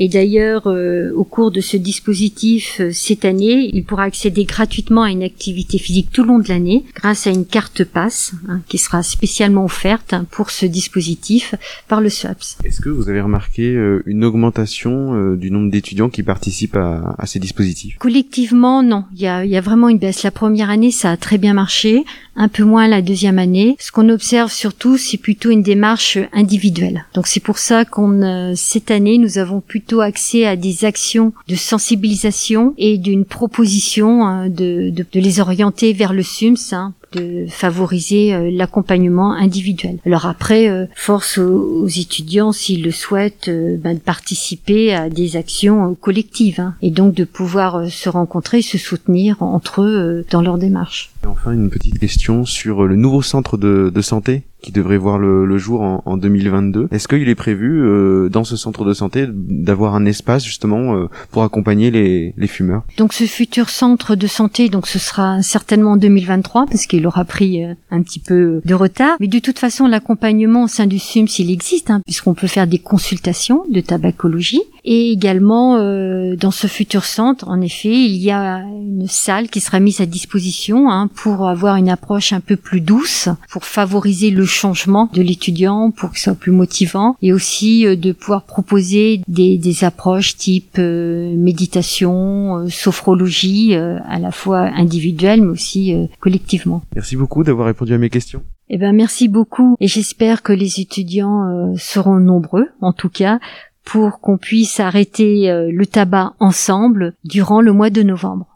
et 0.00 0.08
d'ailleurs, 0.08 0.68
euh, 0.68 1.10
au 1.14 1.24
cours 1.24 1.50
de 1.50 1.60
ce 1.60 1.76
dispositif 1.76 2.80
euh, 2.80 2.90
cette 2.92 3.24
année, 3.24 3.68
il 3.72 3.84
pourra 3.84 4.04
accéder 4.04 4.44
gratuitement 4.44 5.02
à 5.02 5.10
une 5.10 5.24
activité 5.24 5.76
physique 5.76 6.10
tout 6.12 6.22
le 6.22 6.28
long 6.28 6.38
de 6.38 6.48
l'année 6.48 6.84
grâce 6.94 7.26
à 7.26 7.30
une 7.30 7.44
carte 7.44 7.82
passe 7.82 8.32
hein, 8.48 8.60
qui 8.68 8.78
sera 8.78 9.02
spécialement 9.02 9.64
offerte 9.64 10.12
hein, 10.12 10.24
pour 10.30 10.50
ce 10.50 10.66
dispositif 10.66 11.56
par 11.88 12.00
le 12.00 12.10
SWAPS. 12.10 12.58
Est-ce 12.64 12.80
que 12.80 12.90
vous 12.90 13.08
avez 13.08 13.20
remarqué 13.20 13.74
euh, 13.74 14.02
une 14.06 14.24
augmentation 14.24 15.14
euh, 15.14 15.36
du 15.36 15.50
nombre 15.50 15.70
d'étudiants 15.70 16.10
qui 16.10 16.22
participent 16.22 16.76
à, 16.76 17.16
à 17.18 17.26
ces 17.26 17.40
dispositifs? 17.40 17.96
Collectivement, 17.98 18.84
non. 18.84 19.04
Il 19.14 19.20
y 19.22 19.26
a, 19.26 19.44
y 19.44 19.56
a 19.56 19.60
vraiment 19.60 19.88
une 19.88 19.98
baisse. 19.98 20.22
La 20.22 20.30
première 20.30 20.70
année, 20.70 20.92
ça 20.92 21.10
a 21.10 21.16
très 21.16 21.38
bien 21.38 21.54
marché, 21.54 22.04
un 22.36 22.46
peu 22.48 22.62
moins 22.62 22.86
la 22.86 23.02
deuxième 23.02 23.40
année. 23.40 23.76
Ce 23.80 23.90
qu'on 23.90 24.08
observe 24.10 24.52
surtout, 24.52 24.96
c'est 24.96 25.18
plutôt 25.18 25.50
une 25.50 25.62
démarche 25.62 26.18
individuelle. 26.32 27.04
Donc 27.14 27.26
c'est 27.26 27.40
pour 27.40 27.58
ça 27.58 27.84
qu'on 27.84 28.22
euh, 28.22 28.52
cette 28.54 28.90
année, 28.90 29.18
nous 29.18 29.38
avons 29.38 29.60
plutôt 29.88 30.02
accès 30.02 30.44
à 30.44 30.54
des 30.54 30.84
actions 30.84 31.32
de 31.48 31.54
sensibilisation 31.54 32.74
et 32.76 32.98
d'une 32.98 33.24
proposition 33.24 34.26
hein, 34.26 34.50
de, 34.50 34.90
de, 34.90 35.06
de 35.10 35.18
les 35.18 35.40
orienter 35.40 35.94
vers 35.94 36.12
le 36.12 36.22
SUMS. 36.22 36.56
hein, 36.72 36.92
de 37.12 37.46
favoriser 37.48 38.34
euh, 38.34 38.50
l'accompagnement 38.52 39.32
individuel. 39.32 39.98
Alors 40.04 40.26
après, 40.26 40.68
euh, 40.68 40.86
force 40.94 41.38
aux, 41.38 41.82
aux 41.82 41.88
étudiants, 41.88 42.52
s'ils 42.52 42.82
le 42.82 42.90
souhaitent, 42.90 43.48
euh, 43.48 43.76
ben, 43.78 43.94
de 43.94 44.00
participer 44.00 44.94
à 44.94 45.08
des 45.08 45.36
actions 45.36 45.94
collectives 45.94 46.60
hein, 46.60 46.74
et 46.82 46.90
donc 46.90 47.14
de 47.14 47.24
pouvoir 47.24 47.90
se 47.90 48.08
rencontrer, 48.08 48.62
se 48.62 48.78
soutenir 48.78 49.42
entre 49.42 49.82
eux 49.82 50.24
dans 50.30 50.42
leur 50.42 50.58
démarche. 50.58 51.10
Et 51.24 51.26
enfin, 51.26 51.52
une 51.52 51.70
petite 51.70 51.98
question 51.98 52.44
sur 52.44 52.84
le 52.84 52.96
nouveau 52.96 53.22
centre 53.22 53.56
de, 53.56 53.90
de 53.94 54.00
santé 54.00 54.42
qui 54.60 54.72
devrait 54.72 54.96
voir 54.98 55.18
le, 55.18 55.46
le 55.46 55.58
jour 55.58 55.82
en, 55.82 56.02
en 56.04 56.16
2022. 56.16 56.88
Est-ce 56.90 57.06
qu'il 57.06 57.28
est 57.28 57.34
prévu 57.34 57.80
euh, 57.80 58.28
dans 58.28 58.44
ce 58.44 58.56
centre 58.56 58.84
de 58.84 58.92
santé 58.92 59.26
d'avoir 59.30 59.94
un 59.94 60.04
espace 60.04 60.44
justement 60.44 60.96
euh, 60.96 61.06
pour 61.30 61.42
accompagner 61.44 61.90
les, 61.90 62.34
les 62.36 62.46
fumeurs? 62.46 62.82
Donc 62.96 63.12
ce 63.12 63.24
futur 63.24 63.70
centre 63.70 64.16
de 64.16 64.26
santé, 64.26 64.68
donc 64.68 64.86
ce 64.86 64.98
sera 64.98 65.42
certainement 65.42 65.92
en 65.92 65.96
2023 65.96 66.66
parce 66.66 66.86
qu'il 66.98 67.06
aura 67.06 67.24
pris 67.24 67.64
euh, 67.64 67.74
un 67.90 68.02
petit 68.02 68.18
peu 68.18 68.60
de 68.64 68.74
retard. 68.74 69.16
Mais 69.20 69.28
de 69.28 69.38
toute 69.38 69.58
façon, 69.58 69.86
l'accompagnement 69.86 70.64
au 70.64 70.68
sein 70.68 70.86
du 70.86 70.98
SUMS, 70.98 71.28
il 71.38 71.50
existe 71.50 71.90
hein, 71.90 72.00
puisqu'on 72.04 72.34
peut 72.34 72.46
faire 72.46 72.66
des 72.66 72.78
consultations 72.78 73.62
de 73.70 73.80
tabacologie. 73.80 74.62
Et 74.84 75.12
également, 75.12 75.76
euh, 75.76 76.34
dans 76.36 76.50
ce 76.50 76.66
futur 76.66 77.04
centre, 77.04 77.46
en 77.48 77.60
effet, 77.60 77.92
il 77.92 78.16
y 78.16 78.30
a 78.30 78.58
une 78.60 79.06
salle 79.06 79.48
qui 79.48 79.60
sera 79.60 79.80
mise 79.80 80.00
à 80.00 80.06
disposition 80.06 80.90
hein, 80.90 81.08
pour 81.14 81.48
avoir 81.48 81.76
une 81.76 81.90
approche 81.90 82.32
un 82.32 82.40
peu 82.40 82.56
plus 82.56 82.80
douce, 82.80 83.28
pour 83.50 83.64
favoriser 83.64 84.30
le 84.30 84.44
changement 84.44 85.10
de 85.12 85.20
l'étudiant, 85.20 85.90
pour 85.90 86.10
que 86.10 86.18
ce 86.18 86.24
soit 86.24 86.34
plus 86.34 86.52
motivant, 86.52 87.16
et 87.22 87.32
aussi 87.32 87.86
euh, 87.86 87.96
de 87.96 88.12
pouvoir 88.12 88.44
proposer 88.44 89.20
des, 89.28 89.58
des 89.58 89.84
approches 89.84 90.36
type 90.36 90.76
euh, 90.78 91.34
méditation, 91.36 92.56
euh, 92.58 92.68
sophrologie, 92.68 93.74
euh, 93.74 93.98
à 94.08 94.18
la 94.18 94.30
fois 94.30 94.60
individuelle 94.60 95.42
mais 95.42 95.50
aussi 95.50 95.94
collectivement. 96.20 96.82
Merci 96.94 97.16
beaucoup 97.16 97.44
d'avoir 97.44 97.66
répondu 97.66 97.94
à 97.94 97.98
mes 97.98 98.10
questions. 98.10 98.42
Eh 98.70 98.78
ben 98.78 98.92
merci 98.92 99.28
beaucoup 99.28 99.76
et 99.80 99.86
j'espère 99.86 100.42
que 100.42 100.52
les 100.52 100.80
étudiants 100.80 101.44
euh, 101.44 101.74
seront 101.76 102.18
nombreux, 102.18 102.66
en 102.80 102.92
tout 102.92 103.08
cas, 103.08 103.38
pour 103.84 104.20
qu'on 104.20 104.36
puisse 104.36 104.80
arrêter 104.80 105.50
euh, 105.50 105.70
le 105.72 105.86
tabac 105.86 106.34
ensemble 106.40 107.14
durant 107.24 107.60
le 107.60 107.72
mois 107.72 107.90
de 107.90 108.02
novembre. 108.02 108.52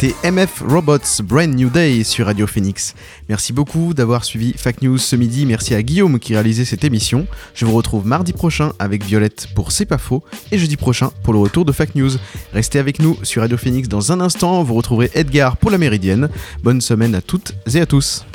MF 0.08 0.64
Robots 0.66 1.22
Brand 1.24 1.54
New 1.54 1.70
Day 1.70 2.04
sur 2.04 2.28
Radio 2.28 2.48
Phoenix. 2.48 2.96
Merci 3.28 3.52
beaucoup 3.52 3.94
d'avoir 3.94 4.24
suivi 4.24 4.54
Fact 4.54 4.82
News 4.82 4.98
ce 4.98 5.16
midi. 5.16 5.46
Merci 5.46 5.76
à 5.76 5.84
Guillaume 5.84 6.20
qui 6.20 6.34
réalisait 6.34 6.64
cette 6.64 6.86
émission. 6.86 7.28
Je 7.54 7.66
vous 7.66 7.74
retrouve 7.74 8.08
mardi 8.08 8.32
prochain 8.32 8.72
avec 8.80 9.04
Violette 9.04 9.48
pour 9.56 9.74
C'est 9.74 9.86
pas 9.86 9.98
faux 9.98 10.24
et 10.52 10.58
jeudi 10.58 10.78
prochain 10.78 11.12
pour 11.24 11.34
le 11.34 11.40
retour 11.40 11.66
de 11.66 11.72
Fact 11.72 11.96
News. 11.96 12.12
Restez 12.54 12.80
avec 12.80 13.00
nous 13.00 13.18
sur 13.24 13.42
Radio 13.42 13.58
Phoenix 13.58 13.90
dans 13.90 14.12
un 14.14 14.22
instant. 14.22 14.64
Vous 14.64 14.76
retrouverez 14.76 15.12
Edgar 15.16 15.58
pour 15.58 15.70
la 15.70 15.78
Méridienne. 15.78 16.30
Bonne 16.64 16.80
semaine 16.80 17.14
à 17.14 17.22
toutes 17.22 17.54
et 17.74 17.82
à 17.82 17.86
tous. 17.86 18.26